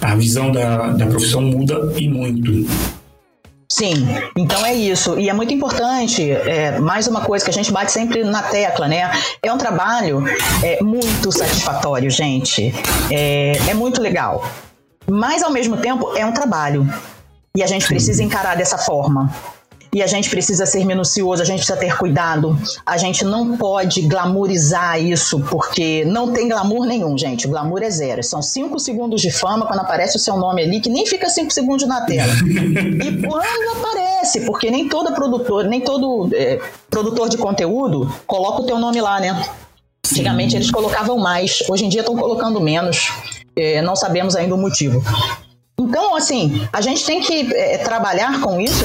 a 0.01 0.15
visão 0.15 0.53
da, 0.53 0.89
da 0.93 1.07
profissão 1.07 1.43
muda 1.43 1.93
e 1.97 2.09
muito. 2.09 2.67
Sim, 3.71 3.95
então 4.37 4.65
é 4.65 4.75
isso. 4.75 5.19
E 5.19 5.29
é 5.29 5.33
muito 5.33 5.53
importante, 5.53 6.31
é, 6.31 6.79
mais 6.79 7.07
uma 7.07 7.21
coisa 7.21 7.45
que 7.45 7.51
a 7.51 7.55
gente 7.55 7.71
bate 7.71 7.93
sempre 7.93 8.25
na 8.25 8.43
tecla, 8.43 8.89
né? 8.89 9.11
É 9.43 9.53
um 9.53 9.59
trabalho 9.59 10.25
é, 10.63 10.83
muito 10.83 11.31
satisfatório, 11.31 12.11
gente. 12.11 12.75
É, 13.11 13.53
é 13.69 13.75
muito 13.75 14.01
legal. 14.01 14.45
Mas, 15.07 15.43
ao 15.43 15.51
mesmo 15.51 15.77
tempo, 15.77 16.13
é 16.17 16.25
um 16.25 16.33
trabalho. 16.33 16.89
E 17.57 17.63
a 17.63 17.67
gente 17.67 17.87
precisa 17.87 18.23
encarar 18.23 18.57
dessa 18.57 18.79
forma 18.79 19.31
e 19.93 20.03
a 20.03 20.07
gente 20.07 20.29
precisa 20.29 20.67
ser 20.67 20.85
minucioso, 20.85 21.43
a 21.43 21.45
gente 21.45 21.59
precisa 21.59 21.79
ter 21.79 21.97
cuidado. 21.97 22.59
A 22.85 22.99
gente 22.99 23.25
não 23.25 23.57
pode 23.57 24.03
glamourizar 24.03 25.01
isso, 25.03 25.41
porque 25.49 26.05
não 26.05 26.33
tem 26.33 26.49
glamour 26.49 26.85
nenhum, 26.85 27.17
gente. 27.17 27.47
O 27.47 27.51
glamour 27.51 27.83
é 27.83 27.91
zero. 27.91 28.23
São 28.23 28.43
cinco 28.43 28.79
segundos 28.79 29.21
de 29.21 29.31
fama 29.31 29.67
quando 29.67 29.81
aparece 29.81 30.17
o 30.17 30.21
seu 30.21 30.37
nome 30.37 30.63
ali, 30.63 30.81
que 30.81 30.91
nem 30.91 31.07
fica 31.07 31.29
cinco 31.31 31.53
segundos 31.53 31.87
na 31.87 32.03
tela. 32.03 32.33
e 32.45 33.27
quando 33.27 33.79
aparece, 33.79 34.43
porque 34.43 34.71
nem 34.71 34.89
todo 34.89 35.13
produtor, 35.15 35.65
nem 35.65 35.81
todo 35.81 36.29
é, 36.35 36.61
produtor 36.91 37.29
de 37.29 37.39
conteúdo 37.39 38.13
coloca 38.27 38.63
o 38.63 38.67
teu 38.67 38.79
nome 38.79 39.01
lá, 39.01 39.19
né? 39.21 39.49
Antigamente 40.11 40.55
eles 40.55 40.71
colocavam 40.71 41.19
mais, 41.19 41.63
hoje 41.69 41.85
em 41.85 41.89
dia 41.89 42.01
estão 42.01 42.17
colocando 42.17 42.61
menos. 42.61 43.11
É, 43.57 43.81
não 43.83 43.97
sabemos 43.97 44.37
ainda 44.37 44.55
o 44.55 44.59
motivo. 44.59 45.03
Então, 45.79 46.15
assim, 46.15 46.67
a 46.73 46.81
gente 46.81 47.05
tem 47.05 47.21
que 47.21 47.55
é, 47.55 47.79
trabalhar 47.79 48.41
com 48.41 48.61
isso 48.61 48.85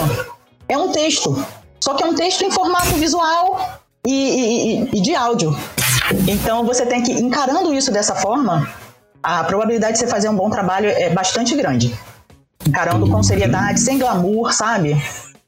é 0.67 0.77
um 0.77 0.91
texto. 0.91 1.45
Só 1.79 1.93
que 1.93 2.03
é 2.03 2.07
um 2.07 2.15
texto 2.15 2.43
em 2.43 2.51
formato 2.51 2.93
visual 2.95 3.79
e, 4.05 4.11
e, 4.13 4.97
e 4.97 5.01
de 5.01 5.15
áudio. 5.15 5.55
Então 6.27 6.65
você 6.65 6.85
tem 6.85 7.01
que, 7.03 7.11
encarando 7.11 7.73
isso 7.73 7.91
dessa 7.91 8.15
forma, 8.15 8.69
a 9.21 9.43
probabilidade 9.43 9.93
de 9.93 9.99
você 9.99 10.07
fazer 10.07 10.29
um 10.29 10.35
bom 10.35 10.49
trabalho 10.49 10.89
é 10.89 11.09
bastante 11.09 11.55
grande. 11.55 11.97
Encarando 12.65 13.09
com 13.09 13.21
seriedade, 13.21 13.79
sem 13.79 13.97
glamour, 13.97 14.53
sabe? 14.53 15.01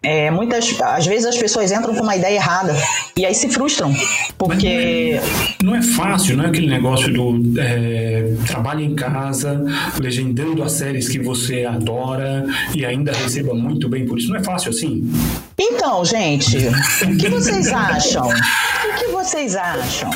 É, 0.06 0.30
muitas, 0.30 0.80
às 0.82 1.06
vezes 1.06 1.26
as 1.26 1.38
pessoas 1.38 1.72
entram 1.72 1.96
com 1.96 2.04
uma 2.04 2.16
ideia 2.16 2.36
errada 2.36 2.76
e 3.18 3.26
aí 3.26 3.34
se 3.34 3.50
frustram, 3.50 3.94
porque... 4.38 5.20
Não 5.64 5.74
é, 5.74 5.76
não 5.76 5.76
é 5.76 5.82
fácil, 5.82 6.38
não 6.38 6.46
é 6.46 6.48
aquele 6.48 6.68
negócio 6.68 7.12
do 7.12 7.60
é, 7.60 8.34
trabalho 8.46 8.82
em 8.82 8.96
casa, 8.96 9.64
legendando 10.00 10.62
as 10.64 10.74
séries 10.74 11.10
que 11.10 11.20
você 11.20 11.66
adora 11.66 12.46
e 12.74 12.86
ainda 12.86 13.12
receba 13.12 13.54
muito 13.54 13.90
bem 13.90 14.06
por 14.06 14.20
isso. 14.20 14.30
Não 14.30 14.38
é 14.38 14.44
fácil 14.44 14.70
assim? 14.70 15.10
Então, 15.58 16.04
gente, 16.04 16.58
o 16.58 17.18
que 17.18 17.30
vocês 17.30 17.68
acham? 17.70 18.28
O 18.28 18.98
que 18.98 19.08
vocês 19.08 19.56
acham? 19.56 20.10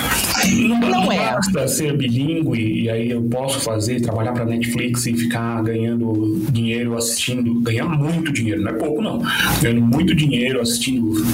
Não, 0.68 0.80
não, 0.80 0.90
não 0.90 1.12
é. 1.12 1.34
basta 1.34 1.68
ser 1.68 1.96
bilíngue 1.96 2.84
e 2.84 2.90
aí 2.90 3.12
eu 3.12 3.22
posso 3.24 3.62
fazer, 3.62 4.02
trabalhar 4.02 4.34
para 4.34 4.44
Netflix 4.44 5.06
e 5.06 5.16
ficar 5.16 5.64
ganhando 5.64 6.46
dinheiro 6.52 6.98
assistindo, 6.98 7.62
ganhar 7.62 7.88
muito 7.88 8.34
dinheiro, 8.34 8.62
não 8.62 8.72
é 8.72 8.74
pouco 8.74 9.02
não, 9.02 9.22
ganhando 9.62 9.82
muito 9.82 10.14
dinheiro 10.14 10.60
assistindo 10.62 11.26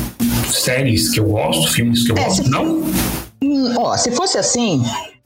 séries 0.52 1.10
que 1.10 1.20
eu 1.20 1.26
gosto, 1.26 1.72
filmes 1.74 2.06
que 2.06 2.12
eu 2.12 2.18
é, 2.18 2.24
gosto, 2.26 2.44
se... 2.44 2.50
não? 2.50 2.84
Hum, 3.44 3.74
ó, 3.78 3.98
se 3.98 4.12
fosse 4.12 4.38
assim, 4.38 4.84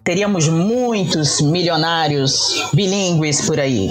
teríamos 0.10 0.48
muitos 0.48 1.40
milionários 1.40 2.68
bilíngues 2.74 3.46
por 3.46 3.60
aí. 3.60 3.88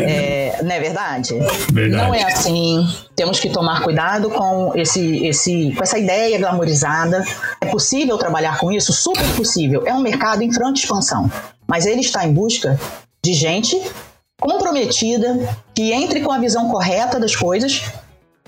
é, 0.00 0.58
não 0.62 0.74
é 0.74 0.80
verdade? 0.80 1.34
verdade? 1.70 2.02
Não 2.02 2.14
é 2.14 2.22
assim. 2.22 2.88
Temos 3.14 3.38
que 3.38 3.50
tomar 3.50 3.82
cuidado 3.82 4.30
com, 4.30 4.72
esse, 4.74 5.26
esse, 5.26 5.74
com 5.76 5.82
essa 5.82 5.98
ideia 5.98 6.38
glamorizada. 6.38 7.22
É 7.60 7.66
possível 7.66 8.16
trabalhar 8.16 8.56
com 8.58 8.72
isso? 8.72 8.90
Super 8.90 9.26
possível. 9.36 9.82
É 9.84 9.92
um 9.92 10.00
mercado 10.00 10.40
em 10.40 10.50
franca 10.50 10.78
expansão. 10.78 11.30
Mas 11.68 11.84
ele 11.84 12.00
está 12.00 12.26
em 12.26 12.32
busca 12.32 12.80
de 13.22 13.34
gente 13.34 13.78
comprometida, 14.40 15.46
que 15.74 15.92
entre 15.92 16.20
com 16.20 16.32
a 16.32 16.38
visão 16.38 16.70
correta 16.70 17.20
das 17.20 17.36
coisas 17.36 17.82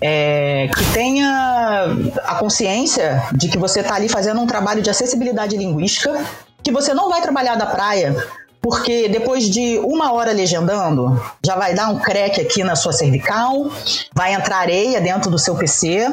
é, 0.00 0.68
que 0.74 0.92
tenha 0.92 1.94
a 2.24 2.34
consciência 2.36 3.22
de 3.34 3.48
que 3.48 3.58
você 3.58 3.80
está 3.80 3.94
ali 3.94 4.08
fazendo 4.08 4.40
um 4.40 4.46
trabalho 4.46 4.82
de 4.82 4.90
acessibilidade 4.90 5.56
linguística, 5.56 6.24
que 6.66 6.72
você 6.72 6.92
não 6.92 7.08
vai 7.08 7.22
trabalhar 7.22 7.54
da 7.54 7.64
praia, 7.64 8.16
porque 8.60 9.08
depois 9.08 9.48
de 9.48 9.78
uma 9.78 10.12
hora 10.12 10.32
legendando, 10.32 11.16
já 11.44 11.54
vai 11.54 11.74
dar 11.74 11.90
um 11.90 12.00
crack 12.00 12.40
aqui 12.40 12.64
na 12.64 12.74
sua 12.74 12.92
cervical, 12.92 13.70
vai 14.12 14.34
entrar 14.34 14.56
areia 14.56 15.00
dentro 15.00 15.30
do 15.30 15.38
seu 15.38 15.54
PC, 15.54 16.10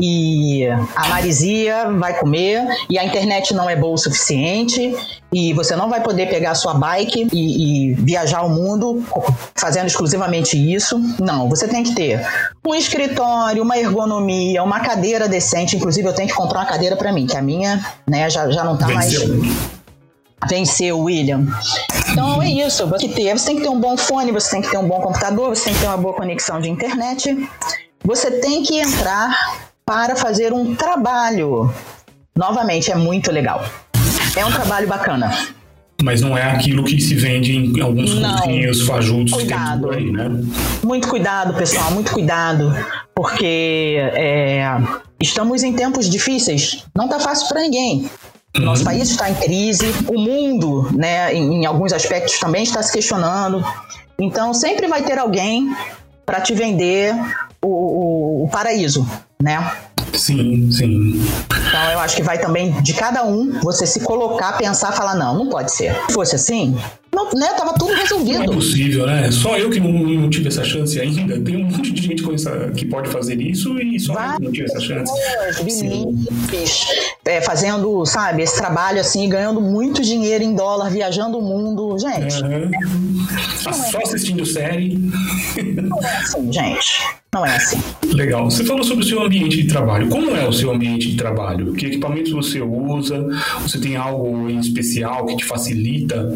e 0.00 0.66
a 0.96 1.08
marisia 1.08 1.88
vai 1.92 2.18
comer 2.18 2.66
e 2.90 2.98
a 2.98 3.04
internet 3.04 3.54
não 3.54 3.70
é 3.70 3.76
boa 3.76 3.94
o 3.94 3.98
suficiente 3.98 4.96
e 5.32 5.52
você 5.52 5.76
não 5.76 5.88
vai 5.88 6.02
poder 6.02 6.28
pegar 6.28 6.50
a 6.50 6.54
sua 6.56 6.74
bike 6.74 7.28
e, 7.32 7.92
e 7.92 7.94
viajar 7.94 8.42
o 8.42 8.50
mundo 8.50 9.00
fazendo 9.54 9.86
exclusivamente 9.86 10.56
isso. 10.56 10.98
Não, 11.20 11.48
você 11.48 11.68
tem 11.68 11.84
que 11.84 11.94
ter 11.94 12.26
um 12.66 12.74
escritório, 12.74 13.62
uma 13.62 13.78
ergonomia, 13.78 14.62
uma 14.64 14.80
cadeira 14.80 15.28
decente. 15.28 15.76
Inclusive, 15.76 16.08
eu 16.08 16.12
tenho 16.12 16.28
que 16.28 16.34
comprar 16.34 16.60
uma 16.60 16.66
cadeira 16.66 16.96
para 16.96 17.12
mim, 17.12 17.26
que 17.26 17.36
a 17.36 17.42
minha 17.42 17.80
né, 18.08 18.28
já, 18.28 18.50
já 18.50 18.64
não 18.64 18.76
tá 18.76 18.86
Venceu. 18.86 19.40
Mais 20.42 20.50
venceu, 20.50 20.98
William. 20.98 21.46
Então 22.10 22.42
é 22.42 22.50
isso, 22.50 22.86
você 22.86 23.06
tem 23.06 23.08
que 23.08 23.14
ter, 23.14 23.38
você 23.38 23.46
tem 23.46 23.56
que 23.56 23.62
ter 23.62 23.68
um 23.68 23.80
bom 23.80 23.96
fone, 23.96 24.32
você 24.32 24.50
tem 24.50 24.62
que 24.62 24.70
ter 24.70 24.78
um 24.78 24.86
bom 24.86 25.00
computador, 25.00 25.50
você 25.50 25.64
tem 25.66 25.74
que 25.74 25.80
ter 25.80 25.86
uma 25.86 25.96
boa 25.96 26.14
conexão 26.14 26.60
de 26.60 26.68
internet. 26.68 27.48
Você 28.04 28.30
tem 28.40 28.62
que 28.62 28.78
entrar 28.78 29.32
para 29.86 30.16
fazer 30.16 30.52
um 30.52 30.74
trabalho. 30.74 31.72
Novamente, 32.36 32.90
é 32.90 32.96
muito 32.96 33.30
legal. 33.30 33.64
É 34.36 34.44
um 34.44 34.50
trabalho 34.50 34.88
bacana. 34.88 35.30
Mas 36.02 36.20
não 36.20 36.36
é 36.36 36.42
aquilo 36.50 36.82
que 36.82 37.00
se 37.00 37.14
vende 37.14 37.54
em 37.54 37.80
alguns 37.80 38.14
cursinhos 38.14 38.82
fajutos 38.82 39.34
cuidado. 39.34 39.88
que 39.88 39.96
tem 39.96 40.06
aí, 40.06 40.12
né? 40.12 40.30
Muito 40.82 41.06
cuidado, 41.06 41.54
pessoal, 41.54 41.92
muito 41.92 42.10
cuidado, 42.10 42.74
porque 43.14 43.96
é, 44.14 44.64
estamos 45.20 45.62
em 45.62 45.72
tempos 45.72 46.10
difíceis. 46.10 46.84
Não 46.96 47.04
está 47.04 47.20
fácil 47.20 47.48
para 47.48 47.60
ninguém. 47.60 48.10
Nosso 48.58 48.84
país 48.84 49.10
está 49.10 49.30
em 49.30 49.34
crise, 49.34 49.86
o 50.08 50.18
mundo, 50.18 50.90
né, 50.92 51.34
em, 51.34 51.62
em 51.62 51.66
alguns 51.66 51.92
aspectos 51.92 52.38
também 52.38 52.62
está 52.62 52.82
se 52.82 52.92
questionando. 52.92 53.64
Então, 54.18 54.52
sempre 54.52 54.86
vai 54.86 55.02
ter 55.02 55.18
alguém 55.18 55.74
para 56.24 56.40
te 56.40 56.54
vender 56.54 57.14
o, 57.62 57.68
o, 57.68 58.44
o 58.44 58.48
paraíso, 58.48 59.08
né? 59.42 59.72
Sim, 60.12 60.70
sim. 60.70 61.24
Então 61.68 61.90
eu 61.92 62.00
acho 62.00 62.16
que 62.16 62.22
vai 62.22 62.38
também 62.38 62.70
de 62.82 62.92
cada 62.92 63.24
um 63.24 63.58
você 63.62 63.86
se 63.86 64.00
colocar, 64.00 64.52
pensar, 64.58 64.92
falar 64.92 65.14
não, 65.14 65.36
não 65.36 65.48
pode 65.48 65.72
ser. 65.72 65.94
Se 66.06 66.12
fosse 66.12 66.36
assim, 66.36 66.76
não, 67.14 67.28
né, 67.34 67.48
tava 67.58 67.74
tudo 67.74 67.92
resolvido. 67.92 68.38
Não 68.38 68.44
é 68.44 68.54
possível, 68.54 69.06
né? 69.06 69.30
Só 69.30 69.58
eu 69.58 69.68
que 69.68 69.78
não, 69.78 69.92
não 69.92 70.30
tive 70.30 70.48
essa 70.48 70.64
chance 70.64 70.98
ainda. 70.98 71.38
Tem 71.38 71.56
um 71.56 71.64
monte 71.64 71.92
de 71.92 72.00
gente 72.00 72.22
essa, 72.34 72.70
que 72.74 72.86
pode 72.86 73.10
fazer 73.10 73.38
isso 73.38 73.78
e 73.78 74.00
só 74.00 74.14
eu 74.14 74.36
que 74.36 74.44
não 74.44 74.52
tive 74.52 74.64
essa 74.64 74.80
chance. 74.80 75.12
É, 77.26 77.40
fazendo, 77.42 78.06
sabe, 78.06 78.42
esse 78.42 78.56
trabalho 78.56 78.98
assim, 78.98 79.28
ganhando 79.28 79.60
muito 79.60 80.00
dinheiro 80.00 80.42
em 80.42 80.54
dólar, 80.54 80.90
viajando 80.90 81.38
o 81.38 81.42
mundo. 81.42 81.98
Gente. 81.98 82.42
Uhum. 82.42 82.70
É, 83.68 83.72
só 83.72 83.98
assistindo 83.98 84.46
série. 84.46 84.98
Não 85.82 86.02
é 86.02 86.16
assim, 86.16 86.50
gente. 86.50 87.02
Não 87.34 87.44
é 87.44 87.56
assim. 87.56 87.78
Legal. 88.06 88.50
Você 88.50 88.64
falou 88.64 88.84
sobre 88.84 89.04
o 89.04 89.06
seu 89.06 89.22
ambiente 89.22 89.58
de 89.58 89.68
trabalho. 89.68 90.08
Como 90.08 90.34
é 90.34 90.48
o 90.48 90.52
seu 90.52 90.70
ambiente 90.70 91.10
de 91.10 91.16
trabalho? 91.16 91.74
Que 91.74 91.86
equipamentos 91.86 92.32
você 92.32 92.62
usa? 92.62 93.26
Você 93.60 93.78
tem 93.78 93.96
algo 93.96 94.48
em 94.48 94.58
especial 94.58 95.26
que 95.26 95.36
te 95.36 95.44
facilita 95.44 96.32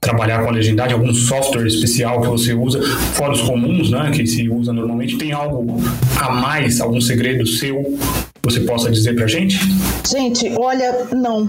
trabalhar 0.00 0.42
com 0.42 0.48
a 0.48 0.52
legendagem, 0.52 0.94
algum 0.94 1.12
software 1.12 1.66
especial 1.66 2.20
que 2.20 2.28
você 2.28 2.54
usa, 2.54 2.80
fora 3.14 3.32
os 3.32 3.42
comuns, 3.42 3.90
né, 3.90 4.10
que 4.14 4.26
se 4.26 4.48
usa 4.48 4.72
normalmente, 4.72 5.18
tem 5.18 5.32
algo 5.32 5.80
a 6.20 6.30
mais, 6.30 6.80
algum 6.80 7.00
segredo 7.00 7.46
seu 7.46 7.82
que 8.42 8.52
você 8.52 8.60
possa 8.60 8.90
dizer 8.90 9.14
pra 9.14 9.26
gente? 9.26 9.58
Gente, 10.08 10.52
olha, 10.58 11.06
não. 11.12 11.48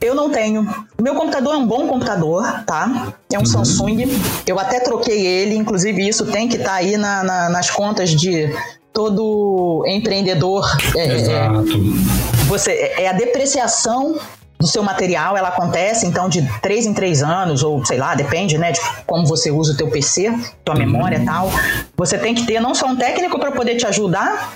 Eu 0.00 0.14
não 0.14 0.30
tenho. 0.30 0.66
Meu 1.00 1.14
computador 1.14 1.54
é 1.54 1.58
um 1.58 1.66
bom 1.66 1.88
computador, 1.88 2.44
tá? 2.64 3.12
É 3.32 3.36
um 3.36 3.40
uhum. 3.40 3.46
Samsung. 3.46 4.06
Eu 4.46 4.58
até 4.58 4.78
troquei 4.78 5.26
ele, 5.26 5.56
inclusive 5.56 6.06
isso 6.06 6.24
tem 6.26 6.48
que 6.48 6.56
estar 6.56 6.70
tá 6.70 6.74
aí 6.76 6.96
na, 6.96 7.24
na, 7.24 7.48
nas 7.48 7.68
contas 7.68 8.10
de 8.10 8.48
todo 8.92 9.84
empreendedor. 9.88 10.64
É, 10.94 11.00
é 11.00 11.14
Exato. 11.14 11.72
É, 11.72 12.44
você, 12.46 12.70
é 12.96 13.08
a 13.08 13.12
depreciação 13.12 14.16
do 14.58 14.66
seu 14.66 14.82
material, 14.82 15.36
ela 15.36 15.48
acontece 15.48 16.06
então 16.06 16.28
de 16.28 16.42
três 16.60 16.84
em 16.84 16.92
três 16.92 17.22
anos, 17.22 17.62
ou 17.62 17.84
sei 17.84 17.98
lá, 17.98 18.14
depende, 18.14 18.58
né, 18.58 18.72
de 18.72 18.80
como 19.06 19.26
você 19.26 19.50
usa 19.50 19.72
o 19.72 19.76
teu 19.76 19.88
PC, 19.88 20.32
tua 20.64 20.74
uhum. 20.74 20.80
memória 20.80 21.18
e 21.18 21.24
tal. 21.24 21.50
Você 21.96 22.18
tem 22.18 22.34
que 22.34 22.44
ter 22.44 22.60
não 22.60 22.74
só 22.74 22.86
um 22.86 22.96
técnico 22.96 23.38
para 23.38 23.52
poder 23.52 23.76
te 23.76 23.86
ajudar, 23.86 24.52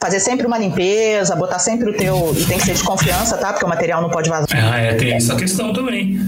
fazer 0.00 0.20
sempre 0.20 0.46
uma 0.46 0.58
limpeza, 0.58 1.34
botar 1.34 1.58
sempre 1.58 1.90
o 1.90 1.96
teu. 1.96 2.34
E 2.36 2.44
tem 2.44 2.58
que 2.58 2.64
ser 2.64 2.74
de 2.74 2.82
confiança, 2.82 3.36
tá? 3.36 3.52
Porque 3.52 3.64
o 3.64 3.68
material 3.68 4.00
não 4.00 4.10
pode 4.10 4.28
vazar. 4.28 4.46
Ah, 4.52 4.78
é, 4.78 4.94
tem 4.94 5.12
essa 5.12 5.34
questão 5.36 5.72
também. 5.72 6.18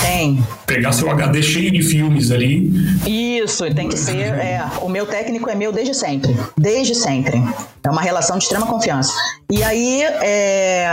Tem. 0.00 0.42
Pegar 0.66 0.92
seu 0.92 1.10
HD 1.10 1.42
cheio 1.42 1.70
de 1.70 1.82
filmes 1.82 2.30
ali. 2.30 2.70
Isso, 3.06 3.72
tem 3.74 3.88
que 3.88 3.96
ser. 3.96 4.34
É, 4.34 4.62
o 4.80 4.88
meu 4.88 5.06
técnico 5.06 5.48
é 5.50 5.54
meu 5.54 5.72
desde 5.72 5.94
sempre. 5.94 6.36
Desde 6.56 6.94
sempre. 6.94 7.42
É 7.82 7.90
uma 7.90 8.02
relação 8.02 8.38
de 8.38 8.44
extrema 8.44 8.66
confiança. 8.66 9.12
E 9.50 9.62
aí, 9.62 10.02
é, 10.02 10.88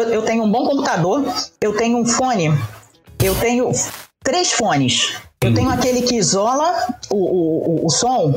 eu 0.00 0.22
tenho 0.22 0.44
um 0.44 0.50
bom 0.50 0.66
computador, 0.66 1.24
eu 1.60 1.76
tenho 1.76 1.98
um 1.98 2.06
fone, 2.06 2.46
eu 3.22 3.34
tenho 3.36 3.70
três 4.22 4.52
fones. 4.52 5.14
Eu 5.42 5.52
tenho 5.52 5.70
aquele 5.70 6.02
que 6.02 6.14
isola 6.14 6.86
o, 7.10 7.16
o, 7.16 7.86
o, 7.86 7.90
som 7.90 8.32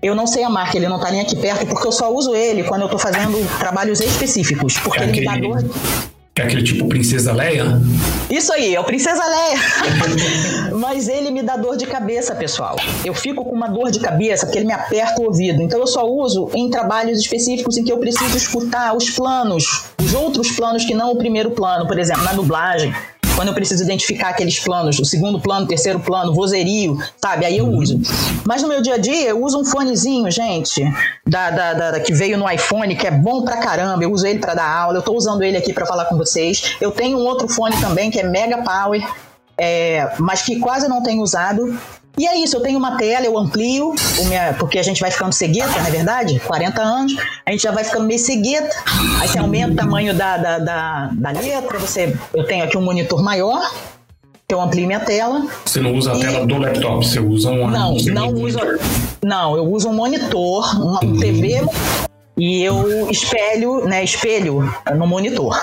eu 0.00 0.14
não 0.14 0.26
sei 0.26 0.44
a 0.44 0.48
marca, 0.48 0.76
ele 0.76 0.88
não 0.88 1.00
tá 1.00 1.10
nem 1.10 1.20
aqui 1.20 1.34
perto, 1.34 1.66
porque 1.66 1.86
eu 1.86 1.90
só 1.90 2.12
uso 2.12 2.34
ele 2.34 2.62
quando 2.62 2.82
eu 2.82 2.88
tô 2.88 2.98
fazendo 2.98 3.36
trabalhos 3.58 4.00
específicos. 4.00 4.78
Porque 4.78 5.00
é 5.00 5.02
ele 5.02 5.20
me 5.20 5.24
dá 5.24 5.36
dor. 5.36 5.64
É 6.38 6.42
aquele 6.42 6.62
tipo 6.62 6.86
Princesa 6.86 7.32
Leia? 7.32 7.80
Isso 8.28 8.52
aí, 8.52 8.74
é 8.74 8.78
o 8.78 8.84
Princesa 8.84 9.22
Leia. 9.24 9.58
Mas 10.76 11.08
ele 11.08 11.30
me 11.30 11.42
dá 11.42 11.56
dor 11.56 11.78
de 11.78 11.86
cabeça, 11.86 12.34
pessoal. 12.34 12.76
Eu 13.02 13.14
fico 13.14 13.42
com 13.42 13.52
uma 13.52 13.68
dor 13.68 13.90
de 13.90 13.98
cabeça 14.00 14.44
porque 14.44 14.58
ele 14.58 14.66
me 14.66 14.74
aperta 14.74 15.22
o 15.22 15.24
ouvido. 15.24 15.62
Então 15.62 15.80
eu 15.80 15.86
só 15.86 16.06
uso 16.06 16.50
em 16.54 16.68
trabalhos 16.68 17.20
específicos 17.20 17.78
em 17.78 17.84
que 17.84 17.90
eu 17.90 17.96
preciso 17.96 18.36
escutar 18.36 18.94
os 18.94 19.08
planos, 19.08 19.86
os 19.98 20.12
outros 20.12 20.52
planos 20.52 20.84
que 20.84 20.92
não 20.92 21.10
o 21.10 21.16
primeiro 21.16 21.52
plano, 21.52 21.86
por 21.86 21.98
exemplo, 21.98 22.22
na 22.22 22.34
dublagem 22.34 22.94
quando 23.36 23.48
eu 23.48 23.54
preciso 23.54 23.84
identificar 23.84 24.30
aqueles 24.30 24.58
planos, 24.58 24.98
o 24.98 25.04
segundo 25.04 25.38
plano, 25.38 25.66
o 25.66 25.68
terceiro 25.68 26.00
plano, 26.00 26.34
vozerio, 26.34 26.98
sabe? 27.20 27.44
Aí 27.44 27.58
eu 27.58 27.68
uso. 27.68 28.00
Mas 28.44 28.62
no 28.62 28.68
meu 28.68 28.80
dia 28.80 28.94
a 28.94 28.98
dia, 28.98 29.28
eu 29.28 29.44
uso 29.44 29.60
um 29.60 29.64
fonezinho, 29.64 30.30
gente, 30.30 30.82
da, 31.26 31.50
da, 31.50 31.90
da 31.90 32.00
que 32.00 32.14
veio 32.14 32.38
no 32.38 32.50
iPhone, 32.50 32.96
que 32.96 33.06
é 33.06 33.10
bom 33.10 33.44
pra 33.44 33.58
caramba. 33.58 34.02
Eu 34.02 34.10
uso 34.10 34.26
ele 34.26 34.38
para 34.38 34.54
dar 34.54 34.68
aula, 34.68 34.98
eu 34.98 35.02
tô 35.02 35.14
usando 35.14 35.42
ele 35.42 35.56
aqui 35.56 35.72
para 35.72 35.84
falar 35.84 36.06
com 36.06 36.16
vocês. 36.16 36.76
Eu 36.80 36.90
tenho 36.90 37.18
um 37.18 37.26
outro 37.26 37.46
fone 37.46 37.76
também, 37.78 38.10
que 38.10 38.18
é 38.18 38.22
Mega 38.22 38.62
Power, 38.62 39.06
é, 39.58 40.10
mas 40.18 40.42
que 40.42 40.58
quase 40.58 40.88
não 40.88 41.02
tenho 41.02 41.22
usado. 41.22 41.78
E 42.18 42.26
é 42.26 42.36
isso, 42.38 42.56
eu 42.56 42.62
tenho 42.62 42.78
uma 42.78 42.96
tela, 42.96 43.26
eu 43.26 43.36
amplio, 43.36 43.94
minha, 44.26 44.54
porque 44.58 44.78
a 44.78 44.82
gente 44.82 45.00
vai 45.02 45.10
ficando 45.10 45.34
cegueta, 45.34 45.78
não 45.78 45.86
é 45.86 45.90
verdade? 45.90 46.40
40 46.40 46.82
anos, 46.82 47.14
a 47.44 47.50
gente 47.50 47.62
já 47.62 47.70
vai 47.70 47.84
ficando 47.84 48.06
meio 48.06 48.18
cegueta, 48.18 48.74
aí 49.20 49.28
você 49.28 49.38
aumenta 49.38 49.72
o 49.72 49.76
tamanho 49.76 50.14
da, 50.14 50.38
da, 50.38 50.58
da, 50.58 51.10
da 51.12 51.30
letra, 51.32 51.78
você, 51.78 52.16
eu 52.32 52.44
tenho 52.44 52.64
aqui 52.64 52.78
um 52.78 52.82
monitor 52.82 53.22
maior, 53.22 53.70
que 54.48 54.54
eu 54.54 54.60
amplio 54.60 54.86
minha 54.86 55.00
tela. 55.00 55.46
Você 55.64 55.80
não 55.80 55.94
usa 55.94 56.14
a 56.14 56.18
tela 56.18 56.46
do 56.46 56.56
laptop, 56.56 57.06
você 57.06 57.20
usa 57.20 57.50
um 57.50 57.68
Não, 57.68 57.94
não 57.94 58.32
uso. 58.32 58.58
Não, 59.22 59.56
eu 59.56 59.64
uso 59.64 59.90
um 59.90 59.92
monitor, 59.92 60.74
uma 60.82 61.04
uhum. 61.04 61.18
TV, 61.18 61.62
e 62.38 62.62
eu 62.62 63.10
espelho, 63.10 63.84
né, 63.86 64.02
espelho 64.02 64.72
no 64.96 65.06
monitor. 65.06 65.60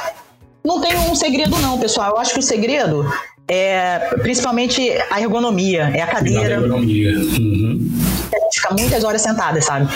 Não 0.64 0.80
tem 0.80 0.98
um 0.98 1.16
segredo 1.16 1.58
não, 1.60 1.78
pessoal. 1.78 2.12
Eu 2.12 2.18
acho 2.20 2.34
que 2.34 2.40
o 2.40 2.44
segredo 2.44 3.12
é 3.48 4.00
principalmente 4.22 4.82
a 5.10 5.22
ergonomia, 5.22 5.92
é 5.94 6.02
a 6.02 6.08
cadeira. 6.08 6.56
Ergonomia. 6.56 7.12
Uhum. 7.18 7.92
A 8.34 8.40
gente 8.40 8.62
fica 8.62 8.74
muitas 8.74 9.04
horas 9.04 9.22
sentada, 9.22 9.62
sabe? 9.62 9.94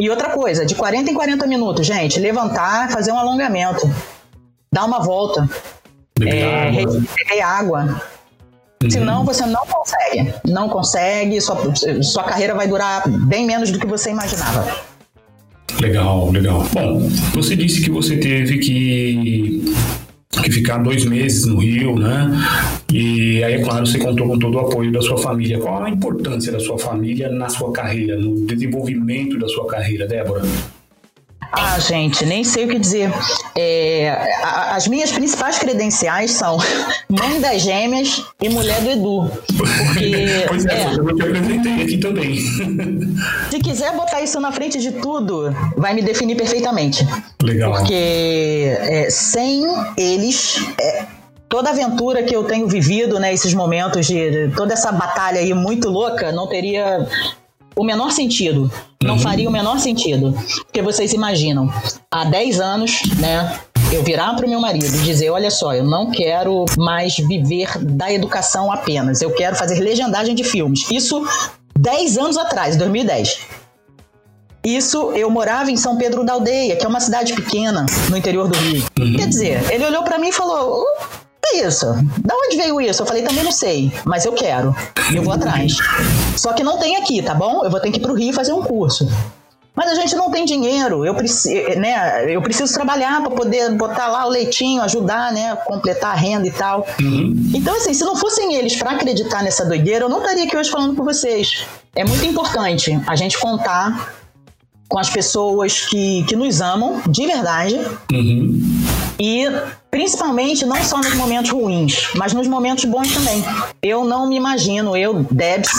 E 0.00 0.08
outra 0.08 0.30
coisa, 0.30 0.64
de 0.64 0.74
40 0.74 1.10
em 1.10 1.14
40 1.14 1.46
minutos, 1.46 1.86
gente, 1.86 2.20
levantar, 2.20 2.90
fazer 2.90 3.10
um 3.10 3.18
alongamento, 3.18 3.88
dar 4.72 4.84
uma 4.84 5.00
volta, 5.00 5.48
beber 6.18 6.42
é, 6.42 6.68
água. 6.68 7.02
Beber 7.16 7.40
água. 7.42 8.02
Uhum. 8.82 8.90
Senão 8.90 9.24
você 9.24 9.44
não 9.44 9.66
consegue. 9.66 10.34
Não 10.46 10.68
consegue, 10.68 11.40
sua, 11.40 11.56
sua 12.02 12.22
carreira 12.24 12.54
vai 12.54 12.68
durar 12.68 13.08
bem 13.08 13.44
menos 13.44 13.72
do 13.72 13.78
que 13.78 13.86
você 13.86 14.10
imaginava. 14.10 14.88
Legal, 15.80 16.30
legal. 16.30 16.64
Bom, 16.72 17.08
você 17.34 17.54
disse 17.56 17.82
que 17.82 17.90
você 17.90 18.16
teve 18.16 18.58
que 18.58 19.64
que 20.42 20.50
ficar 20.50 20.78
dois 20.78 21.04
meses 21.04 21.46
no 21.46 21.58
Rio, 21.58 21.98
né? 21.98 22.30
E 22.92 23.42
aí, 23.44 23.54
é 23.54 23.62
claro, 23.62 23.86
você 23.86 23.98
contou 23.98 24.26
com 24.26 24.38
todo 24.38 24.54
o 24.56 24.60
apoio 24.60 24.90
da 24.92 25.02
sua 25.02 25.18
família. 25.18 25.58
Qual 25.58 25.82
a 25.82 25.90
importância 25.90 26.50
da 26.52 26.60
sua 26.60 26.78
família 26.78 27.28
na 27.28 27.48
sua 27.48 27.72
carreira, 27.72 28.16
no 28.16 28.46
desenvolvimento 28.46 29.38
da 29.38 29.48
sua 29.48 29.66
carreira, 29.66 30.06
Débora? 30.06 30.42
Ah, 31.50 31.78
gente, 31.78 32.26
nem 32.26 32.44
sei 32.44 32.66
o 32.66 32.68
que 32.68 32.78
dizer. 32.78 33.10
É, 33.56 34.32
as 34.70 34.86
minhas 34.86 35.10
principais 35.10 35.58
credenciais 35.58 36.32
são 36.32 36.58
mãe 37.08 37.40
das 37.40 37.62
gêmeas 37.62 38.22
e 38.42 38.48
mulher 38.48 38.80
do 38.82 38.90
Edu. 38.90 39.30
Porque, 39.56 40.44
pois 40.48 40.66
é, 40.66 40.82
é, 40.82 40.94
eu 40.94 41.16
te 41.16 41.22
apresentei 41.22 41.82
aqui 41.82 41.98
também. 41.98 42.36
Se 43.50 43.58
quiser 43.60 43.94
botar 43.96 44.20
isso 44.20 44.38
na 44.40 44.52
frente 44.52 44.78
de 44.78 44.92
tudo, 44.92 45.54
vai 45.76 45.94
me 45.94 46.02
definir 46.02 46.36
perfeitamente. 46.36 47.06
Legal. 47.42 47.72
Porque 47.72 48.76
é, 48.80 49.08
sem 49.10 49.64
eles, 49.96 50.60
é, 50.78 51.06
toda 51.48 51.70
a 51.70 51.72
aventura 51.72 52.22
que 52.22 52.36
eu 52.36 52.44
tenho 52.44 52.68
vivido, 52.68 53.18
né, 53.18 53.32
esses 53.32 53.54
momentos 53.54 54.06
de 54.06 54.50
toda 54.54 54.74
essa 54.74 54.92
batalha 54.92 55.40
aí 55.40 55.54
muito 55.54 55.88
louca, 55.88 56.30
não 56.30 56.46
teria 56.46 57.06
o 57.78 57.84
menor 57.84 58.10
sentido. 58.10 58.70
Não 59.02 59.14
uhum. 59.14 59.20
faria 59.20 59.48
o 59.48 59.52
menor 59.52 59.78
sentido. 59.78 60.34
Porque 60.64 60.82
vocês 60.82 61.12
imaginam, 61.12 61.72
há 62.10 62.24
10 62.24 62.60
anos, 62.60 63.02
né? 63.18 63.58
Eu 63.92 64.02
virar 64.02 64.34
para 64.34 64.44
o 64.44 64.48
meu 64.48 64.60
marido 64.60 64.84
e 64.84 64.98
dizer: 64.98 65.30
Olha 65.30 65.50
só, 65.50 65.72
eu 65.74 65.84
não 65.84 66.10
quero 66.10 66.66
mais 66.76 67.16
viver 67.16 67.78
da 67.78 68.12
educação 68.12 68.70
apenas, 68.70 69.22
eu 69.22 69.32
quero 69.32 69.56
fazer 69.56 69.80
legendagem 69.80 70.34
de 70.34 70.44
filmes. 70.44 70.90
Isso 70.90 71.24
10 71.78 72.18
anos 72.18 72.36
atrás, 72.36 72.76
2010. 72.76 73.38
Isso, 74.64 75.12
eu 75.12 75.30
morava 75.30 75.70
em 75.70 75.76
São 75.76 75.96
Pedro 75.96 76.24
da 76.24 76.34
Aldeia, 76.34 76.76
que 76.76 76.84
é 76.84 76.88
uma 76.88 77.00
cidade 77.00 77.32
pequena 77.32 77.86
no 78.10 78.16
interior 78.16 78.48
do 78.48 78.58
Rio. 78.58 78.84
Uhum. 78.98 79.16
Quer 79.16 79.28
dizer, 79.28 79.72
ele 79.72 79.86
olhou 79.86 80.02
para 80.02 80.18
mim 80.18 80.28
e 80.28 80.32
falou: 80.32 80.84
é 81.52 81.66
isso? 81.66 81.86
Da 82.24 82.34
onde 82.34 82.56
veio 82.56 82.80
isso? 82.80 83.02
Eu 83.02 83.06
falei, 83.06 83.22
também 83.22 83.44
não 83.44 83.52
sei, 83.52 83.92
mas 84.04 84.24
eu 84.24 84.32
quero. 84.32 84.74
E 85.12 85.16
eu 85.16 85.22
vou 85.22 85.32
atrás. 85.32 85.76
Só 86.36 86.52
que 86.52 86.62
não 86.62 86.78
tem 86.78 86.96
aqui, 86.96 87.22
tá 87.22 87.34
bom? 87.34 87.64
Eu 87.64 87.70
vou 87.70 87.80
ter 87.80 87.90
que 87.90 87.98
ir 87.98 88.02
pro 88.02 88.14
Rio 88.14 88.32
fazer 88.32 88.52
um 88.52 88.62
curso. 88.62 89.08
Mas 89.78 89.92
a 89.92 89.94
gente 89.94 90.16
não 90.16 90.28
tem 90.28 90.44
dinheiro, 90.44 91.06
eu, 91.06 91.14
preciso, 91.14 91.78
né, 91.78 92.34
eu 92.34 92.42
preciso 92.42 92.74
trabalhar 92.74 93.20
para 93.20 93.30
poder 93.30 93.70
botar 93.76 94.08
lá 94.08 94.26
o 94.26 94.28
leitinho, 94.28 94.82
ajudar, 94.82 95.32
né, 95.32 95.54
completar 95.54 96.10
a 96.10 96.16
renda 96.16 96.48
e 96.48 96.50
tal. 96.50 96.84
Uhum. 97.00 97.52
Então, 97.54 97.76
assim, 97.76 97.94
se 97.94 98.02
não 98.02 98.16
fossem 98.16 98.56
eles 98.56 98.74
para 98.74 98.90
acreditar 98.90 99.40
nessa 99.40 99.64
doideira, 99.64 100.06
eu 100.06 100.08
não 100.08 100.18
estaria 100.18 100.46
aqui 100.46 100.56
hoje 100.56 100.68
falando 100.68 100.96
com 100.96 101.04
vocês. 101.04 101.64
É 101.94 102.04
muito 102.04 102.26
importante 102.26 103.00
a 103.06 103.14
gente 103.14 103.38
contar 103.38 104.14
com 104.88 104.98
as 104.98 105.10
pessoas 105.10 105.86
que, 105.86 106.24
que 106.24 106.34
nos 106.34 106.60
amam 106.60 107.02
de 107.08 107.26
verdade. 107.26 107.78
Uhum. 108.12 108.60
E 109.20 109.46
principalmente 109.90 110.64
não 110.64 110.82
só 110.82 110.98
nos 110.98 111.14
momentos 111.14 111.50
ruins, 111.50 112.08
mas 112.14 112.32
nos 112.32 112.46
momentos 112.46 112.84
bons 112.84 113.12
também. 113.12 113.44
Eu 113.82 114.04
não 114.04 114.28
me 114.28 114.36
imagino, 114.36 114.96
eu, 114.96 115.26
Debs, 115.30 115.70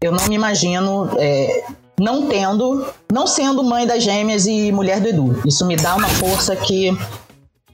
eu 0.00 0.12
não 0.12 0.26
me 0.26 0.34
imagino 0.34 1.10
é, 1.18 1.64
não 1.98 2.26
tendo, 2.26 2.86
não 3.12 3.26
sendo 3.26 3.64
mãe 3.64 3.86
das 3.86 4.02
gêmeas 4.02 4.46
e 4.46 4.70
mulher 4.70 5.00
do 5.00 5.08
Edu. 5.08 5.42
Isso 5.44 5.66
me 5.66 5.76
dá 5.76 5.96
uma 5.96 6.08
força 6.08 6.54
que 6.54 6.96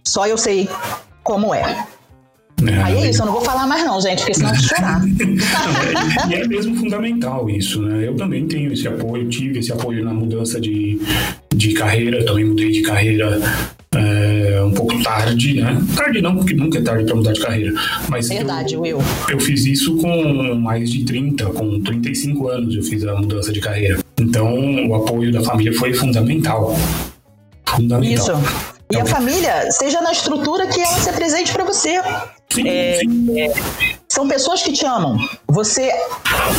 só 0.07 0.27
eu 0.27 0.39
sei 0.39 0.69
como 1.23 1.55
é. 1.55 1.87
É, 2.67 2.83
Aí 2.83 2.97
é 2.99 3.11
isso, 3.11 3.23
eu 3.23 3.27
não 3.27 3.33
vou 3.33 3.43
falar 3.43 3.67
mais 3.67 3.85
não, 3.85 4.01
gente, 4.01 4.21
porque 4.21 4.35
senão 4.35 4.51
eu 4.51 4.57
vou 4.57 4.65
chorar. 4.65 5.01
não, 5.01 5.07
é, 6.33 6.37
e 6.37 6.43
é 6.43 6.49
mesmo 6.49 6.77
fundamental 6.77 7.51
isso, 7.51 7.83
né? 7.83 8.07
Eu 8.07 8.15
também 8.15 8.47
tenho 8.47 8.73
esse 8.73 8.87
apoio, 8.89 9.29
tive 9.29 9.59
esse 9.59 9.73
apoio 9.73 10.05
na 10.05 10.15
mudança 10.15 10.61
de, 10.61 10.99
de 11.55 11.73
carreira, 11.75 12.25
também 12.25 12.45
mudei 12.45 12.71
de 12.71 12.83
carreira 12.83 13.41
é, 13.95 14.63
um 14.63 14.73
pouco 14.73 15.03
tarde, 15.03 15.61
né? 15.61 15.81
Tarde 15.97 16.21
não, 16.21 16.37
porque 16.37 16.55
nunca 16.55 16.79
é 16.79 16.83
tarde 16.83 17.05
para 17.05 17.15
mudar 17.15 17.33
de 17.33 17.41
carreira. 17.41 17.73
Mas 18.09 18.29
Verdade, 18.29 18.75
eu, 18.75 18.81
Will. 18.81 18.99
Eu 19.29 19.41
fiz 19.41 19.65
isso 19.67 19.97
com 19.97 20.55
mais 20.55 20.91
de 20.91 21.05
30, 21.05 21.47
com 21.47 21.81
35 21.81 22.49
anos 22.49 22.75
eu 22.75 22.83
fiz 22.83 23.05
a 23.05 23.15
mudança 23.15 23.53
de 23.53 23.61
carreira. 23.61 23.99
Então, 24.19 24.89
o 24.89 24.95
apoio 24.95 25.33
da 25.33 25.43
família 25.43 25.73
foi 25.73 25.93
fundamental. 25.93 26.77
Fundamental. 27.67 28.15
Isso. 28.15 28.33
E 28.91 28.97
a 28.97 29.01
então, 29.01 29.07
família, 29.07 29.71
seja 29.71 30.01
na 30.01 30.13
estrutura 30.13 30.67
que 30.67 30.81
ela 30.81 30.99
se 30.99 31.09
apresente 31.09 31.53
para 31.53 31.65
você. 31.65 32.01
Sim, 32.55 32.69
é, 32.69 32.99
sim. 33.01 33.41
É, 33.41 33.53
são 34.09 34.29
pessoas 34.29 34.63
que 34.63 34.73
te 34.73 34.87
amam. 34.87 35.17
Você 35.49 35.91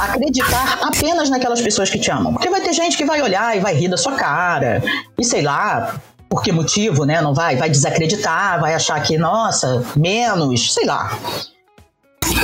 acreditar 0.01 0.79
apenas 0.81 1.29
naquelas 1.29 1.61
pessoas 1.61 1.89
que 1.89 1.97
te 1.97 2.11
amam. 2.11 2.33
Porque 2.33 2.49
vai 2.49 2.61
ter 2.61 2.73
gente 2.73 2.97
que 2.97 3.05
vai 3.05 3.21
olhar 3.21 3.55
e 3.55 3.61
vai 3.61 3.73
rir 3.73 3.87
da 3.87 3.97
sua 3.97 4.13
cara. 4.13 4.83
E 5.17 5.23
sei 5.23 5.41
lá, 5.41 5.99
por 6.29 6.43
que 6.43 6.51
motivo, 6.51 7.05
né? 7.05 7.21
Não 7.21 7.33
vai, 7.33 7.55
vai 7.55 7.69
desacreditar, 7.69 8.59
vai 8.59 8.73
achar 8.73 9.01
que, 9.01 9.17
nossa, 9.17 9.85
menos, 9.95 10.73
sei 10.73 10.85
lá. 10.85 11.17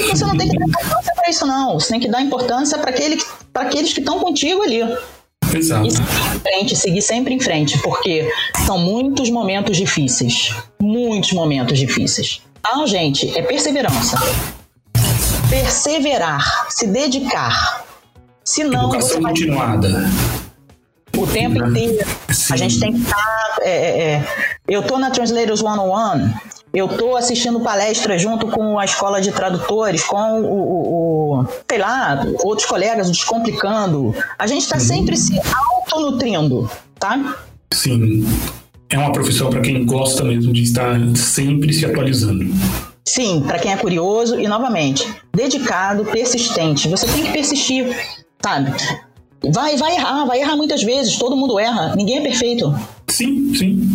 Você 0.09 0.23
não 0.23 0.37
tem 0.37 0.47
que 0.47 0.57
dar 0.57 0.65
importância 0.67 1.13
para 1.13 1.29
isso, 1.29 1.45
não. 1.45 1.73
Você 1.79 1.89
tem 1.89 1.99
que 1.99 2.07
dar 2.07 2.21
importância 2.21 2.77
para 2.77 2.91
aquele, 2.91 3.21
aqueles 3.53 3.93
que 3.93 3.99
estão 3.99 4.19
contigo 4.19 4.61
ali. 4.61 4.81
Exato. 5.53 5.87
E 5.87 5.91
seguir 5.91 6.35
em 6.35 6.39
frente, 6.39 6.75
seguir 6.75 7.01
sempre 7.01 7.33
em 7.33 7.39
frente, 7.39 7.77
porque 7.79 8.31
são 8.65 8.77
muitos 8.77 9.29
momentos 9.29 9.75
difíceis. 9.75 10.55
Muitos 10.81 11.33
momentos 11.33 11.77
difíceis. 11.77 12.41
Então, 12.61 12.85
gente, 12.85 13.37
é 13.37 13.41
perseverança. 13.41 14.17
Perseverar, 15.49 16.67
se 16.69 16.87
dedicar. 16.87 17.85
Senão, 18.45 18.89
Educação 18.89 19.21
continuada. 19.21 19.89
O 21.17 21.27
tempo 21.27 21.59
né? 21.59 21.67
inteiro. 21.67 22.07
Sim. 22.29 22.53
A 22.53 22.57
gente 22.57 22.79
tem 22.79 22.93
que 22.93 23.01
estar. 23.01 23.15
Tá, 23.15 23.57
é, 23.61 23.71
é, 23.71 24.11
é. 24.13 24.27
Eu 24.67 24.83
tô 24.83 24.97
na 24.97 25.09
Translators 25.09 25.59
101 25.59 26.31
eu 26.73 26.85
estou 26.85 27.17
assistindo 27.17 27.59
palestra 27.59 28.17
junto 28.17 28.47
com 28.47 28.79
a 28.79 28.85
escola 28.85 29.19
de 29.21 29.31
tradutores, 29.31 30.03
com 30.05 30.41
o, 30.41 30.45
o, 30.45 31.39
o 31.41 31.47
sei 31.69 31.79
lá, 31.79 32.25
outros 32.43 32.65
colegas, 32.65 33.09
o 33.09 33.11
Descomplicando. 33.11 34.15
A 34.39 34.47
gente 34.47 34.61
está 34.61 34.79
sempre 34.79 35.17
se 35.17 35.37
autonutrindo, 35.53 36.71
tá? 36.97 37.35
Sim. 37.73 38.25
É 38.91 38.97
uma 38.97 39.13
profissão 39.13 39.49
para 39.49 39.61
quem 39.61 39.85
gosta 39.85 40.21
mesmo 40.21 40.51
de 40.51 40.63
estar 40.63 40.99
sempre 41.15 41.71
se 41.71 41.85
atualizando. 41.85 42.45
Sim, 43.05 43.41
para 43.47 43.57
quem 43.57 43.71
é 43.71 43.77
curioso 43.77 44.37
e, 44.37 44.49
novamente, 44.49 45.07
dedicado, 45.33 46.03
persistente. 46.03 46.89
Você 46.89 47.07
tem 47.07 47.23
que 47.23 47.31
persistir, 47.31 47.87
sabe? 48.43 48.73
Vai, 49.53 49.77
vai 49.77 49.95
errar, 49.95 50.25
vai 50.25 50.41
errar 50.41 50.57
muitas 50.57 50.83
vezes, 50.83 51.15
todo 51.15 51.37
mundo 51.37 51.57
erra, 51.57 51.95
ninguém 51.95 52.17
é 52.17 52.21
perfeito. 52.21 52.75
Sim, 53.09 53.55
sim. 53.55 53.89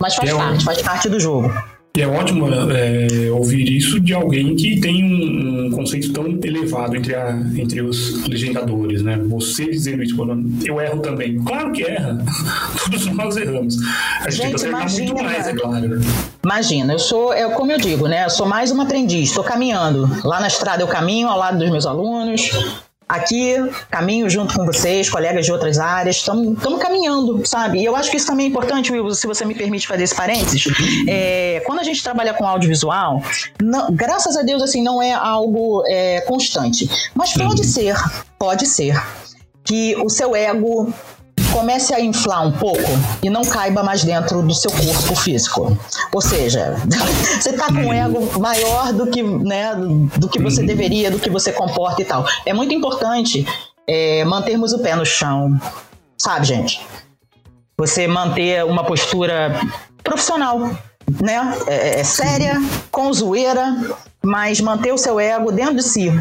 Mas 0.00 0.14
faz 0.14 0.30
é 0.30 0.34
parte, 0.34 0.56
um... 0.56 0.60
faz 0.64 0.82
parte 0.82 1.08
do 1.10 1.20
jogo. 1.20 1.52
E 1.96 2.02
é 2.02 2.06
ótimo 2.06 2.46
é, 2.72 3.30
ouvir 3.32 3.68
isso 3.76 3.98
de 3.98 4.14
alguém 4.14 4.54
que 4.54 4.80
tem 4.80 5.02
um, 5.02 5.66
um, 5.66 5.70
conceito 5.72 6.12
tão 6.12 6.24
elevado 6.44 6.94
entre, 6.94 7.16
a, 7.16 7.30
entre 7.56 7.82
os 7.82 8.24
legendadores, 8.28 9.02
né? 9.02 9.18
Você 9.26 9.68
dizendo 9.68 10.00
isso, 10.00 10.16
eu 10.64 10.80
erro 10.80 11.00
também. 11.00 11.42
Claro 11.42 11.72
que 11.72 11.82
erra. 11.82 12.24
Todos 12.84 13.06
nós 13.06 13.36
erramos. 13.36 13.76
A 14.20 14.30
gente, 14.30 14.42
gente 14.42 14.62
tenta 14.62 14.68
imagina, 14.68 15.12
muito 15.12 15.24
mais, 15.24 15.46
é 15.48 15.52
claro. 15.52 15.88
Né? 15.88 16.00
Imagina, 16.44 16.92
eu 16.92 16.98
sou, 17.00 17.32
é 17.32 17.48
como 17.50 17.72
eu 17.72 17.78
digo, 17.78 18.06
né? 18.06 18.24
Eu 18.24 18.30
sou 18.30 18.46
mais 18.46 18.70
uma 18.70 18.84
aprendiz, 18.84 19.30
estou 19.30 19.42
caminhando. 19.42 20.08
Lá 20.24 20.38
na 20.38 20.46
estrada 20.46 20.84
eu 20.84 20.88
caminho 20.88 21.26
ao 21.26 21.36
lado 21.36 21.58
dos 21.58 21.70
meus 21.70 21.86
alunos, 21.86 22.52
aqui, 23.10 23.56
caminho 23.90 24.30
junto 24.30 24.54
com 24.54 24.64
vocês, 24.64 25.10
colegas 25.10 25.44
de 25.44 25.52
outras 25.52 25.78
áreas, 25.78 26.16
estamos 26.16 26.80
caminhando, 26.80 27.44
sabe? 27.44 27.80
E 27.80 27.84
eu 27.84 27.96
acho 27.96 28.10
que 28.10 28.16
isso 28.16 28.26
também 28.26 28.46
é 28.46 28.48
importante, 28.48 28.92
Will, 28.92 29.10
se 29.12 29.26
você 29.26 29.44
me 29.44 29.54
permite 29.54 29.86
fazer 29.86 30.04
esse 30.04 30.14
parênteses. 30.14 30.64
É, 31.08 31.60
quando 31.66 31.80
a 31.80 31.82
gente 31.82 32.02
trabalha 32.02 32.32
com 32.34 32.46
audiovisual, 32.46 33.22
não, 33.60 33.92
graças 33.92 34.36
a 34.36 34.42
Deus, 34.42 34.62
assim, 34.62 34.82
não 34.82 35.02
é 35.02 35.12
algo 35.12 35.82
é, 35.86 36.20
constante. 36.20 36.88
Mas 37.14 37.32
pode 37.32 37.64
ser, 37.64 37.96
pode 38.38 38.66
ser 38.66 39.00
que 39.64 39.96
o 39.96 40.08
seu 40.08 40.36
ego 40.36 40.92
comece 41.52 41.94
a 41.94 42.00
inflar 42.00 42.46
um 42.46 42.52
pouco 42.52 42.90
e 43.22 43.30
não 43.30 43.42
caiba 43.42 43.82
mais 43.82 44.04
dentro 44.04 44.42
do 44.42 44.54
seu 44.54 44.70
corpo 44.70 45.14
físico. 45.16 45.76
Ou 46.12 46.20
seja, 46.20 46.76
você 47.40 47.50
está 47.50 47.66
com 47.66 47.74
um 47.74 47.92
ego 47.92 48.38
maior 48.38 48.92
do 48.92 49.06
que, 49.06 49.22
né, 49.22 49.74
do 50.16 50.28
que 50.28 50.40
você 50.40 50.62
deveria, 50.62 51.10
do 51.10 51.18
que 51.18 51.30
você 51.30 51.52
comporta 51.52 52.02
e 52.02 52.04
tal. 52.04 52.24
É 52.44 52.52
muito 52.52 52.74
importante 52.74 53.46
é, 53.86 54.24
mantermos 54.24 54.72
o 54.72 54.78
pé 54.78 54.94
no 54.94 55.04
chão, 55.04 55.60
sabe, 56.16 56.46
gente? 56.46 56.80
Você 57.76 58.06
manter 58.06 58.64
uma 58.64 58.84
postura 58.84 59.58
profissional, 60.04 60.58
né? 61.20 61.54
É, 61.66 62.00
é 62.00 62.04
séria, 62.04 62.56
com 62.90 63.12
zoeira, 63.12 63.76
mas 64.22 64.60
manter 64.60 64.92
o 64.92 64.98
seu 64.98 65.18
ego 65.18 65.50
dentro 65.50 65.76
de 65.76 65.82
si, 65.82 66.12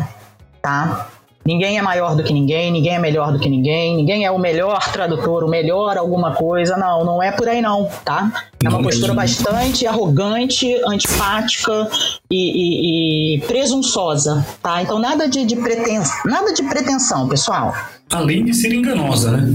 tá? 0.61 1.09
Ninguém 1.49 1.79
é 1.79 1.81
maior 1.81 2.15
do 2.15 2.23
que 2.23 2.31
ninguém, 2.31 2.71
ninguém 2.71 2.93
é 2.93 2.99
melhor 2.99 3.31
do 3.31 3.39
que 3.39 3.49
ninguém, 3.49 3.97
ninguém 3.97 4.23
é 4.23 4.29
o 4.29 4.37
melhor 4.37 4.91
tradutor, 4.91 5.43
o 5.43 5.47
melhor 5.47 5.97
alguma 5.97 6.35
coisa. 6.35 6.77
Não, 6.77 7.03
não 7.03 7.23
é 7.23 7.31
por 7.31 7.49
aí 7.49 7.59
não, 7.59 7.89
tá? 8.05 8.31
É 8.63 8.69
uma 8.69 8.83
postura 8.83 9.15
bastante 9.15 9.87
arrogante, 9.87 10.71
antipática 10.85 11.89
e, 12.29 12.35
e, 12.35 13.37
e 13.37 13.41
presunçosa, 13.47 14.45
tá? 14.61 14.83
Então 14.83 14.99
nada 14.99 15.27
de, 15.27 15.43
de 15.43 15.55
pretensão, 15.55 16.17
nada 16.23 16.53
de 16.53 16.61
pretensão, 16.61 17.27
pessoal. 17.27 17.73
Além 18.11 18.45
de 18.45 18.53
ser 18.53 18.71
enganosa, 18.71 19.31
né? 19.31 19.51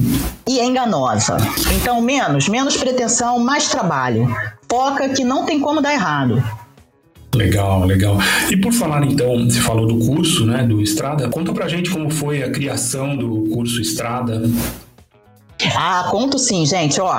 E 0.49 0.59
é 0.59 0.65
enganosa. 0.65 1.37
Então 1.77 2.01
menos, 2.01 2.49
menos 2.49 2.77
pretensão, 2.77 3.39
mais 3.39 3.69
trabalho. 3.69 4.27
Foca 4.69 5.11
que 5.11 5.23
não 5.23 5.47
tem 5.47 5.61
como 5.61 5.81
dar 5.81 5.95
errado. 5.95 6.43
Legal, 7.35 7.85
legal. 7.85 8.17
E 8.51 8.57
por 8.57 8.73
falar 8.73 9.05
então, 9.05 9.45
você 9.45 9.61
falou 9.61 9.87
do 9.87 9.99
curso, 9.99 10.47
né, 10.47 10.65
do 10.65 10.81
Estrada, 10.81 11.29
conta 11.29 11.53
pra 11.53 11.69
gente 11.69 11.91
como 11.91 12.11
foi 12.11 12.43
a 12.43 12.51
criação 12.51 13.17
do 13.17 13.51
curso 13.53 13.81
Estrada. 13.81 14.43
Ah, 15.77 16.09
conto 16.11 16.39
sim, 16.39 16.67
gente, 16.67 17.01
ó. 17.01 17.15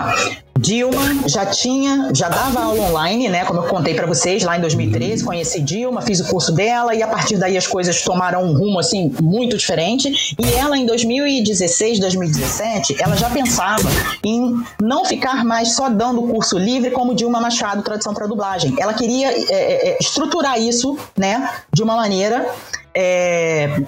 Dilma 0.57 1.27
já 1.27 1.45
tinha, 1.45 2.11
já 2.13 2.29
dava 2.29 2.63
aula 2.63 2.83
online, 2.83 3.27
né? 3.27 3.43
Como 3.43 3.59
eu 3.59 3.67
contei 3.67 3.93
para 3.93 4.07
vocês 4.07 4.41
lá 4.43 4.57
em 4.57 4.61
2013, 4.61 5.21
uhum. 5.21 5.27
conheci 5.27 5.61
Dilma, 5.61 6.01
fiz 6.01 6.21
o 6.21 6.27
curso 6.27 6.53
dela 6.53 6.95
e 6.95 7.03
a 7.03 7.07
partir 7.07 7.35
daí 7.37 7.57
as 7.57 7.67
coisas 7.67 8.01
tomaram 8.01 8.41
um 8.41 8.57
rumo 8.57 8.79
assim 8.79 9.13
muito 9.21 9.57
diferente. 9.57 10.35
E 10.39 10.53
ela 10.53 10.77
em 10.77 10.85
2016, 10.85 11.99
2017, 11.99 12.95
ela 13.01 13.17
já 13.17 13.29
pensava 13.29 13.83
em 14.23 14.63
não 14.81 15.03
ficar 15.03 15.43
mais 15.43 15.75
só 15.75 15.89
dando 15.89 16.23
curso 16.23 16.57
livre 16.57 16.91
como 16.91 17.13
Dilma 17.13 17.41
Machado, 17.41 17.83
tradução 17.83 18.13
para 18.13 18.25
dublagem. 18.25 18.75
Ela 18.79 18.93
queria 18.93 19.31
é, 19.31 19.41
é, 19.49 19.89
é, 19.89 19.97
estruturar 19.99 20.57
isso, 20.57 20.97
né? 21.17 21.49
De 21.73 21.83
uma 21.83 21.97
maneira 21.97 22.49
é, 22.93 23.81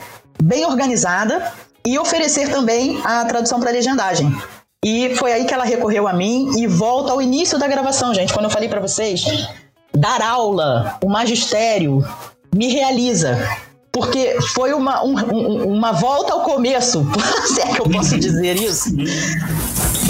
bem 0.44 0.66
organizada 0.66 1.50
e 1.88 1.98
oferecer 1.98 2.50
também 2.52 3.00
a 3.06 3.24
tradução 3.24 3.62
para 3.62 3.72
legendagem. 3.72 4.36
E 4.84 5.16
foi 5.16 5.32
aí 5.32 5.46
que 5.46 5.54
ela 5.54 5.64
recorreu 5.64 6.06
a 6.06 6.12
mim 6.12 6.60
e 6.60 6.68
volta 6.68 7.14
ao 7.14 7.22
início 7.22 7.58
da 7.58 7.66
gravação, 7.66 8.14
gente. 8.14 8.34
Quando 8.34 8.46
eu 8.46 8.52
falei 8.52 8.68
para 8.68 8.82
vocês, 8.82 9.26
dar 9.96 10.22
aula, 10.22 10.98
o 11.02 11.10
magistério, 11.10 12.06
me 12.54 12.68
realiza. 12.68 13.38
Porque 13.98 14.38
foi 14.54 14.74
uma, 14.74 15.04
um, 15.04 15.74
uma 15.74 15.92
volta 15.92 16.34
ao 16.34 16.42
começo, 16.42 17.04
se 17.54 17.62
é 17.62 17.74
que 17.74 17.82
eu 17.82 17.90
posso 17.90 18.18
dizer 18.20 18.56
isso. 18.56 18.90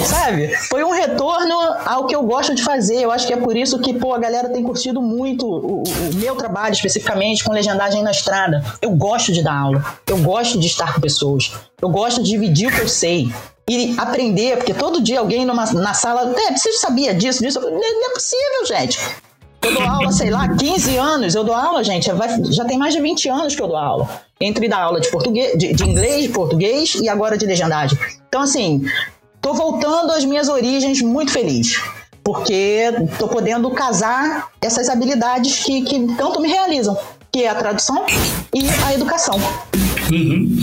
Sabe? 0.06 0.54
Foi 0.68 0.84
um 0.84 0.90
retorno 0.90 1.54
ao 1.86 2.06
que 2.06 2.14
eu 2.14 2.22
gosto 2.22 2.54
de 2.54 2.62
fazer. 2.62 3.02
Eu 3.02 3.10
acho 3.10 3.26
que 3.26 3.32
é 3.32 3.36
por 3.36 3.56
isso 3.56 3.78
que, 3.78 3.94
pô, 3.94 4.12
a 4.14 4.18
galera 4.18 4.50
tem 4.50 4.62
curtido 4.62 5.00
muito 5.00 5.46
o, 5.46 5.82
o, 5.82 6.14
meu 6.16 6.36
trabalho, 6.36 6.72
especificamente 6.72 7.42
com 7.42 7.52
legendagem 7.52 8.02
na 8.02 8.10
estrada. 8.10 8.62
Eu 8.82 8.90
gosto 8.90 9.32
de 9.32 9.42
dar 9.42 9.54
aula. 9.54 9.84
Eu 10.06 10.18
gosto 10.18 10.58
de 10.58 10.66
estar 10.66 10.94
com 10.94 11.00
pessoas. 11.00 11.52
Eu 11.80 11.88
gosto 11.88 12.22
de 12.22 12.30
dividir 12.30 12.68
o 12.68 12.74
que 12.74 12.82
eu 12.82 12.88
sei 12.88 13.32
e 13.68 13.94
aprender, 13.98 14.56
porque 14.56 14.72
todo 14.72 15.00
dia 15.00 15.20
alguém 15.20 15.44
numa, 15.44 15.66
na 15.72 15.94
sala, 15.94 16.32
é, 16.36 16.56
você 16.56 16.72
sabia 16.74 17.14
disso, 17.14 17.42
disso? 17.42 17.60
Não 17.60 18.10
é 18.10 18.14
possível, 18.14 18.66
gente. 18.66 18.98
Eu 19.68 19.74
dou 19.74 19.82
aula, 19.82 20.12
sei 20.12 20.30
lá, 20.30 20.48
15 20.48 20.96
anos. 20.96 21.34
Eu 21.34 21.44
dou 21.44 21.54
aula, 21.54 21.84
gente, 21.84 22.08
já 22.50 22.64
tem 22.64 22.78
mais 22.78 22.94
de 22.94 23.02
20 23.02 23.28
anos 23.28 23.54
que 23.54 23.60
eu 23.60 23.68
dou 23.68 23.76
aula. 23.76 24.08
Entre 24.40 24.66
dar 24.66 24.80
aula 24.80 24.98
de, 24.98 25.10
português, 25.10 25.58
de, 25.58 25.74
de 25.74 25.84
inglês, 25.84 26.22
de 26.22 26.28
português 26.30 26.94
e 26.94 27.08
agora 27.08 27.36
de 27.36 27.44
legendagem. 27.44 27.98
Então, 28.28 28.40
assim, 28.40 28.82
tô 29.42 29.52
voltando 29.52 30.12
às 30.12 30.24
minhas 30.24 30.48
origens 30.48 31.02
muito 31.02 31.32
feliz. 31.32 31.82
Porque 32.24 32.84
tô 33.18 33.28
podendo 33.28 33.70
casar 33.70 34.48
essas 34.60 34.88
habilidades 34.88 35.62
que, 35.62 35.82
que 35.82 36.14
tanto 36.16 36.40
me 36.40 36.48
realizam, 36.48 36.96
que 37.38 37.44
é 37.44 37.48
a 37.48 37.54
tradução 37.54 38.04
e 38.52 38.68
a 38.84 38.94
educação. 38.94 39.38
Uhum. 40.10 40.56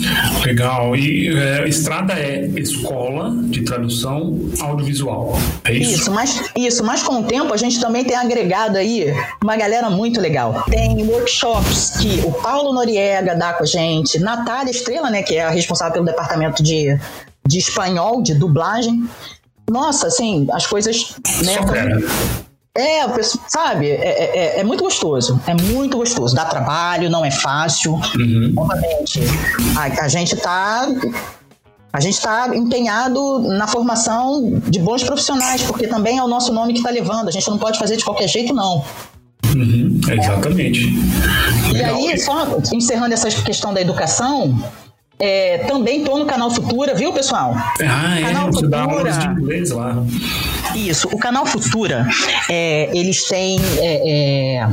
Legal. 0.44 0.94
E 0.94 1.30
é, 1.30 1.66
Estrada 1.70 2.12
é 2.12 2.48
escola 2.58 3.34
de 3.44 3.62
tradução 3.62 4.38
audiovisual. 4.60 5.40
É 5.64 5.72
isso? 5.72 5.94
Isso 5.94 6.12
mas, 6.12 6.52
isso, 6.54 6.84
mas 6.84 7.02
com 7.02 7.22
o 7.22 7.24
tempo 7.24 7.54
a 7.54 7.58
gente 7.58 7.80
também 7.80 8.04
tem 8.04 8.18
agregado 8.18 8.78
aí 8.78 9.06
uma 9.42 9.56
galera 9.56 9.90
muito 9.90 10.20
legal. 10.20 10.66
Tem 10.70 11.02
workshops 11.08 11.92
que 12.02 12.22
o 12.26 12.34
Paulo 12.34 12.74
Noriega 12.74 13.34
dá 13.36 13.54
com 13.54 13.64
a 13.64 13.68
gente, 13.68 14.20
Natália 14.20 14.72
Estrela, 14.72 15.10
né, 15.10 15.24
que 15.24 15.36
é 15.36 15.46
a 15.46 15.50
responsável 15.50 15.94
pelo 15.94 16.06
departamento 16.06 16.62
de, 16.62 17.00
de 17.48 17.58
espanhol, 17.58 18.22
de 18.22 18.34
dublagem. 18.34 19.08
Nossa, 19.72 20.08
assim, 20.08 20.46
as 20.52 20.68
coisas. 20.68 21.16
Né, 21.42 21.56
é, 22.78 23.06
sabe, 23.48 23.90
é, 23.90 23.94
é, 23.94 24.38
é, 24.38 24.60
é, 24.60 24.64
muito 24.64 24.84
gostoso. 24.84 25.40
É 25.48 25.54
muito 25.54 25.98
gostoso. 25.98 26.36
Dá 26.36 26.44
trabalho, 26.44 27.10
não 27.10 27.24
é 27.24 27.32
fácil. 27.32 27.94
Uhum. 27.94 28.52
Novamente, 28.54 29.22
a, 29.78 30.04
a 30.04 30.08
gente 30.10 30.36
está 30.36 30.86
a 31.94 32.02
gente 32.02 32.16
está 32.16 32.54
empenhado 32.54 33.40
na 33.40 33.68
formação 33.68 34.60
de 34.68 34.80
bons 34.80 35.02
profissionais, 35.02 35.62
porque 35.62 35.88
também 35.88 36.18
é 36.18 36.24
o 36.24 36.28
nosso 36.28 36.52
nome 36.52 36.74
que 36.74 36.80
está 36.80 36.90
levando. 36.90 37.30
A 37.30 37.32
gente 37.32 37.50
não 37.50 37.58
pode 37.58 37.80
fazer 37.80 37.96
de 37.96 38.04
qualquer 38.04 38.28
jeito, 38.28 38.54
não. 38.54 38.84
Uhum, 39.56 40.02
exatamente. 40.12 40.94
E 41.74 41.82
aí, 41.82 42.20
só 42.20 42.58
encerrando 42.74 43.14
essa 43.14 43.30
questão 43.30 43.74
da 43.74 43.80
educação, 43.80 44.62
é, 45.20 45.60
também 45.60 46.00
estou 46.00 46.20
no 46.20 46.26
canal 46.26 46.52
Futura, 46.52 46.94
viu, 46.94 47.14
pessoal? 47.14 47.54
Ah, 47.56 48.20
é, 48.20 48.24
canal 48.24 48.48
você 48.48 48.60
Futura. 48.60 48.70
dá 48.70 48.84
aulas 48.84 49.20
de 49.20 49.28
inglês 49.28 49.72
lá. 49.72 49.96
Isso, 50.76 51.08
o 51.08 51.18
canal 51.18 51.46
Futura, 51.46 52.06
é, 52.50 52.90
eles 52.98 53.24
têm. 53.28 53.60
É, 53.80 54.60
é, 54.60 54.70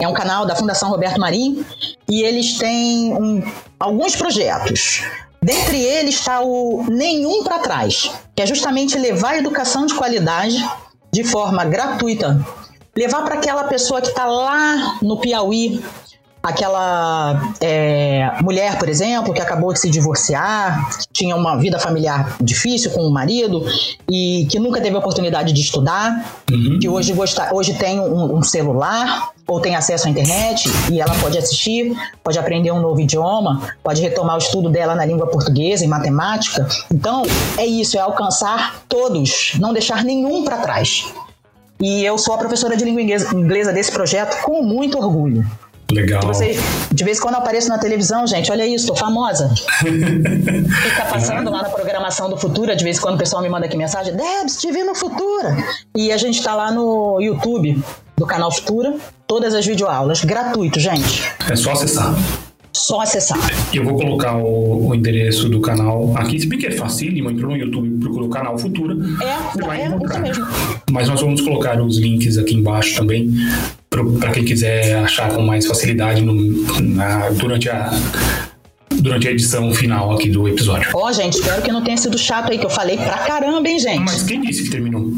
é, 0.00 0.08
um 0.08 0.12
canal 0.14 0.44
da 0.46 0.56
Fundação 0.56 0.90
Roberto 0.90 1.20
Marim 1.20 1.64
e 2.08 2.22
eles 2.22 2.58
têm 2.58 3.12
um, 3.12 3.42
alguns 3.78 4.16
projetos. 4.16 5.04
Dentre 5.40 5.78
eles 5.78 6.16
está 6.16 6.40
o 6.40 6.84
Nenhum 6.88 7.44
para 7.44 7.58
Trás, 7.58 8.10
que 8.34 8.42
é 8.42 8.46
justamente 8.46 8.98
levar 8.98 9.34
a 9.34 9.38
educação 9.38 9.84
de 9.84 9.94
qualidade 9.94 10.56
de 11.12 11.22
forma 11.22 11.64
gratuita. 11.64 12.44
Levar 12.96 13.22
para 13.22 13.34
aquela 13.34 13.64
pessoa 13.64 14.00
que 14.00 14.08
está 14.08 14.24
lá 14.24 14.98
no 15.02 15.20
Piauí, 15.20 15.84
aquela 16.44 17.54
é, 17.58 18.30
mulher, 18.42 18.78
por 18.78 18.86
exemplo, 18.86 19.32
que 19.32 19.40
acabou 19.40 19.72
de 19.72 19.80
se 19.80 19.88
divorciar, 19.88 20.90
tinha 21.10 21.34
uma 21.34 21.56
vida 21.56 21.78
familiar 21.78 22.36
difícil 22.38 22.90
com 22.90 23.00
o 23.00 23.10
marido 23.10 23.64
e 24.10 24.46
que 24.50 24.58
nunca 24.58 24.78
teve 24.78 24.94
a 24.94 24.98
oportunidade 24.98 25.54
de 25.54 25.60
estudar, 25.62 26.36
uhum. 26.52 26.78
que 26.78 26.86
hoje, 26.86 27.14
gosta, 27.14 27.48
hoje 27.54 27.72
tem 27.72 27.98
um, 27.98 28.36
um, 28.36 28.42
celular 28.42 29.30
ou 29.46 29.58
tem 29.58 29.74
acesso 29.74 30.06
à 30.06 30.10
internet 30.10 30.68
e 30.92 31.00
ela 31.00 31.14
pode 31.14 31.38
assistir, 31.38 31.96
pode 32.22 32.38
aprender 32.38 32.70
um 32.72 32.80
novo 32.80 33.00
idioma, 33.00 33.62
pode 33.82 34.02
retomar 34.02 34.34
o 34.34 34.38
estudo 34.38 34.68
dela 34.68 34.94
na 34.94 35.06
língua 35.06 35.26
portuguesa 35.26 35.82
e 35.82 35.88
matemática. 35.88 36.68
Então, 36.92 37.22
é 37.56 37.64
isso, 37.64 37.96
é 37.96 38.00
alcançar 38.00 38.82
todos, 38.86 39.52
não 39.58 39.72
deixar 39.72 40.04
nenhum 40.04 40.44
para 40.44 40.58
trás. 40.58 41.06
E 41.80 42.04
eu 42.04 42.18
sou 42.18 42.34
a 42.34 42.38
professora 42.38 42.76
de 42.76 42.84
língua 42.84 43.02
inglesa 43.02 43.72
desse 43.72 43.90
projeto 43.90 44.42
com 44.42 44.62
muito 44.62 44.98
orgulho. 44.98 45.44
Legal. 45.92 46.22
Você, 46.22 46.58
de 46.90 47.04
vez 47.04 47.18
em 47.18 47.20
quando 47.20 47.34
eu 47.34 47.40
apareço 47.40 47.68
na 47.68 47.78
televisão, 47.78 48.26
gente, 48.26 48.50
olha 48.50 48.66
isso, 48.66 48.86
tô 48.86 48.96
famosa. 48.96 49.52
Fica 49.84 51.04
passando 51.10 51.50
lá 51.50 51.62
na 51.62 51.68
programação 51.68 52.28
do 52.28 52.36
Futura, 52.36 52.74
de 52.74 52.82
vez 52.82 52.98
em 52.98 53.00
quando 53.00 53.16
o 53.16 53.18
pessoal 53.18 53.42
me 53.42 53.48
manda 53.48 53.66
aqui 53.66 53.76
mensagem, 53.76 54.14
Debs, 54.14 54.60
te 54.60 54.72
vi 54.72 54.82
no 54.82 54.94
Futura. 54.94 55.56
E 55.94 56.10
a 56.10 56.16
gente 56.16 56.42
tá 56.42 56.54
lá 56.54 56.70
no 56.70 57.20
YouTube 57.20 57.82
do 58.16 58.26
canal 58.26 58.50
Futura, 58.50 58.96
todas 59.26 59.54
as 59.54 59.66
videoaulas, 59.66 60.24
gratuito, 60.24 60.80
gente. 60.80 61.30
É 61.50 61.56
só 61.56 61.72
acessar. 61.72 62.14
Só 62.76 63.00
acessar. 63.00 63.38
Eu 63.72 63.84
vou 63.84 63.94
colocar 63.96 64.36
o, 64.36 64.88
o, 64.88 64.94
endereço 64.94 65.48
do 65.48 65.60
canal 65.60 66.12
aqui, 66.16 66.40
se 66.40 66.46
bem 66.46 66.58
que 66.58 66.66
é 66.66 66.72
facílimo, 66.72 67.30
entrou 67.30 67.52
no 67.52 67.56
YouTube, 67.56 68.00
procurou 68.00 68.26
o 68.26 68.30
canal 68.30 68.58
Futura. 68.58 68.94
É, 69.22 69.64
vai 69.64 69.82
é, 69.82 69.86
encontrar. 69.86 70.28
isso 70.28 70.40
mesmo. 70.40 70.46
Mas 70.90 71.08
nós 71.08 71.20
vamos 71.20 71.40
colocar 71.40 71.80
os 71.80 71.98
links 71.98 72.36
aqui 72.36 72.54
embaixo 72.54 72.96
também 72.96 73.32
para 74.18 74.32
quem 74.32 74.44
quiser 74.44 74.96
achar 74.96 75.32
com 75.32 75.42
mais 75.42 75.66
facilidade 75.66 76.20
no, 76.20 76.34
na, 76.80 77.30
durante 77.30 77.68
a 77.68 77.90
durante 79.00 79.28
a 79.28 79.30
edição 79.30 79.72
final 79.72 80.12
aqui 80.12 80.28
do 80.28 80.48
episódio. 80.48 80.88
Ó, 80.94 81.08
oh, 81.08 81.12
gente, 81.12 81.34
espero 81.34 81.62
que 81.62 81.70
não 81.70 81.82
tenha 81.82 81.96
sido 81.96 82.16
chato 82.16 82.50
aí, 82.50 82.58
que 82.58 82.66
eu 82.66 82.70
falei 82.70 82.96
pra 82.96 83.18
caramba, 83.18 83.68
hein, 83.68 83.78
gente? 83.78 84.00
Mas 84.00 84.22
quem 84.22 84.40
disse 84.40 84.64
que 84.64 84.70
terminou? 84.70 85.12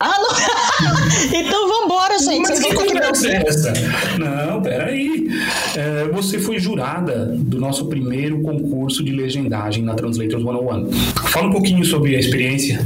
Ah, 0.00 0.16
não. 0.82 1.38
então 1.38 1.68
vambora, 1.68 2.18
gente. 2.18 2.48
Mas 2.48 2.60
que 2.60 2.74
conversa 2.74 3.28
é 3.28 3.44
essa? 3.46 3.72
Não, 4.18 4.60
peraí. 4.60 5.28
É, 5.76 6.08
você 6.12 6.38
foi 6.38 6.58
jurada 6.58 7.26
do 7.26 7.60
nosso 7.60 7.86
primeiro 7.86 8.42
concurso 8.42 9.04
de 9.04 9.12
legendagem 9.12 9.84
na 9.84 9.94
Translators 9.94 10.42
101. 10.42 10.92
Fala 11.28 11.46
um 11.48 11.52
pouquinho 11.52 11.84
sobre 11.84 12.16
a 12.16 12.18
experiência. 12.18 12.84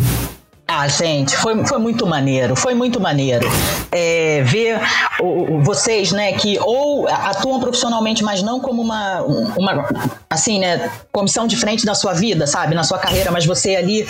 Ah, 0.69 0.89
gente, 0.89 1.37
foi, 1.37 1.65
foi 1.65 1.79
muito 1.79 2.05
maneiro, 2.05 2.57
foi 2.57 2.75
muito 2.75 3.01
maneiro. 3.01 3.49
É, 3.93 4.43
ver 4.43 4.81
o, 5.21 5.63
vocês, 5.63 6.11
né, 6.11 6.33
que 6.33 6.59
ou 6.59 7.07
atuam 7.09 7.61
profissionalmente, 7.61 8.25
mas 8.25 8.43
não 8.43 8.59
como 8.59 8.83
uma, 8.83 9.23
uma, 9.23 9.89
assim, 10.29 10.59
né, 10.59 10.91
comissão 11.13 11.47
de 11.47 11.57
frente 11.57 11.87
da 11.87 11.95
sua 11.95 12.15
vida, 12.15 12.49
sabe, 12.49 12.75
na 12.75 12.83
sua 12.83 12.99
carreira, 12.99 13.31
mas 13.31 13.47
você 13.47 13.77
ali, 13.77 14.09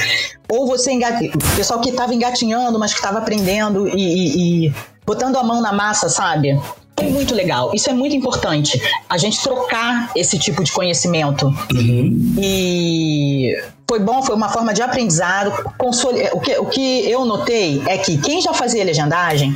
ou 0.48 0.66
você, 0.66 0.92
engat... 0.92 1.30
pessoal 1.54 1.78
que 1.78 1.90
estava 1.90 2.14
engatinhando, 2.14 2.78
mas 2.78 2.92
que 2.92 3.00
estava 3.00 3.18
aprendendo 3.18 3.86
e, 3.88 3.92
e, 3.94 4.66
e 4.68 4.74
botando 5.04 5.36
a 5.36 5.42
mão 5.42 5.60
na 5.60 5.74
massa, 5.74 6.08
sabe? 6.08 6.58
É 6.98 7.04
muito 7.04 7.34
legal. 7.34 7.72
Isso 7.74 7.90
é 7.90 7.92
muito 7.92 8.16
importante. 8.16 8.80
A 9.08 9.18
gente 9.18 9.42
trocar 9.42 10.10
esse 10.16 10.38
tipo 10.38 10.64
de 10.64 10.72
conhecimento. 10.72 11.46
Uhum. 11.46 12.34
E 12.38 13.54
foi 13.88 14.00
bom, 14.00 14.22
foi 14.22 14.34
uma 14.34 14.48
forma 14.48 14.72
de 14.72 14.80
aprendizado. 14.82 15.52
O 15.78 16.40
que, 16.40 16.58
o 16.58 16.66
que 16.66 17.10
eu 17.10 17.24
notei 17.24 17.82
é 17.86 17.98
que 17.98 18.16
quem 18.18 18.40
já 18.40 18.54
fazia 18.54 18.82
legendagem 18.82 19.54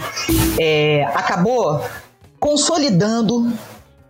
é, 0.59 1.05
acabou 1.15 1.83
consolidando 2.39 3.51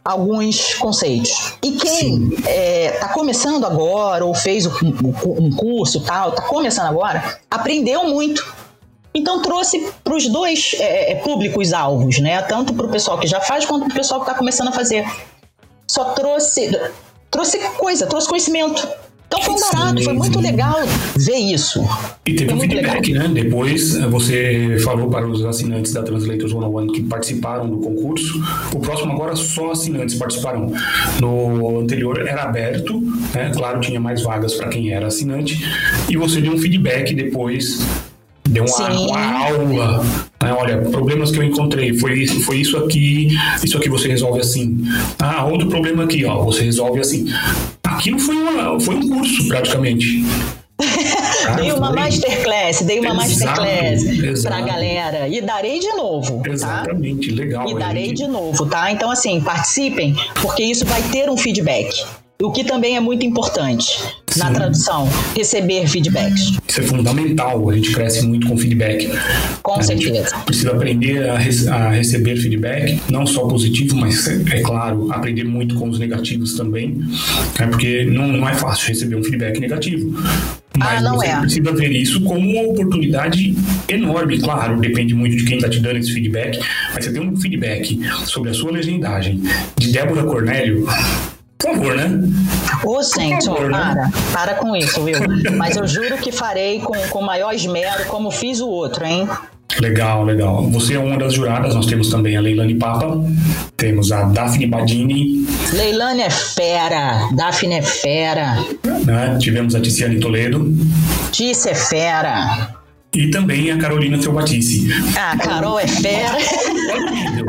alguns 0.05 0.75
conceitos. 0.75 1.55
E 1.63 1.73
quem 1.73 2.29
está 2.31 2.51
é, 2.51 2.91
tá 3.01 3.09
começando 3.09 3.65
agora, 3.65 4.25
ou 4.25 4.35
fez 4.35 4.67
um 4.67 5.51
curso 5.57 6.01
tal, 6.01 6.31
está 6.31 6.43
começando 6.43 6.89
agora, 6.89 7.39
aprendeu 7.51 8.05
muito 8.05 8.60
então 9.15 9.43
trouxe 9.43 9.89
para 10.05 10.15
os 10.15 10.29
dois 10.29 10.75
é, 10.79 11.13
é, 11.13 11.15
públicos 11.17 11.73
alvos, 11.73 12.19
né? 12.19 12.41
Tanto 12.43 12.73
para 12.75 12.87
o 12.87 12.89
pessoal 12.89 13.19
que 13.19 13.27
já 13.27 13.41
faz 13.41 13.65
quanto 13.65 13.87
para 13.87 13.93
o 13.93 13.97
pessoal 13.97 14.21
que 14.21 14.27
está 14.27 14.39
começando 14.39 14.69
a 14.69 14.73
fazer. 14.73 15.05
Só 15.87 16.05
trouxe 16.13 16.71
trouxe 17.31 17.59
coisa, 17.77 18.07
trouxe 18.07 18.29
conhecimento. 18.29 18.87
Então 19.27 19.41
foi 19.43 19.55
um 19.55 19.61
barato, 19.61 20.03
foi 20.03 20.13
muito 20.13 20.41
legal 20.41 20.75
ver 21.17 21.37
isso. 21.37 21.81
E 22.27 22.35
teve 22.35 22.53
um 22.53 22.61
feedback, 22.61 23.13
legal. 23.13 23.29
né? 23.29 23.43
Depois 23.43 23.97
você 23.97 24.77
falou 24.83 25.09
para 25.09 25.25
os 25.25 25.45
assinantes 25.45 25.93
da 25.93 26.03
Translators 26.03 26.53
One 26.53 26.67
One 26.67 26.93
que 26.93 27.03
participaram 27.05 27.71
do 27.71 27.79
concurso. 27.79 28.43
O 28.75 28.81
próximo 28.81 29.13
agora 29.13 29.37
só 29.37 29.71
assinantes 29.71 30.17
participarão. 30.17 30.73
No 31.21 31.79
anterior 31.79 32.27
era 32.27 32.43
aberto, 32.43 33.01
né? 33.33 33.53
Claro, 33.55 33.81
tinha 33.81 34.01
mais 34.01 34.21
vagas 34.21 34.55
para 34.55 34.69
quem 34.69 34.91
era 34.91 35.07
assinante. 35.07 35.65
E 36.09 36.17
você 36.17 36.41
deu 36.41 36.53
um 36.53 36.59
feedback 36.59 37.15
depois 37.15 37.79
deu 38.51 38.65
uma, 38.65 38.91
uma 38.91 39.39
aula. 39.45 40.05
Né? 40.43 40.53
Olha, 40.53 40.79
problemas 40.91 41.31
que 41.31 41.39
eu 41.39 41.45
encontrei, 41.45 41.97
foi 41.99 42.19
isso, 42.19 42.41
foi 42.41 42.57
isso 42.59 42.77
aqui, 42.77 43.29
isso 43.63 43.77
aqui 43.79 43.89
você 43.89 44.09
resolve 44.09 44.41
assim. 44.41 44.85
Ah, 45.19 45.45
outro 45.47 45.69
problema 45.69 46.05
aqui, 46.05 46.25
ó, 46.25 46.43
você 46.43 46.65
resolve 46.65 47.01
assim. 47.01 47.27
Aquilo 47.85 48.19
foi, 48.19 48.37
uma, 48.37 48.79
foi 48.81 48.95
um 48.97 49.09
curso, 49.09 49.47
praticamente. 49.49 50.25
Ah, 51.47 51.53
dei 51.61 51.73
uma 51.73 51.93
masterclass, 51.93 52.83
dei 52.83 53.01
uma 53.01 53.25
exato, 53.25 53.61
masterclass 53.61 54.43
para 54.43 54.57
a 54.57 54.61
galera 54.63 55.29
e 55.29 55.41
darei 55.41 55.79
de 55.79 55.93
novo. 55.93 56.43
Tá? 56.43 56.51
Exatamente, 56.51 57.29
tá? 57.29 57.35
legal. 57.35 57.69
E 57.69 57.75
darei 57.75 58.07
gente. 58.09 58.25
de 58.25 58.27
novo, 58.27 58.67
tá? 58.67 58.91
Então, 58.91 59.11
assim, 59.11 59.41
participem, 59.41 60.17
porque 60.41 60.63
isso 60.63 60.85
vai 60.87 61.03
ter 61.03 61.29
um 61.29 61.37
feedback. 61.37 62.05
O 62.41 62.51
que 62.51 62.65
também 62.65 62.97
é 62.97 63.01
muito 63.01 63.25
importante 63.25 64.03
Sim. 64.29 64.41
na 64.41 64.51
tradução, 64.51 65.07
receber 65.37 65.87
feedbacks. 65.87 66.53
Isso 66.67 66.81
é 66.81 66.83
fundamental, 66.85 67.69
a 67.69 67.77
gente 67.77 67.93
cresce 67.93 68.27
muito 68.27 68.47
com 68.49 68.57
feedback. 68.57 69.11
Com 69.63 69.75
a 69.75 69.83
certeza. 69.83 70.35
Precisa 70.47 70.71
aprender 70.71 71.29
a, 71.29 71.35
a, 71.35 71.91
receber 71.91 72.37
feedback, 72.37 72.99
não 73.11 73.27
só 73.27 73.47
positivo, 73.47 73.95
mas, 73.97 74.27
é 74.27 74.63
claro, 74.63 75.13
aprender 75.13 75.45
muito 75.45 75.75
com 75.75 75.91
os 75.91 75.99
negativos 75.99 76.55
também, 76.55 76.97
né? 77.59 77.67
porque 77.67 78.07
não, 78.07 78.29
não 78.29 78.49
é 78.49 78.55
fácil 78.55 78.89
receber 78.89 79.17
um 79.17 79.23
feedback 79.23 79.61
negativo. 79.61 80.19
Mas 80.79 81.05
ah, 81.05 81.13
você 81.13 81.27
é. 81.27 81.41
precisa 81.41 81.73
ver 81.73 81.91
isso 81.91 82.23
como 82.23 82.41
uma 82.41 82.73
oportunidade 82.73 83.55
enorme, 83.87 84.39
claro, 84.39 84.81
depende 84.81 85.15
muito 85.15 85.37
de 85.37 85.45
quem 85.45 85.57
está 85.57 85.69
te 85.69 85.81
dando 85.81 85.99
esse 85.99 86.13
feedback, 86.15 86.59
mas 86.95 87.05
você 87.05 87.13
tem 87.13 87.21
um 87.21 87.37
feedback 87.37 88.01
sobre 88.25 88.49
a 88.49 88.55
sua 88.55 88.71
legendagem 88.71 89.43
de 89.77 89.93
Débora 89.93 90.23
Cornélio, 90.23 90.87
por 91.61 91.75
favor, 91.75 91.95
né? 91.95 92.11
Ô, 92.85 93.03
gente, 93.03 93.47
favor, 93.47 93.67
ó, 93.67 93.71
para, 93.71 93.95
né? 93.95 94.13
para 94.33 94.55
com 94.55 94.75
isso, 94.75 95.03
Will. 95.03 95.19
Mas 95.57 95.77
eu 95.77 95.87
juro 95.87 96.17
que 96.17 96.33
farei 96.33 96.81
com, 96.81 96.97
com 97.11 97.23
maior 97.23 97.55
esmero, 97.55 98.07
como 98.07 98.31
fiz 98.31 98.61
o 98.61 98.69
outro, 98.69 99.05
hein? 99.05 99.29
Legal, 99.79 100.25
legal. 100.25 100.63
Você 100.71 100.95
é 100.95 100.99
uma 100.99 101.17
das 101.17 101.35
juradas, 101.35 101.75
nós 101.75 101.87
temos 101.87 102.11
também 102.11 102.37
a 102.37 102.41
Leilani 102.41 102.75
Papa, 102.75 103.23
temos 103.77 104.11
a 104.11 104.23
Daphne 104.25 104.67
Badini. 104.67 105.47
Leilani 105.73 106.23
é 106.23 106.31
fera, 106.31 107.29
Daphne 107.33 107.75
é 107.75 107.83
fera. 107.83 108.57
Né? 109.05 109.39
Tivemos 109.39 109.75
a 109.75 109.81
Ticiane 109.81 110.19
Toledo. 110.19 110.75
Tícia 111.31 111.71
é 111.71 111.75
fera. 111.75 112.80
E 113.15 113.29
também 113.29 113.71
a 113.73 113.77
Carolina 113.77 114.21
Selvatice. 114.23 114.89
Ah, 115.19 115.37
Carol 115.37 115.79
é 115.81 115.87
fera. 115.87 116.37
Olha 116.93 117.07
o 117.07 117.11
nível. 117.11 117.47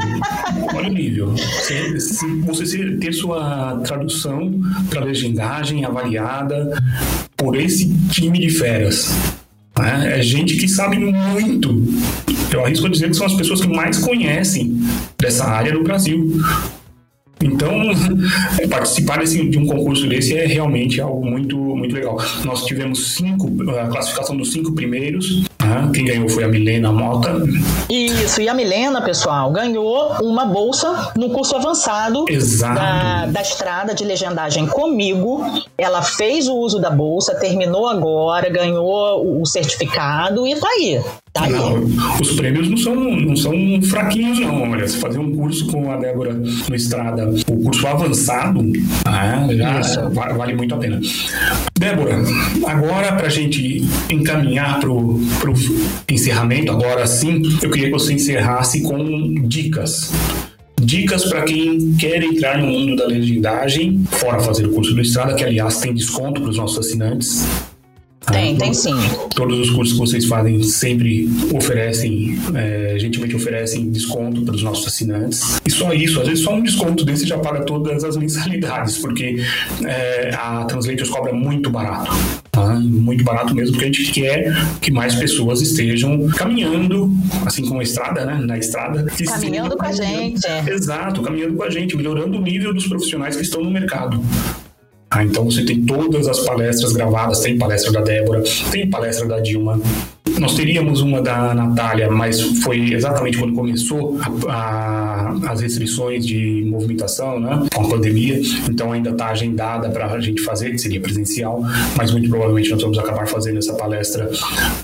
Olha 0.74 0.90
o 0.90 0.94
nível. 0.94 1.36
Se 2.00 2.26
você 2.42 2.98
ter 2.98 3.14
sua 3.14 3.80
tradução 3.86 4.60
para 4.90 5.04
legendagem 5.04 5.86
avaliada 5.86 6.82
por 7.38 7.56
esse 7.56 7.94
time 8.10 8.40
de 8.40 8.50
feras. 8.50 9.14
Né? 9.78 10.20
É 10.20 10.22
gente 10.24 10.58
que 10.58 10.68
sabe 10.68 10.98
muito. 10.98 11.86
Eu 12.52 12.66
arrisco 12.66 12.90
dizer 12.90 13.10
que 13.10 13.16
são 13.16 13.28
as 13.28 13.34
pessoas 13.34 13.62
que 13.62 13.68
mais 13.68 14.00
conhecem 14.00 14.82
dessa 15.18 15.46
área 15.46 15.74
no 15.74 15.84
Brasil. 15.84 16.42
Então, 17.44 17.72
participar 18.70 19.20
desse, 19.20 19.48
de 19.50 19.58
um 19.58 19.66
concurso 19.66 20.08
desse 20.08 20.36
é 20.36 20.46
realmente 20.46 21.02
algo 21.02 21.26
muito, 21.26 21.58
muito 21.58 21.96
legal. 21.96 22.18
Nós 22.46 22.66
tivemos 22.66 23.16
cinco, 23.16 23.50
a 23.72 23.88
classificação 23.88 24.38
dos 24.38 24.52
cinco 24.52 24.74
primeiros. 24.74 25.44
Né? 25.66 25.90
Quem 25.94 26.06
ganhou 26.06 26.30
foi 26.30 26.44
a 26.44 26.48
Milena 26.48 26.92
Mota. 26.92 27.32
Isso, 27.90 28.42
e 28.42 28.50
a 28.50 28.54
Milena, 28.54 29.02
pessoal, 29.02 29.52
ganhou 29.52 30.14
uma 30.22 30.46
bolsa 30.46 31.12
no 31.18 31.30
curso 31.30 31.56
avançado 31.56 32.26
da, 32.60 33.26
da 33.28 33.42
estrada 33.42 33.94
de 33.94 34.04
legendagem 34.04 34.68
comigo. 34.68 35.44
Ela 35.78 36.02
fez 36.02 36.48
o 36.48 36.56
uso 36.56 36.80
da 36.80 36.90
bolsa, 36.90 37.36
terminou 37.36 37.88
agora, 37.88 38.50
ganhou 38.50 39.42
o 39.42 39.46
certificado 39.46 40.48
e 40.48 40.56
tá 40.56 40.68
aí. 40.68 41.02
Tá 41.34 41.48
não, 41.48 41.86
os 42.20 42.34
prêmios 42.34 42.70
não 42.70 42.76
são, 42.76 42.94
não 42.96 43.36
são 43.38 43.54
fraquinhos, 43.84 44.40
não. 44.40 44.70
Olha, 44.72 44.86
se 44.86 44.98
fazer 44.98 45.18
um 45.18 45.34
curso 45.34 45.66
com 45.68 45.90
a 45.90 45.96
Débora 45.96 46.34
no 46.34 46.76
Estrada, 46.76 47.32
curso 47.72 47.88
avançado, 47.88 48.62
já 49.56 50.10
vale 50.10 50.54
muito 50.56 50.76
a 50.76 50.78
pena. 50.78 51.00
Débora, 51.80 52.22
agora 52.68 53.14
para 53.14 53.28
a 53.28 53.30
gente 53.30 53.84
encaminhar 54.10 54.80
para 54.80 54.92
o 54.92 55.20
encerramento, 56.10 56.72
agora 56.72 57.08
sim, 57.08 57.42
eu 57.62 57.72
queria 57.72 57.88
que 57.88 57.94
você 57.94 58.14
encerrasse 58.14 58.82
com 58.82 59.48
dicas 59.48 60.12
dicas 60.84 61.26
para 61.26 61.44
quem 61.44 61.94
quer 61.94 62.24
entrar 62.24 62.58
no 62.58 62.66
mundo 62.66 62.96
da 62.96 63.06
legendagem, 63.06 64.04
fora 64.10 64.40
fazer 64.40 64.66
o 64.66 64.72
curso 64.72 64.96
do 64.96 65.02
Estrada, 65.02 65.36
que 65.36 65.44
aliás 65.44 65.80
tem 65.80 65.94
desconto 65.94 66.42
para 66.42 66.50
os 66.50 66.58
nossos 66.58 66.80
assinantes. 66.80 67.46
Tem, 68.30 68.56
tem 68.56 68.74
sim. 68.74 68.94
Todos 69.36 69.58
os 69.58 69.70
cursos 69.72 69.94
que 69.94 70.00
vocês 70.00 70.26
fazem 70.26 70.62
sempre 70.62 71.28
oferecem, 71.54 72.38
é, 72.54 72.96
gentilmente 73.00 73.36
oferecem 73.36 73.90
desconto 73.90 74.44
para 74.44 74.54
os 74.54 74.62
nossos 74.62 74.86
assinantes. 74.86 75.60
E 75.66 75.72
só 75.72 75.92
isso, 75.92 76.22
às 76.22 76.28
vezes 76.28 76.44
só 76.44 76.54
um 76.54 76.62
desconto 76.62 77.04
desse 77.04 77.26
já 77.26 77.40
paga 77.40 77.66
todas 77.66 78.04
as 78.04 78.16
mensalidades, 78.16 79.00
porque 79.00 79.44
é, 79.86 80.36
a 80.36 80.66
Translators 80.66 81.10
cobra 81.10 81.34
muito 81.34 81.70
barato. 81.72 82.12
Tá? 82.52 82.76
Muito 82.76 83.24
barato 83.24 83.56
mesmo, 83.56 83.72
porque 83.72 83.86
a 83.86 83.92
gente 83.92 84.12
quer 84.12 84.54
que 84.82 84.92
mais 84.92 85.16
pessoas 85.16 85.62
estejam 85.62 86.28
caminhando, 86.30 87.12
assim 87.46 87.66
como 87.66 87.80
a 87.80 87.84
estrada, 87.84 88.26
né? 88.26 88.36
Na 88.46 88.58
estrada. 88.58 89.06
Caminhando 89.26 89.76
com 89.76 89.86
a 89.86 89.92
gente. 89.92 90.46
É. 90.46 90.70
Exato, 90.70 91.22
caminhando 91.24 91.56
com 91.56 91.64
a 91.64 91.70
gente, 91.70 91.98
melhorando 91.98 92.38
o 92.38 92.42
nível 92.42 92.74
dos 92.74 92.88
profissionais 92.88 93.36
que 93.36 93.42
estão 93.42 93.64
no 93.64 93.72
mercado. 93.72 94.24
Ah, 95.14 95.26
então 95.26 95.44
você 95.44 95.66
tem 95.66 95.84
todas 95.84 96.26
as 96.26 96.40
palestras 96.40 96.94
gravadas, 96.94 97.42
tem 97.42 97.58
palestra 97.58 97.92
da 97.92 98.00
Débora, 98.00 98.42
tem 98.72 98.90
palestra 98.90 99.28
da 99.28 99.42
Dilma. 99.42 99.78
Nós 100.40 100.56
teríamos 100.56 101.02
uma 101.02 101.22
da 101.22 101.54
Natália, 101.54 102.10
mas 102.10 102.40
foi 102.64 102.94
exatamente 102.94 103.38
quando 103.38 103.54
começou 103.54 104.18
a, 104.48 104.54
a, 104.54 105.52
as 105.52 105.60
restrições 105.60 106.26
de 106.26 106.64
movimentação, 106.66 107.42
né, 107.42 107.68
com 107.76 107.86
a 107.86 107.90
pandemia. 107.90 108.40
Então 108.70 108.94
ainda 108.94 109.10
está 109.10 109.28
agendada 109.28 109.90
para 109.90 110.06
a 110.06 110.20
gente 110.22 110.42
fazer, 110.42 110.72
que 110.72 110.78
seria 110.78 111.02
presencial, 111.02 111.62
mas 111.98 112.12
muito 112.12 112.30
provavelmente 112.30 112.70
nós 112.70 112.82
vamos 112.82 112.98
acabar 112.98 113.28
fazendo 113.28 113.58
essa 113.58 113.74
palestra 113.74 114.32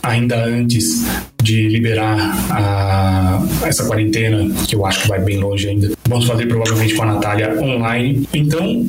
ainda 0.03 0.43
antes 0.43 1.05
de 1.41 1.69
liberar 1.69 2.17
a, 2.51 3.41
essa 3.65 3.86
quarentena, 3.86 4.53
que 4.67 4.75
eu 4.75 4.86
acho 4.86 5.03
que 5.03 5.07
vai 5.07 5.21
bem 5.21 5.38
longe 5.38 5.69
ainda. 5.69 5.89
Vamos 6.09 6.25
fazer 6.25 6.47
provavelmente 6.47 6.93
com 6.95 7.03
a 7.03 7.05
Natália 7.05 7.57
online. 7.61 8.28
Então, 8.34 8.86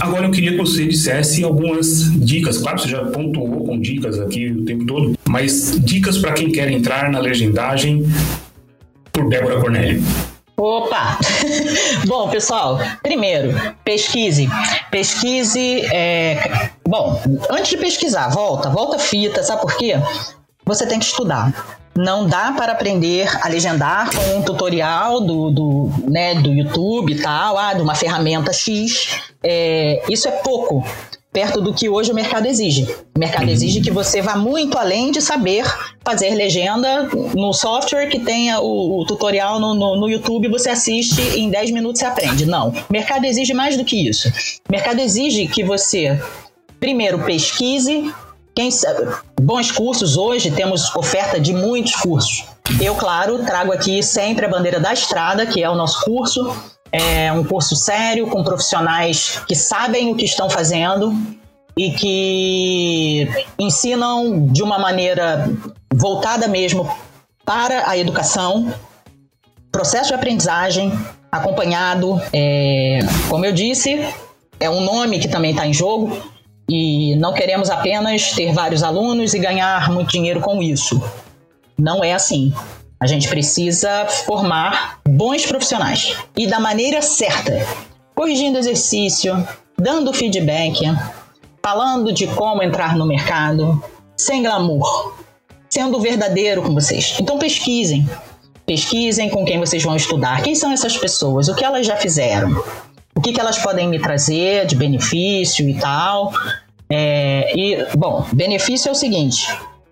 Agora 0.00 0.24
eu 0.24 0.30
queria 0.30 0.52
que 0.52 0.56
você 0.56 0.86
dissesse 0.86 1.44
algumas 1.44 2.10
dicas. 2.24 2.56
Claro, 2.56 2.78
você 2.78 2.88
já 2.88 3.04
pontuou 3.04 3.66
com 3.66 3.78
dicas 3.78 4.18
aqui 4.18 4.50
o 4.50 4.64
tempo 4.64 4.86
todo, 4.86 5.14
mas 5.28 5.78
dicas 5.78 6.16
para 6.16 6.32
quem 6.32 6.50
quer 6.50 6.70
entrar 6.70 7.10
na 7.10 7.18
legendagem 7.18 8.04
por 9.12 9.28
Débora 9.28 9.60
Cornélio. 9.60 10.02
Opa! 10.56 11.18
bom, 12.06 12.30
pessoal, 12.30 12.78
primeiro, 13.02 13.54
pesquise. 13.84 14.48
Pesquise. 14.90 15.82
É... 15.92 16.70
Bom, 16.86 17.20
antes 17.50 17.70
de 17.70 17.76
pesquisar, 17.76 18.28
volta, 18.28 18.70
volta 18.70 18.98
fita, 18.98 19.42
sabe 19.42 19.60
por 19.60 19.76
quê? 19.76 19.94
Você 20.64 20.86
tem 20.86 20.98
que 20.98 21.04
estudar. 21.04 21.78
Não 21.96 22.26
dá 22.26 22.52
para 22.52 22.72
aprender 22.72 23.28
a 23.42 23.48
legendar 23.48 24.10
com 24.14 24.38
um 24.38 24.42
tutorial 24.42 25.20
do, 25.20 25.50
do, 25.50 25.90
né, 26.08 26.34
do 26.36 26.52
YouTube 26.52 27.12
e 27.12 27.20
tal, 27.20 27.58
ah, 27.58 27.74
de 27.74 27.82
uma 27.82 27.94
ferramenta 27.94 28.52
X. 28.52 29.20
É, 29.42 30.02
isso 30.08 30.28
é 30.28 30.30
pouco 30.30 30.84
perto 31.32 31.60
do 31.60 31.72
que 31.72 31.88
hoje 31.88 32.10
o 32.10 32.14
mercado 32.14 32.46
exige. 32.46 32.84
O 33.14 33.18
mercado 33.18 33.44
uhum. 33.44 33.50
exige 33.50 33.80
que 33.80 33.90
você 33.90 34.20
vá 34.20 34.36
muito 34.36 34.76
além 34.76 35.12
de 35.12 35.20
saber 35.20 35.64
fazer 36.04 36.34
legenda 36.34 37.08
no 37.34 37.52
software 37.52 38.08
que 38.08 38.18
tenha 38.18 38.60
o, 38.60 39.00
o 39.00 39.06
tutorial 39.06 39.60
no, 39.60 39.74
no, 39.74 39.96
no, 39.96 40.08
YouTube, 40.08 40.48
você 40.48 40.70
assiste 40.70 41.20
e 41.20 41.40
em 41.40 41.50
10 41.50 41.70
minutos 41.70 42.00
você 42.00 42.06
aprende. 42.06 42.46
Não. 42.46 42.70
O 42.70 42.92
mercado 42.92 43.24
exige 43.24 43.54
mais 43.54 43.76
do 43.76 43.84
que 43.84 44.08
isso. 44.08 44.28
O 44.68 44.72
mercado 44.72 45.00
exige 45.00 45.46
que 45.46 45.62
você, 45.62 46.20
primeiro, 46.80 47.20
pesquise, 47.20 48.12
quem 48.54 48.70
sabe, 48.70 49.06
bons 49.40 49.70
cursos 49.70 50.16
hoje 50.16 50.50
temos 50.50 50.94
oferta 50.94 51.38
de 51.38 51.52
muitos 51.52 51.94
cursos. 51.96 52.44
Eu, 52.80 52.94
claro, 52.94 53.44
trago 53.44 53.72
aqui 53.72 54.02
sempre 54.02 54.46
a 54.46 54.48
bandeira 54.48 54.78
da 54.78 54.92
estrada, 54.92 55.46
que 55.46 55.62
é 55.62 55.68
o 55.68 55.74
nosso 55.74 56.04
curso. 56.04 56.54
É 56.92 57.32
um 57.32 57.44
curso 57.44 57.76
sério 57.76 58.26
com 58.26 58.42
profissionais 58.42 59.40
que 59.46 59.54
sabem 59.54 60.10
o 60.12 60.16
que 60.16 60.24
estão 60.24 60.50
fazendo 60.50 61.14
e 61.76 61.92
que 61.92 63.28
ensinam 63.58 64.46
de 64.46 64.62
uma 64.62 64.78
maneira 64.78 65.48
voltada 65.94 66.48
mesmo 66.48 66.90
para 67.44 67.88
a 67.88 67.96
educação, 67.96 68.72
processo 69.70 70.08
de 70.08 70.14
aprendizagem 70.14 70.92
acompanhado. 71.30 72.20
É, 72.32 72.98
como 73.28 73.44
eu 73.44 73.52
disse, 73.52 74.06
é 74.58 74.68
um 74.68 74.80
nome 74.80 75.18
que 75.18 75.28
também 75.28 75.52
está 75.52 75.66
em 75.66 75.72
jogo. 75.72 76.16
E 76.72 77.16
não 77.16 77.32
queremos 77.32 77.68
apenas 77.68 78.30
ter 78.30 78.52
vários 78.52 78.84
alunos 78.84 79.34
e 79.34 79.40
ganhar 79.40 79.90
muito 79.90 80.12
dinheiro 80.12 80.40
com 80.40 80.62
isso. 80.62 81.02
Não 81.76 82.04
é 82.04 82.12
assim. 82.12 82.54
A 83.00 83.08
gente 83.08 83.26
precisa 83.26 84.06
formar 84.24 85.00
bons 85.04 85.44
profissionais 85.44 86.16
e 86.36 86.46
da 86.46 86.60
maneira 86.60 87.02
certa, 87.02 87.66
corrigindo 88.14 88.56
exercício, 88.56 89.44
dando 89.76 90.12
feedback, 90.12 90.80
falando 91.60 92.12
de 92.12 92.28
como 92.28 92.62
entrar 92.62 92.94
no 92.94 93.04
mercado, 93.04 93.82
sem 94.16 94.40
glamour, 94.40 95.14
sendo 95.68 95.98
verdadeiro 95.98 96.62
com 96.62 96.72
vocês. 96.72 97.16
Então 97.20 97.36
pesquisem. 97.36 98.08
Pesquisem 98.64 99.28
com 99.28 99.44
quem 99.44 99.58
vocês 99.58 99.82
vão 99.82 99.96
estudar. 99.96 100.40
Quem 100.42 100.54
são 100.54 100.70
essas 100.70 100.96
pessoas? 100.96 101.48
O 101.48 101.54
que 101.56 101.64
elas 101.64 101.84
já 101.84 101.96
fizeram? 101.96 102.62
o 103.20 103.22
que, 103.22 103.34
que 103.34 103.40
elas 103.40 103.58
podem 103.58 103.86
me 103.86 103.98
trazer 103.98 104.64
de 104.64 104.74
benefício 104.74 105.68
e 105.68 105.74
tal. 105.74 106.32
É, 106.90 107.52
e, 107.56 107.96
bom, 107.96 108.26
benefício 108.32 108.88
é 108.88 108.92
o 108.92 108.94
seguinte: 108.94 109.46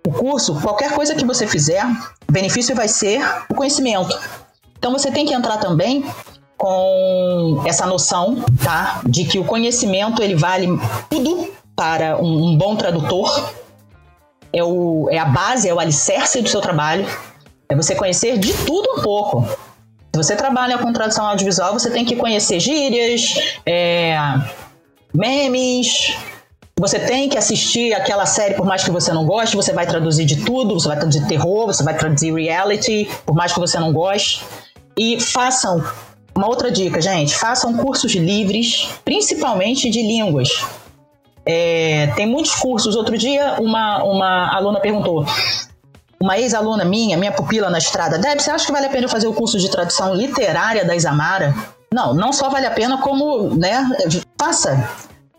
o 0.05 0.11
curso, 0.11 0.59
qualquer 0.61 0.93
coisa 0.93 1.15
que 1.15 1.25
você 1.25 1.47
fizer, 1.47 1.83
benefício 2.29 2.75
vai 2.75 2.87
ser 2.87 3.21
o 3.49 3.55
conhecimento. 3.55 4.17
Então 4.77 4.91
você 4.91 5.11
tem 5.11 5.25
que 5.25 5.33
entrar 5.33 5.57
também 5.57 6.05
com 6.57 7.63
essa 7.65 7.85
noção, 7.85 8.43
tá? 8.63 9.01
De 9.07 9.23
que 9.23 9.39
o 9.39 9.45
conhecimento 9.45 10.21
ele 10.21 10.35
vale 10.35 10.67
tudo 11.09 11.53
para 11.75 12.17
um, 12.21 12.49
um 12.49 12.57
bom 12.57 12.75
tradutor. 12.75 13.53
É, 14.51 14.63
o, 14.63 15.07
é 15.09 15.17
a 15.17 15.25
base, 15.25 15.69
é 15.69 15.73
o 15.73 15.79
alicerce 15.79 16.41
do 16.41 16.49
seu 16.49 16.59
trabalho. 16.59 17.07
É 17.69 17.75
você 17.75 17.95
conhecer 17.95 18.37
de 18.37 18.53
tudo 18.65 18.97
um 18.97 19.01
pouco. 19.01 19.47
Se 20.13 20.17
você 20.17 20.35
trabalha 20.35 20.77
com 20.77 20.91
tradução 20.91 21.25
audiovisual, 21.27 21.71
você 21.71 21.89
tem 21.91 22.03
que 22.03 22.15
conhecer 22.15 22.59
gírias, 22.59 23.35
é, 23.65 24.17
memes. 25.13 26.17
Você 26.79 26.97
tem 26.97 27.27
que 27.27 27.37
assistir 27.37 27.93
aquela 27.93 28.25
série, 28.25 28.53
por 28.55 28.65
mais 28.65 28.85
que 28.85 28.89
você 28.89 29.11
não 29.11 29.25
goste, 29.25 29.53
você 29.53 29.73
vai 29.73 29.85
traduzir 29.85 30.23
de 30.23 30.45
tudo, 30.45 30.73
você 30.79 30.87
vai 30.87 30.95
traduzir 30.95 31.27
terror, 31.27 31.67
você 31.67 31.83
vai 31.83 31.93
traduzir 31.97 32.33
reality, 32.33 33.09
por 33.25 33.35
mais 33.35 33.51
que 33.51 33.59
você 33.59 33.77
não 33.77 33.91
goste. 33.91 34.45
E 34.97 35.19
façam 35.19 35.83
uma 36.33 36.47
outra 36.47 36.71
dica, 36.71 37.01
gente: 37.01 37.35
façam 37.35 37.75
cursos 37.75 38.13
livres, 38.13 38.87
principalmente 39.03 39.89
de 39.89 40.01
línguas. 40.01 40.63
É, 41.45 42.13
tem 42.15 42.25
muitos 42.25 42.55
cursos. 42.55 42.95
Outro 42.95 43.17
dia, 43.17 43.57
uma, 43.59 44.01
uma 44.01 44.55
aluna 44.55 44.79
perguntou: 44.79 45.25
uma 46.17 46.39
ex-aluna 46.39 46.85
minha, 46.85 47.17
minha 47.17 47.33
pupila 47.33 47.69
na 47.69 47.77
estrada, 47.77 48.17
Deb, 48.17 48.39
você 48.39 48.51
acha 48.51 48.65
que 48.65 48.71
vale 48.71 48.85
a 48.85 48.89
pena 48.89 49.03
eu 49.03 49.09
fazer 49.09 49.27
o 49.27 49.33
curso 49.33 49.59
de 49.59 49.69
tradução 49.69 50.13
literária 50.13 50.85
da 50.85 50.95
Isamara? 50.95 51.53
Não, 51.93 52.13
não 52.13 52.31
só 52.31 52.49
vale 52.49 52.67
a 52.67 52.71
pena, 52.71 52.99
como, 52.99 53.53
né, 53.55 53.85
faça. 54.39 54.87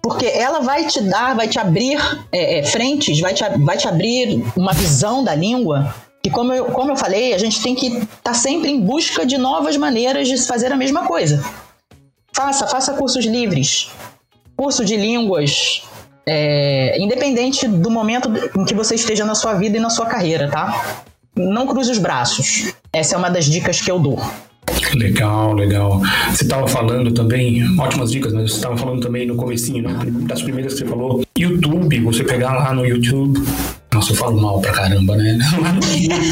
Porque 0.03 0.27
ela 0.27 0.61
vai 0.61 0.87
te 0.87 1.01
dar, 1.01 1.35
vai 1.35 1.47
te 1.47 1.59
abrir 1.59 1.99
é, 2.33 2.59
é, 2.59 2.63
frentes, 2.65 3.21
vai 3.21 3.35
te, 3.35 3.45
vai 3.59 3.77
te 3.77 3.87
abrir 3.87 4.43
uma 4.57 4.73
visão 4.73 5.23
da 5.23 5.35
língua. 5.35 5.95
E 6.25 6.31
como 6.31 6.53
eu, 6.53 6.67
como 6.67 6.93
eu 6.93 6.97
falei, 6.97 7.35
a 7.35 7.39
gente 7.39 7.63
tem 7.63 7.75
que 7.75 7.87
estar 7.87 8.09
tá 8.23 8.35
sempre 8.35 8.71
em 8.71 8.81
busca 8.81 9.25
de 9.25 9.37
novas 9.39 9.77
maneiras 9.77 10.29
de 10.29 10.37
fazer 10.39 10.73
a 10.73 10.77
mesma 10.77 11.07
coisa. 11.07 11.45
Faça, 12.33 12.67
faça 12.67 12.95
cursos 12.95 13.25
livres. 13.25 13.91
Curso 14.57 14.85
de 14.85 14.97
línguas, 14.97 15.83
é, 16.27 16.99
independente 17.01 17.67
do 17.67 17.91
momento 17.91 18.31
em 18.57 18.65
que 18.65 18.75
você 18.75 18.95
esteja 18.95 19.25
na 19.25 19.35
sua 19.35 19.55
vida 19.55 19.77
e 19.77 19.81
na 19.81 19.91
sua 19.91 20.07
carreira, 20.07 20.51
tá? 20.51 20.95
Não 21.35 21.67
cruze 21.67 21.91
os 21.91 21.99
braços. 21.99 22.73
Essa 22.93 23.15
é 23.15 23.19
uma 23.19 23.31
das 23.31 23.47
dicas 23.47 23.81
que 23.81 23.91
eu 23.91 23.99
dou. 23.99 24.19
Legal, 24.95 25.55
legal. 25.55 26.01
Você 26.31 26.45
estava 26.45 26.67
falando 26.67 27.13
também, 27.13 27.63
ótimas 27.79 28.11
dicas, 28.11 28.33
mas 28.33 28.51
você 28.51 28.57
estava 28.57 28.77
falando 28.77 29.01
também 29.01 29.27
no 29.27 29.37
comecinho, 29.37 29.83
né? 29.83 29.99
Das 30.27 30.43
primeiras 30.43 30.75
que 30.75 30.81
você 30.81 30.87
falou. 30.87 31.23
YouTube, 31.39 32.01
você 32.01 32.25
pegar 32.25 32.55
lá 32.55 32.75
no 32.75 32.85
YouTube, 32.85 33.41
nossa, 34.01 34.13
eu 34.13 34.17
falo 34.17 34.41
mal 34.41 34.59
pra 34.61 34.73
caramba, 34.73 35.15
né? 35.15 35.39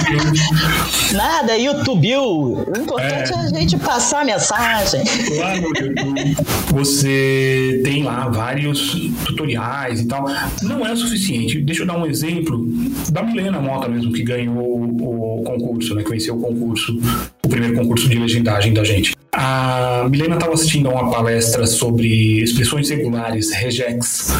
Nada, 1.12 1.55
YouTube. 1.55 2.16
O 2.16 2.62
importante 2.79 3.31
é. 3.31 3.37
é. 3.37 3.41
a 3.41 3.49
gente 3.61 3.77
passar 3.77 4.23
a 4.23 4.25
mensagem. 4.25 5.03
Lá 5.37 5.57
no 5.57 5.69
YouTube, 5.69 6.37
você 6.73 7.83
tem 7.85 8.03
lá 8.05 8.27
vários 8.29 8.93
tutoriais 9.27 10.01
e 10.01 10.09
tal. 10.09 10.25
Não 10.62 10.87
é 10.87 10.93
o 10.93 10.97
suficiente. 10.97 11.61
Deixa 11.61 11.83
eu 11.83 11.87
dar 11.87 11.99
um 11.99 12.07
exemplo 12.07 12.66
da 13.11 13.23
Milena 13.23 13.61
Mota 13.61 13.87
mesmo, 13.87 14.12
que 14.12 14.23
ganhou 14.23 14.57
o, 14.57 15.41
o 15.41 15.43
concurso, 15.43 15.95
né? 15.95 16.03
Que 16.03 16.11
venceu 16.11 16.37
o 16.37 16.41
concurso, 16.41 16.99
o 17.45 17.49
primeiro 17.49 17.77
concurso 17.77 18.09
de 18.09 18.19
legendagem 18.19 18.73
da 18.73 18.83
gente. 18.83 19.14
A 19.31 20.07
Milena 20.09 20.37
estava 20.37 20.55
assistindo 20.55 20.89
a 20.89 20.93
uma 20.95 21.11
palestra 21.11 21.66
sobre 21.66 22.43
expressões 22.43 22.89
regulares, 22.89 23.53
regex, 23.53 24.35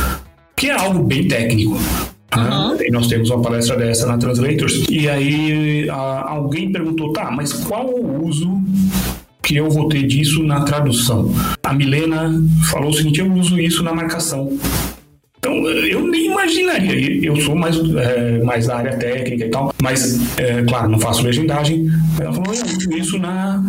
que 0.57 0.70
é 0.70 0.72
algo 0.72 1.03
bem 1.05 1.29
técnico. 1.29 1.79
Uhum. 2.37 2.76
E 2.81 2.91
nós 2.91 3.07
temos 3.07 3.31
uma 3.31 3.41
palestra 3.41 3.76
dessa 3.76 4.07
na 4.07 4.18
Translators. 4.18 4.85
E 4.91 5.09
aí 5.09 5.89
a, 5.89 6.31
alguém 6.31 6.70
perguntou, 6.70 7.12
tá, 7.12 7.31
mas 7.31 7.53
qual 7.53 7.87
o 7.87 8.26
uso 8.26 8.61
que 9.43 9.57
eu 9.57 9.70
vou 9.70 9.89
ter 9.89 10.07
disso 10.07 10.43
na 10.43 10.61
tradução? 10.61 11.33
A 11.62 11.72
Milena 11.72 12.31
falou 12.70 12.91
o 12.91 12.93
seguinte: 12.93 13.20
eu 13.20 13.33
uso 13.33 13.59
isso 13.59 13.83
na 13.83 13.95
marcação. 13.95 14.59
Então, 15.39 15.55
eu 15.68 16.07
nem 16.07 16.26
imaginaria. 16.26 17.24
Eu 17.24 17.37
sou 17.37 17.55
mais, 17.55 17.76
é, 17.76 18.43
mais 18.43 18.66
da 18.66 18.76
área 18.76 18.97
técnica 18.97 19.47
e 19.47 19.49
tal, 19.49 19.72
mas, 19.81 20.37
é, 20.37 20.62
claro, 20.64 20.89
não 20.89 20.99
faço 20.99 21.22
legendagem. 21.22 21.89
Ela 22.20 22.33
falou: 22.33 22.53
eu 22.53 22.64
uso 22.64 22.93
isso 22.93 23.18
na 23.18 23.62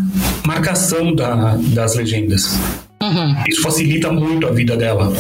marcação 0.46 1.16
da, 1.16 1.56
das 1.74 1.96
legendas. 1.96 2.60
Uhum. 3.02 3.36
Isso 3.48 3.62
facilita 3.62 4.12
muito 4.12 4.48
a 4.48 4.52
vida 4.52 4.76
dela. 4.76 5.14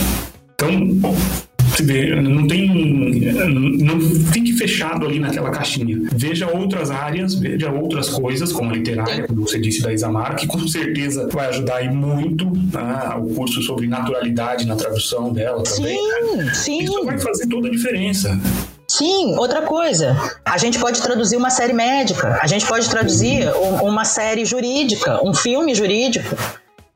Então, 0.56 1.00
você 1.80 1.84
vê, 1.84 2.16
não 2.22 2.48
tem. 2.48 2.70
Não 2.70 4.00
fique 4.32 4.54
fechado 4.54 5.06
ali 5.06 5.20
naquela 5.20 5.50
caixinha. 5.50 5.98
Veja 6.12 6.48
outras 6.48 6.92
áreas, 6.92 7.36
veja 7.36 7.72
outras 7.72 8.10
coisas, 8.10 8.52
como 8.52 8.72
a 8.72 8.74
literária, 8.74 9.26
como 9.28 9.48
você 9.48 9.60
disse 9.60 9.82
da 9.82 9.94
Isamar, 9.94 10.36
que 10.36 10.48
com 10.48 10.68
certeza 10.68 11.28
vai 11.32 11.48
ajudar 11.48 11.78
aí 11.78 11.90
muito 11.90 12.52
ah, 12.76 13.18
o 13.20 13.34
curso 13.34 13.62
sobre 13.62 13.88
naturalidade 13.88 14.66
na 14.66 14.76
tradução 14.76 15.32
dela 15.32 15.64
também. 15.64 15.98
Sim, 15.98 16.36
né? 16.38 16.54
sim. 16.54 16.84
Isso 16.84 17.06
vai 17.06 17.18
fazer 17.18 17.48
toda 17.48 17.68
a 17.68 17.72
diferença. 17.72 18.40
Sim, 18.88 19.36
outra 19.38 19.62
coisa. 19.62 20.18
A 20.44 20.58
gente 20.58 20.80
pode 20.80 21.00
traduzir 21.00 21.38
uma 21.38 21.52
série 21.52 21.74
médica, 21.74 22.40
a 22.42 22.48
gente 22.48 22.66
pode 22.66 22.90
traduzir 22.90 23.48
uma 23.84 24.04
série 24.04 24.44
jurídica, 24.46 25.24
um 25.24 25.34
filme 25.34 25.76
jurídico. 25.76 26.36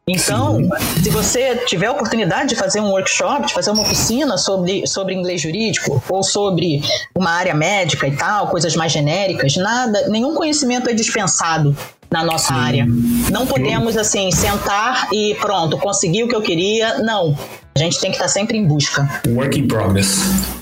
Então, 0.07 0.57
Sim. 0.57 0.69
se 1.01 1.09
você 1.09 1.55
tiver 1.65 1.85
a 1.85 1.91
oportunidade 1.93 2.49
de 2.49 2.55
fazer 2.55 2.81
um 2.81 2.89
workshop, 2.89 3.47
de 3.47 3.53
fazer 3.53 3.71
uma 3.71 3.83
oficina 3.83 4.37
sobre, 4.37 4.85
sobre 4.85 5.15
inglês 5.15 5.39
jurídico 5.39 6.03
ou 6.09 6.21
sobre 6.21 6.81
uma 7.15 7.31
área 7.31 7.53
médica 7.53 8.05
e 8.05 8.15
tal, 8.15 8.47
coisas 8.49 8.75
mais 8.75 8.91
genéricas, 8.91 9.55
nada, 9.55 10.09
nenhum 10.09 10.35
conhecimento 10.35 10.89
é 10.89 10.93
dispensado 10.93 11.75
na 12.11 12.21
nossa 12.21 12.53
Sim. 12.53 12.59
área. 12.59 12.85
Não 13.31 13.47
podemos 13.47 13.95
assim 13.95 14.29
sentar 14.29 15.07
e 15.13 15.35
pronto, 15.35 15.77
consegui 15.77 16.23
o 16.23 16.27
que 16.27 16.35
eu 16.35 16.41
queria. 16.41 16.99
Não. 16.99 17.37
A 17.73 17.79
gente 17.79 17.99
tem 17.99 18.11
que 18.11 18.17
estar 18.17 18.27
sempre 18.27 18.57
em 18.57 18.67
busca. 18.67 19.09
Work 19.29 19.57
in 19.57 19.67
progress. 19.67 20.19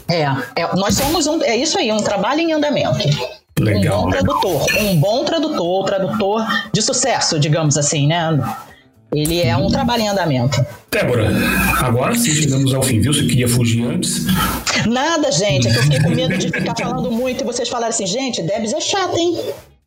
É, 0.07 0.21
é 0.55 0.75
nós 0.75 0.95
somos 0.95 1.25
um, 1.25 1.41
é 1.43 1.57
isso 1.57 1.79
aí, 1.79 1.91
um 1.91 1.97
trabalho 1.97 2.41
em 2.41 2.53
andamento. 2.53 3.09
Legal. 3.59 3.99
Um 3.99 4.03
bom 4.03 4.09
tradutor, 4.11 4.65
um 4.79 4.95
bom 4.97 5.25
tradutor, 5.25 5.85
tradutor 5.85 6.47
de 6.71 6.81
sucesso, 6.81 7.39
digamos 7.39 7.77
assim, 7.77 8.07
né? 8.07 8.39
Ele 9.13 9.41
é 9.41 9.57
um 9.57 9.67
trabalho 9.67 10.03
em 10.03 10.07
andamento. 10.07 10.65
Débora, 10.89 11.29
agora 11.79 12.15
sim 12.15 12.31
chegamos 12.31 12.73
ao 12.73 12.81
fim, 12.81 13.01
viu? 13.01 13.13
Você 13.13 13.25
queria 13.25 13.47
fugir 13.47 13.83
antes? 13.83 14.25
Nada, 14.87 15.29
gente. 15.31 15.67
É 15.67 15.71
que 15.71 15.77
eu 15.77 15.83
fiquei 15.83 16.01
com 16.01 16.09
medo 16.09 16.37
de 16.37 16.47
ficar 16.47 16.73
falando 16.75 17.11
muito 17.11 17.43
e 17.43 17.45
vocês 17.45 17.67
falarem 17.67 17.93
assim, 17.93 18.07
gente, 18.07 18.41
Debs 18.41 18.71
é 18.71 18.79
chata, 18.79 19.17
hein? 19.17 19.37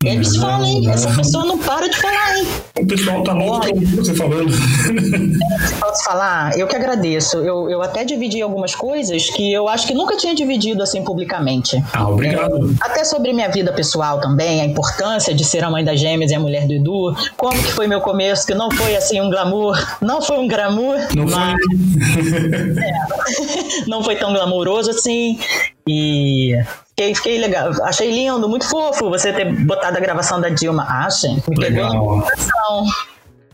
Eles 0.05 0.37
falam, 0.37 0.67
hein? 0.67 0.91
Essa 0.91 1.11
pessoa 1.15 1.45
não 1.45 1.59
para 1.59 1.89
de 1.89 1.97
falar, 1.97 2.39
hein? 2.39 2.47
O 2.81 2.87
pessoal 2.87 3.23
tá 3.23 3.33
louco 3.33 3.67
com 3.69 3.81
você 3.97 4.15
falando. 4.15 4.53
Posso 5.81 6.05
falar? 6.05 6.59
Eu 6.59 6.67
que 6.67 6.77
agradeço. 6.77 7.39
Eu, 7.39 7.71
eu 7.71 7.83
até 7.83 8.05
dividi 8.05 8.43
algumas 8.43 8.75
coisas 8.75 9.31
que 9.31 9.53
eu 9.53 9.69
acho 9.69 9.87
que 9.87 9.95
nunca 9.95 10.17
tinha 10.17 10.35
dividido 10.35 10.83
assim 10.83 11.03
publicamente. 11.05 11.83
Ah, 11.93 12.09
obrigado. 12.09 12.71
É, 12.71 12.75
até 12.81 13.05
sobre 13.05 13.33
minha 13.33 13.49
vida 13.49 13.73
pessoal 13.73 14.21
também, 14.21 14.61
a 14.61 14.65
importância 14.65 15.35
de 15.35 15.45
ser 15.45 15.65
a 15.65 15.71
mãe 15.71 15.85
das 15.85 16.01
gêmeas 16.01 16.31
e 16.31 16.35
a 16.35 16.41
mulher 16.41 16.67
do 16.67 16.75
Edu. 16.75 17.17
Como 17.37 17.63
que 17.63 17.73
foi 17.73 17.87
meu 17.87 18.01
começo, 18.01 18.47
que 18.47 18.55
não 18.55 18.71
foi 18.71 18.97
assim 18.97 19.21
um 19.21 19.31
glamour. 19.31 19.79
Não 20.01 20.21
foi 20.21 20.39
um 20.39 20.49
glamour. 20.49 20.99
Não 21.15 21.25
mas, 21.27 21.57
foi. 21.63 22.75
É, 22.85 23.85
não 23.87 24.03
foi 24.03 24.17
tão 24.17 24.33
glamouroso 24.33 24.91
assim. 24.91 25.39
E 25.87 26.59
Fiquei, 26.97 27.13
fiquei 27.13 27.39
legal. 27.39 27.73
Achei 27.83 28.09
lindo, 28.11 28.49
muito 28.49 28.69
fofo 28.69 29.11
você 29.11 29.33
ter 29.33 29.53
botado 29.65 29.99
a 29.99 30.01
gravação 30.01 30.41
da 30.41 30.49
Dilma. 30.49 30.85
Achem. 30.85 31.43
Me 31.49 31.57
pegou 31.57 31.93
no 31.93 32.23
coração. 32.23 32.87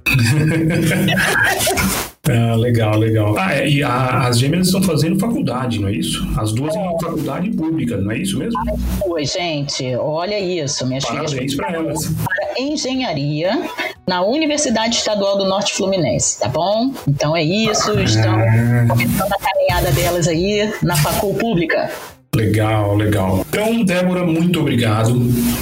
ah, 2.29 2.55
legal, 2.57 2.99
legal. 2.99 3.35
Ah, 3.39 3.55
é, 3.55 3.67
e 3.67 3.83
a, 3.83 4.27
as 4.27 4.39
gêmeas 4.39 4.67
estão 4.67 4.83
fazendo 4.83 5.19
faculdade, 5.19 5.81
não 5.81 5.89
é 5.89 5.93
isso? 5.93 6.23
As 6.37 6.53
duas 6.53 6.77
é. 6.77 6.79
em 6.79 7.01
faculdade 7.01 7.51
pública, 7.53 7.97
não 7.97 8.11
é 8.11 8.19
isso 8.19 8.39
mesmo? 8.39 8.61
Oi, 9.07 9.25
gente, 9.25 9.97
olha 9.97 10.39
isso. 10.39 10.87
Minhas 10.87 11.07
Parabéns 11.07 11.33
filhas 11.33 11.55
para 11.55 11.73
elas. 11.73 12.09
Para 12.09 12.61
engenharia 12.61 13.59
na 14.07 14.23
Universidade 14.23 14.97
Estadual 14.97 15.39
do 15.39 15.47
Norte 15.47 15.73
Fluminense, 15.73 16.41
tá 16.41 16.49
bom? 16.49 16.93
Então 17.09 17.35
é 17.35 17.43
isso, 17.43 17.93
ah. 17.93 18.03
estão 18.03 18.35
começando 18.89 19.33
a 19.33 19.39
caminhada 19.39 19.91
delas 19.93 20.29
aí 20.29 20.71
na 20.83 20.97
facul 20.97 21.33
pública. 21.35 21.91
Legal, 22.35 22.95
legal. 22.95 23.45
Então, 23.49 23.85
Débora, 23.85 24.25
muito 24.25 24.61
obrigado. 24.61 25.21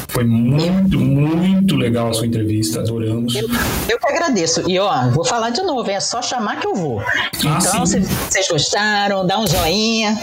Foi 0.09 0.23
muito, 0.23 1.01
muito 1.01 1.77
legal 1.77 2.11
a 2.11 2.13
sua 2.13 2.27
entrevista. 2.27 2.81
Adoramos. 2.81 3.35
Eu, 3.35 3.49
eu 3.89 3.99
que 3.99 4.07
agradeço. 4.07 4.63
E 4.69 4.79
ó, 4.79 5.09
vou 5.09 5.25
falar 5.25 5.49
de 5.49 5.63
novo, 5.63 5.91
é 5.91 5.99
só 5.99 6.21
chamar 6.21 6.61
que 6.61 6.67
eu 6.67 6.75
vou. 6.75 7.01
Ah, 7.01 7.59
então, 7.59 7.87
se 7.87 8.01
vocês 8.01 8.47
gostaram, 8.49 9.27
dá 9.27 9.41
um 9.41 9.47
joinha. 9.47 10.19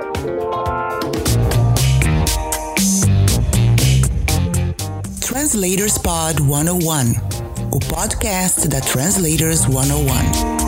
Translators 5.22 5.98
Pod 5.98 6.42
101, 6.42 7.70
o 7.72 7.80
podcast 7.80 8.68
da 8.68 8.82
Translators 8.82 9.62
101. 9.62 10.65